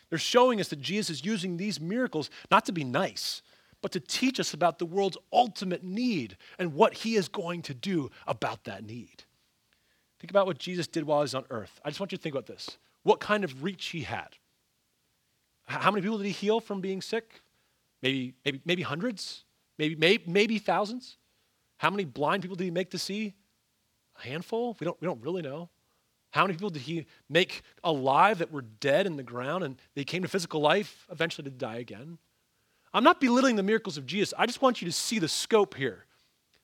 They're 0.09 0.20
showing 0.20 0.59
us 0.59 0.70
that 0.70 0.82
Jesus 0.82 1.18
is 1.18 1.26
using 1.26 1.57
these 1.57 1.80
miracles 1.80 2.30
not 2.51 2.66
to 2.66 2.72
be 2.72 2.84
nice, 2.84 3.41
but 3.82 3.91
to 3.91 3.99
teach 3.99 4.39
us 4.39 4.53
about 4.53 4.80
the 4.80 4.86
world's 4.86 5.18
ultimate 5.34 5.84
need 5.84 6.38
and 6.57 6.74
what 6.74 6.93
he 6.93 7.16
is 7.16 7.28
going 7.28 7.61
to 7.63 7.74
do 7.74 8.09
about 8.28 8.63
that 8.66 8.86
need. 8.86 9.24
Think 10.20 10.32
about 10.32 10.45
what 10.47 10.57
Jesus 10.57 10.88
did 10.88 11.03
while 11.03 11.20
he 11.20 11.24
was 11.24 11.36
on 11.36 11.45
earth. 11.49 11.80
I 11.84 11.89
just 11.89 11.99
want 11.99 12.11
you 12.11 12.18
to 12.18 12.22
think 12.22 12.34
about 12.34 12.47
this. 12.47 12.78
What 13.03 13.20
kind 13.20 13.43
of 13.43 13.63
reach 13.63 13.88
he 13.88 14.01
had? 14.01 14.30
How 15.68 15.91
many 15.91 16.01
people 16.01 16.18
did 16.18 16.28
he 16.28 16.32
heal 16.32 16.59
from 16.59 16.82
being 16.82 17.01
sick? 17.01 17.41
Maybe, 18.01 18.34
maybe, 18.43 18.61
maybe 18.66 18.82
hundreds? 18.84 19.43
Maybe, 19.78 19.95
maybe, 19.95 20.24
maybe 20.28 20.59
thousands? 20.59 21.18
How 21.78 21.89
many 21.89 22.05
blind 22.05 22.41
people 22.41 22.55
did 22.55 22.63
he 22.63 22.71
make 22.71 22.91
to 22.91 22.97
see? 22.97 23.34
A 24.19 24.28
handful? 24.28 24.76
We 24.80 24.86
don't, 24.86 24.99
we 25.01 25.05
don't 25.05 25.21
really 25.21 25.41
know. 25.41 25.69
How 26.32 26.43
many 26.43 26.53
people 26.53 26.69
did 26.69 26.82
he 26.82 27.05
make 27.30 27.61
alive 27.84 28.39
that 28.39 28.51
were 28.51 28.61
dead 28.61 29.05
in 29.07 29.15
the 29.15 29.23
ground 29.23 29.63
and 29.63 29.80
they 29.93 30.03
came 30.03 30.21
to 30.21 30.28
physical 30.28 30.59
life, 30.59 31.07
eventually 31.09 31.45
to 31.45 31.49
die 31.49 31.78
again? 31.78 32.17
I'm 32.93 33.03
not 33.03 33.19
belittling 33.19 33.55
the 33.55 33.63
miracles 33.63 33.97
of 33.97 34.05
Jesus. 34.05 34.34
I 34.38 34.45
just 34.45 34.61
want 34.61 34.82
you 34.82 34.88
to 34.88 34.91
see 34.91 35.19
the 35.19 35.28
scope 35.28 35.76
here. 35.76 36.05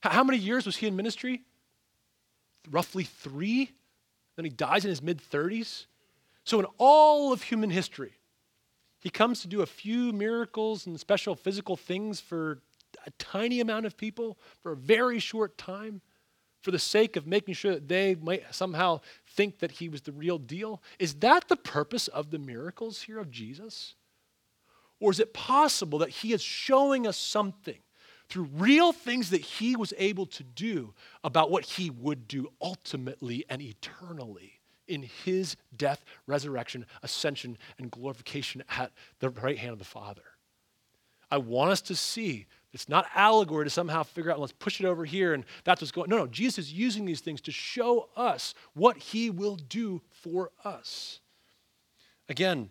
How 0.02 0.24
many 0.24 0.40
years 0.40 0.66
was 0.66 0.78
he 0.78 0.88
in 0.88 0.96
ministry? 0.96 1.44
Roughly 2.70 3.04
three. 3.04 3.72
Then 4.36 4.46
he 4.46 4.52
dies 4.52 4.86
in 4.86 4.90
his 4.90 5.02
mid 5.02 5.22
30s. 5.22 5.86
So, 6.44 6.60
in 6.60 6.66
all 6.78 7.32
of 7.32 7.44
human 7.44 7.70
history, 7.70 8.14
he 9.00 9.10
comes 9.10 9.42
to 9.42 9.48
do 9.48 9.62
a 9.62 9.66
few 9.66 10.12
miracles 10.12 10.86
and 10.86 11.00
special 11.00 11.36
physical 11.36 11.76
things 11.76 12.20
for 12.20 12.60
a 13.06 13.12
tiny 13.12 13.60
amount 13.60 13.86
of 13.86 13.98
people 13.98 14.38
for 14.62 14.74
a 14.74 14.78
very 14.78 15.20
short 15.20 15.58
time 15.58 16.02
for 16.62 16.72
the 16.72 16.80
sake 16.80 17.16
of 17.16 17.26
making 17.26 17.56
sure 17.56 17.74
that 17.74 17.88
they 17.88 18.16
might 18.16 18.44
somehow 18.54 19.02
think 19.28 19.60
that 19.60 19.72
he 19.72 19.90
was 19.90 20.02
the 20.02 20.12
real 20.12 20.38
deal. 20.38 20.82
Is 21.00 21.16
that 21.16 21.48
the 21.48 21.56
purpose 21.56 22.08
of 22.08 22.30
the 22.30 22.40
miracles 22.40 23.02
here 23.02 23.20
of 23.20 23.32
Jesus? 23.32 23.96
Or 25.00 25.12
is 25.12 25.20
it 25.20 25.34
possible 25.34 26.00
that 26.00 26.10
he 26.10 26.32
is 26.34 26.42
showing 26.42 27.08
us 27.08 27.18
something 27.18 27.80
through 28.30 28.50
real 28.54 28.94
things 28.94 29.32
that 29.32 29.42
he 29.42 29.76
was 29.76 29.94
able 29.98 30.28
to 30.28 30.44
do 30.44 30.94
about 31.24 31.52
what 31.52 31.66
he 31.66 31.90
would 31.90 32.28
do 32.28 32.50
ultimately 32.62 33.44
and 33.50 33.62
eternally 33.62 34.60
in 34.88 35.04
his 35.26 35.58
death, 35.76 36.06
resurrection, 36.28 36.86
ascension, 37.02 37.58
and 37.80 37.90
glorification 37.90 38.64
at 38.70 38.92
the 39.20 39.32
right 39.32 39.58
hand 39.58 39.74
of 39.74 39.80
the 39.80 39.86
Father? 39.86 40.22
I 41.32 41.38
want 41.38 41.72
us 41.72 41.82
to 41.84 41.96
see 41.96 42.46
it's 42.74 42.88
not 42.88 43.06
allegory 43.14 43.66
to 43.66 43.70
somehow 43.70 44.04
figure 44.04 44.32
out, 44.32 44.40
let's 44.40 44.54
push 44.54 44.80
it 44.80 44.86
over 44.86 45.04
here 45.04 45.34
and 45.34 45.44
that's 45.64 45.82
what's 45.82 45.92
going 45.92 46.10
No, 46.10 46.18
no, 46.18 46.28
Jesus 46.28 46.68
is 46.68 46.74
using 46.74 47.06
these 47.06 47.22
things 47.22 47.42
to 47.42 47.52
show 47.52 48.10
us 48.16 48.54
what 48.74 48.98
he 48.98 49.30
will 49.30 49.56
do 49.56 50.02
for 50.10 50.52
us. 50.64 51.20
Again, 52.30 52.70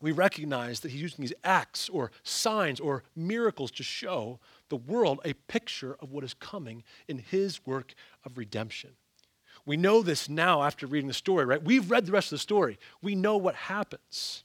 we 0.00 0.12
recognize 0.12 0.80
that 0.80 0.90
he's 0.92 1.02
using 1.02 1.22
these 1.22 1.32
acts 1.42 1.88
or 1.88 2.12
signs 2.22 2.78
or 2.78 3.02
miracles 3.16 3.70
to 3.72 3.82
show 3.82 4.38
the 4.68 4.76
world 4.76 5.20
a 5.24 5.32
picture 5.32 5.96
of 6.00 6.12
what 6.12 6.24
is 6.24 6.34
coming 6.34 6.84
in 7.08 7.18
his 7.18 7.66
work 7.66 7.94
of 8.24 8.38
redemption. 8.38 8.90
We 9.66 9.76
know 9.76 10.02
this 10.02 10.28
now 10.28 10.62
after 10.62 10.86
reading 10.86 11.08
the 11.08 11.14
story, 11.14 11.44
right? 11.44 11.62
We've 11.62 11.90
read 11.90 12.06
the 12.06 12.12
rest 12.12 12.28
of 12.28 12.36
the 12.36 12.42
story. 12.42 12.78
We 13.02 13.14
know 13.14 13.36
what 13.36 13.54
happens. 13.54 14.44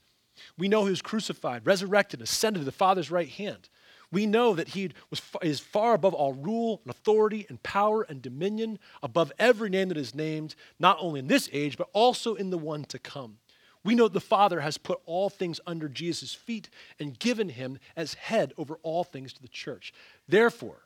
We 0.58 0.68
know 0.68 0.86
he 0.86 0.90
was 0.90 1.02
crucified, 1.02 1.66
resurrected, 1.66 2.22
ascended 2.22 2.60
to 2.60 2.66
the 2.66 2.72
Father's 2.72 3.12
right 3.12 3.30
hand. 3.30 3.70
We 4.14 4.28
know 4.28 4.54
that 4.54 4.70
he 4.70 4.92
was, 5.10 5.22
is 5.42 5.60
far 5.60 5.96
above 5.96 6.14
all 6.14 6.34
rule 6.34 6.82
and 6.84 6.92
authority 6.92 7.48
and 7.50 7.62
power 7.64 8.04
and 8.04 8.22
dominion, 8.22 8.78
above 9.02 9.32
every 9.40 9.72
name 9.72 9.90
that 9.90 9.98
is 9.98 10.14
named, 10.14 10.54
not 10.78 10.98
only 11.00 11.20
in 11.20 11.26
this 11.26 11.50
age, 11.52 11.78
but 11.78 11.90
also 11.94 12.36
in 12.36 12.52
the 12.52 12.58
one 12.60 12.86
to 12.86 13.00
come. 13.00 13.40
We 13.84 13.96
know 13.96 14.04
that 14.04 14.14
the 14.14 14.22
Father 14.22 14.60
has 14.62 14.78
put 14.78 15.02
all 15.08 15.32
things 15.32 15.60
under 15.66 15.90
Jesus' 15.90 16.32
feet 16.32 16.70
and 17.00 17.18
given 17.18 17.50
him 17.50 17.80
as 17.96 18.14
head 18.14 18.54
over 18.56 18.78
all 18.84 19.04
things 19.04 19.34
to 19.34 19.42
the 19.42 19.48
church. 19.48 19.92
Therefore, 20.28 20.84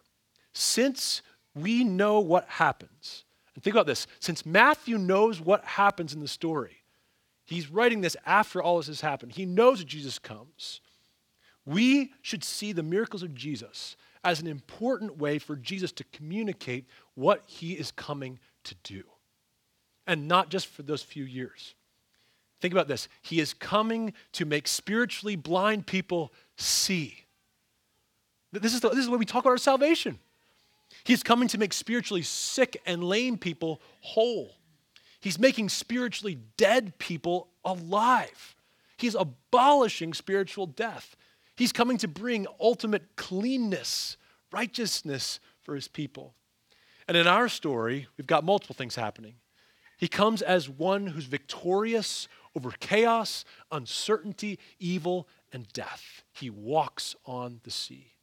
since 0.54 1.22
we 1.54 1.84
know 1.84 2.22
what 2.22 2.48
happens, 2.48 3.26
and 3.54 3.64
think 3.64 3.76
about 3.76 3.88
this 3.88 4.08
since 4.22 4.46
Matthew 4.46 4.98
knows 4.98 5.42
what 5.42 5.66
happens 5.66 6.14
in 6.14 6.22
the 6.22 6.30
story, 6.30 6.78
he's 7.44 7.70
writing 7.70 8.00
this 8.00 8.16
after 8.26 8.64
all 8.64 8.78
this 8.78 8.88
has 8.88 9.02
happened. 9.02 9.34
He 9.34 9.46
knows 9.46 9.80
that 9.80 9.88
Jesus 9.90 10.18
comes. 10.18 10.80
We 11.68 12.14
should 12.22 12.46
see 12.46 12.72
the 12.72 12.82
miracles 12.82 13.24
of 13.24 13.36
Jesus 13.36 13.98
as 14.24 14.40
an 14.40 14.48
important 14.48 15.18
way 15.18 15.38
for 15.38 15.58
Jesus 15.58 15.92
to 15.92 16.06
communicate 16.06 16.86
what 17.14 17.44
he 17.46 17.74
is 17.74 17.92
coming 17.92 18.40
to 18.64 18.76
do, 18.84 19.04
and 20.08 20.30
not 20.30 20.50
just 20.50 20.68
for 20.68 20.82
those 20.82 21.04
few 21.04 21.26
years. 21.26 21.76
Think 22.62 22.74
about 22.74 22.88
this. 22.88 23.10
He 23.22 23.42
is 23.42 23.54
coming 23.54 24.14
to 24.32 24.46
make 24.46 24.68
spiritually 24.68 25.36
blind 25.36 25.86
people 25.86 26.34
see. 26.56 27.26
This 28.54 28.74
is 28.74 28.80
the, 28.80 28.90
this 28.90 29.00
is 29.00 29.10
what 29.10 29.20
we 29.20 29.26
talk 29.26 29.44
about 29.44 29.52
our 29.52 29.58
salvation. 29.58 30.20
He's 31.04 31.22
coming 31.22 31.50
to 31.50 31.58
make 31.58 31.74
spiritually 31.74 32.24
sick 32.24 32.82
and 32.86 33.04
lame 33.04 33.38
people 33.38 33.82
whole. 34.00 34.56
He's 35.20 35.38
making 35.38 35.68
spiritually 35.68 36.40
dead 36.56 36.98
people 36.98 37.50
alive. 37.66 38.56
He's 38.98 39.16
abolishing 39.16 40.14
spiritual 40.14 40.66
death. 40.66 41.18
He's 41.58 41.72
coming 41.74 41.98
to 41.98 42.08
bring 42.08 42.46
ultimate 42.60 43.16
cleanness, 43.16 44.16
righteousness 44.52 45.40
for 45.64 45.76
his 45.76 45.88
people. 45.88 46.36
And 47.08 47.18
in 47.18 47.26
our 47.26 47.50
story, 47.50 48.08
we've 48.16 48.28
got 48.28 48.44
multiple 48.44 48.76
things 48.76 48.96
happening. 48.96 49.36
He 49.98 50.08
comes 50.08 50.44
as 50.44 50.70
one 50.70 51.08
who's 51.08 51.26
victorious 51.26 52.28
over 52.56 52.72
chaos, 52.80 53.44
uncertainty, 53.72 54.60
evil, 54.80 55.28
and 55.52 55.68
death. 55.74 56.24
He 56.32 56.52
walks 56.52 57.16
on 57.26 57.60
the 57.64 57.72
sea. 57.72 58.14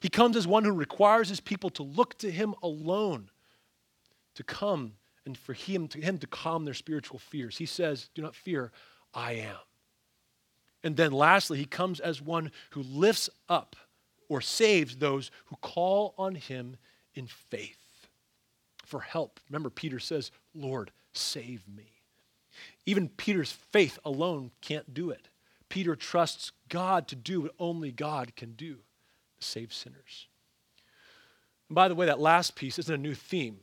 He 0.00 0.08
comes 0.08 0.36
as 0.36 0.46
one 0.46 0.64
who 0.64 0.72
requires 0.72 1.28
his 1.28 1.40
people 1.40 1.68
to 1.70 1.82
look 1.82 2.16
to 2.18 2.30
him 2.30 2.54
alone, 2.62 3.30
to 4.34 4.42
come 4.42 4.94
and 5.26 5.36
for 5.36 5.52
him 5.52 5.88
to, 5.88 6.00
him 6.00 6.18
to 6.18 6.26
calm 6.26 6.64
their 6.64 6.74
spiritual 6.74 7.18
fears. 7.18 7.58
He 7.58 7.66
says, 7.66 8.08
Do 8.14 8.22
not 8.22 8.34
fear, 8.34 8.72
I 9.12 9.32
am. 9.32 9.56
And 10.84 10.96
then 10.96 11.12
lastly, 11.12 11.58
he 11.58 11.64
comes 11.64 12.00
as 12.00 12.20
one 12.20 12.50
who 12.70 12.82
lifts 12.82 13.30
up 13.48 13.76
or 14.28 14.40
saves 14.40 14.96
those 14.96 15.30
who 15.46 15.56
call 15.56 16.14
on 16.18 16.34
him 16.34 16.76
in 17.14 17.26
faith 17.26 17.78
for 18.84 19.00
help. 19.00 19.40
Remember, 19.48 19.70
Peter 19.70 19.98
says, 19.98 20.30
Lord, 20.54 20.90
save 21.12 21.66
me. 21.68 22.02
Even 22.84 23.08
Peter's 23.08 23.52
faith 23.52 23.98
alone 24.04 24.50
can't 24.60 24.92
do 24.92 25.10
it. 25.10 25.28
Peter 25.68 25.96
trusts 25.96 26.52
God 26.68 27.08
to 27.08 27.16
do 27.16 27.42
what 27.42 27.54
only 27.58 27.92
God 27.92 28.34
can 28.36 28.52
do 28.52 28.78
save 29.40 29.72
sinners. 29.72 30.28
And 31.68 31.74
by 31.74 31.88
the 31.88 31.94
way, 31.94 32.06
that 32.06 32.20
last 32.20 32.54
piece 32.54 32.78
isn't 32.78 32.94
a 32.94 32.98
new 32.98 33.14
theme. 33.14 33.60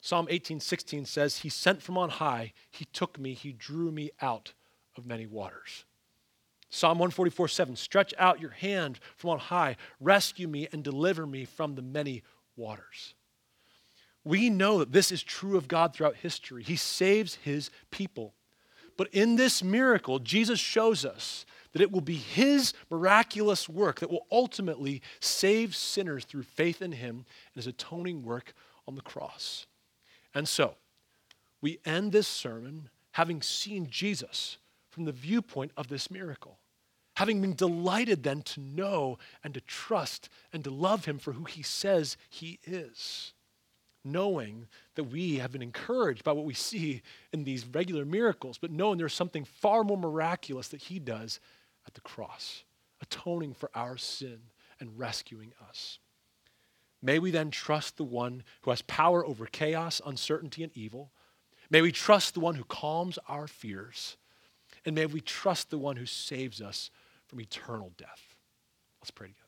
Psalm 0.00 0.26
18:16 0.28 1.06
says, 1.06 1.38
He 1.38 1.48
sent 1.48 1.82
from 1.82 1.98
on 1.98 2.10
high, 2.10 2.52
He 2.70 2.84
took 2.86 3.18
me, 3.18 3.34
He 3.34 3.52
drew 3.52 3.90
me 3.90 4.10
out 4.20 4.52
of 4.96 5.06
many 5.06 5.26
waters. 5.26 5.84
Psalm 6.70 6.98
144 6.98 7.48
7, 7.48 7.76
stretch 7.76 8.12
out 8.18 8.40
your 8.40 8.50
hand 8.50 8.98
from 9.16 9.30
on 9.30 9.38
high, 9.38 9.76
rescue 10.00 10.48
me 10.48 10.68
and 10.72 10.84
deliver 10.84 11.26
me 11.26 11.44
from 11.44 11.74
the 11.74 11.82
many 11.82 12.22
waters. 12.56 13.14
We 14.24 14.50
know 14.50 14.78
that 14.78 14.92
this 14.92 15.10
is 15.10 15.22
true 15.22 15.56
of 15.56 15.68
God 15.68 15.94
throughout 15.94 16.16
history. 16.16 16.62
He 16.62 16.76
saves 16.76 17.36
his 17.36 17.70
people. 17.90 18.34
But 18.98 19.08
in 19.12 19.36
this 19.36 19.62
miracle, 19.62 20.18
Jesus 20.18 20.58
shows 20.58 21.04
us 21.04 21.46
that 21.72 21.80
it 21.80 21.92
will 21.92 22.00
be 22.00 22.16
his 22.16 22.74
miraculous 22.90 23.68
work 23.68 24.00
that 24.00 24.10
will 24.10 24.26
ultimately 24.30 25.02
save 25.20 25.76
sinners 25.76 26.24
through 26.24 26.42
faith 26.42 26.82
in 26.82 26.92
him 26.92 27.24
and 27.54 27.54
his 27.54 27.66
atoning 27.66 28.24
work 28.24 28.52
on 28.86 28.96
the 28.96 29.00
cross. 29.00 29.66
And 30.34 30.48
so, 30.48 30.74
we 31.60 31.78
end 31.84 32.12
this 32.12 32.28
sermon 32.28 32.90
having 33.12 33.40
seen 33.40 33.88
Jesus 33.88 34.58
from 34.98 35.04
the 35.04 35.12
viewpoint 35.12 35.70
of 35.76 35.86
this 35.86 36.10
miracle, 36.10 36.58
having 37.14 37.40
been 37.40 37.54
delighted 37.54 38.24
then 38.24 38.42
to 38.42 38.60
know 38.60 39.16
and 39.44 39.54
to 39.54 39.60
trust 39.60 40.28
and 40.52 40.64
to 40.64 40.70
love 40.70 41.04
him 41.04 41.20
for 41.20 41.34
who 41.34 41.44
he 41.44 41.62
says 41.62 42.16
he 42.28 42.58
is 42.64 43.32
knowing 44.04 44.66
that 44.94 45.04
we 45.04 45.36
have 45.36 45.52
been 45.52 45.62
encouraged 45.62 46.24
by 46.24 46.32
what 46.32 46.44
we 46.44 46.54
see 46.54 47.02
in 47.32 47.44
these 47.44 47.66
regular 47.66 48.04
miracles, 48.04 48.58
but 48.58 48.70
knowing 48.70 48.98
there's 48.98 49.14
something 49.14 49.44
far 49.44 49.84
more 49.84 49.98
miraculous 49.98 50.68
that 50.68 50.80
He 50.80 50.98
does 50.98 51.40
at 51.86 51.94
the 51.94 52.00
cross, 52.00 52.64
atoning 53.00 53.54
for 53.54 53.70
our 53.74 53.96
sin 53.96 54.38
and 54.80 54.98
rescuing 54.98 55.52
us. 55.68 55.98
May 57.02 57.18
we 57.18 57.30
then 57.30 57.50
trust 57.50 57.96
the 57.96 58.04
one 58.04 58.42
who 58.62 58.70
has 58.70 58.82
power 58.82 59.24
over 59.24 59.46
chaos, 59.46 60.00
uncertainty, 60.04 60.62
and 60.62 60.72
evil. 60.74 61.12
May 61.70 61.82
we 61.82 61.92
trust 61.92 62.34
the 62.34 62.40
one 62.40 62.54
who 62.54 62.64
calms 62.64 63.18
our 63.28 63.46
fears. 63.46 64.16
And 64.88 64.94
may 64.94 65.06
we 65.06 65.20
trust 65.20 65.70
the 65.70 65.78
one 65.78 65.96
who 65.96 66.06
saves 66.06 66.60
us 66.60 66.90
from 67.26 67.40
eternal 67.40 67.92
death. 67.96 68.34
Let's 69.00 69.10
pray 69.10 69.28
together. 69.28 69.44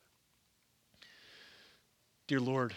Dear 2.28 2.41
Lord, 2.41 2.74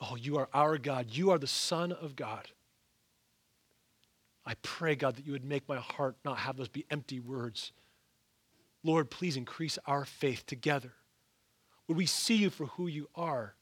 Oh, 0.00 0.16
you 0.16 0.38
are 0.38 0.48
our 0.54 0.78
God. 0.78 1.08
You 1.10 1.30
are 1.30 1.38
the 1.38 1.46
Son 1.46 1.92
of 1.92 2.16
God. 2.16 2.48
I 4.46 4.54
pray, 4.62 4.96
God, 4.96 5.16
that 5.16 5.26
you 5.26 5.32
would 5.32 5.44
make 5.44 5.68
my 5.68 5.76
heart 5.76 6.16
not 6.24 6.38
have 6.38 6.56
those 6.56 6.68
be 6.68 6.86
empty 6.90 7.20
words. 7.20 7.72
Lord, 8.82 9.10
please 9.10 9.36
increase 9.36 9.78
our 9.86 10.06
faith 10.06 10.46
together. 10.46 10.92
Would 11.86 11.98
we 11.98 12.06
see 12.06 12.36
you 12.36 12.48
for 12.48 12.66
who 12.66 12.86
you 12.86 13.08
are? 13.14 13.54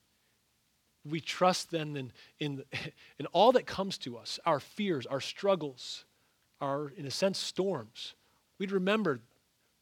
Would 1.04 1.12
we 1.12 1.20
trust 1.20 1.72
then 1.72 1.96
in, 1.96 2.12
in, 2.38 2.64
in 3.18 3.26
all 3.26 3.50
that 3.52 3.66
comes 3.66 3.98
to 3.98 4.16
us, 4.16 4.38
our 4.46 4.60
fears, 4.60 5.06
our 5.06 5.20
struggles, 5.20 6.04
our, 6.60 6.92
in 6.96 7.06
a 7.06 7.10
sense, 7.10 7.38
storms. 7.38 8.14
We'd 8.58 8.72
remember 8.72 9.20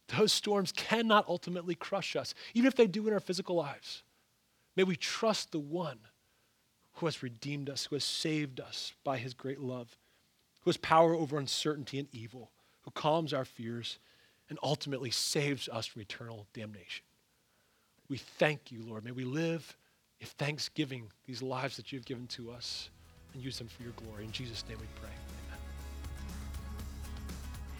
those 0.08 0.32
storms 0.32 0.72
cannot 0.72 1.28
ultimately 1.28 1.74
crush 1.74 2.14
us, 2.14 2.34
even 2.54 2.68
if 2.68 2.76
they 2.76 2.86
do 2.86 3.06
in 3.08 3.12
our 3.12 3.20
physical 3.20 3.56
lives. 3.56 4.02
May 4.76 4.84
we 4.84 4.96
trust 4.96 5.52
the 5.52 5.58
one 5.58 5.98
who 6.94 7.06
has 7.06 7.22
redeemed 7.22 7.68
us, 7.68 7.86
who 7.86 7.96
has 7.96 8.04
saved 8.04 8.60
us 8.60 8.92
by 9.04 9.18
his 9.18 9.34
great 9.34 9.60
love, 9.60 9.98
who 10.62 10.70
has 10.70 10.76
power 10.76 11.14
over 11.14 11.38
uncertainty 11.38 11.98
and 11.98 12.08
evil, 12.12 12.50
who 12.82 12.90
calms 12.92 13.32
our 13.32 13.44
fears, 13.44 13.98
and 14.48 14.58
ultimately 14.62 15.10
saves 15.10 15.68
us 15.68 15.86
from 15.86 16.02
eternal 16.02 16.46
damnation. 16.52 17.04
We 18.08 18.18
thank 18.18 18.70
you, 18.70 18.84
Lord. 18.86 19.04
May 19.04 19.10
we 19.10 19.24
live 19.24 19.76
if 20.20 20.28
thanksgiving 20.28 21.10
these 21.26 21.42
lives 21.42 21.76
that 21.76 21.92
you've 21.92 22.04
given 22.04 22.26
to 22.28 22.50
us 22.52 22.90
and 23.34 23.42
use 23.42 23.58
them 23.58 23.68
for 23.68 23.82
your 23.82 23.92
glory. 23.92 24.24
In 24.24 24.32
Jesus' 24.32 24.64
name 24.68 24.78
we 24.78 24.86
pray. 25.00 25.35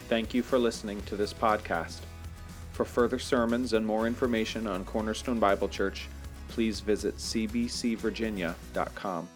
Thank 0.09 0.35
you 0.35 0.43
for 0.43 0.59
listening 0.59 1.03
to 1.03 1.17
this 1.17 1.35
podcast. 1.35 2.01
For 2.73 2.85
further 2.85 3.19
sermons 3.19 3.73
and 3.73 3.85
more 3.85 4.07
information 4.07 4.67
on 4.67 4.85
Cornerstone 4.85 5.41
Bible 5.41 5.69
Church, 5.69 6.09
please 6.49 6.81
visit 6.81 7.17
cbcvirginia.com. 7.17 9.29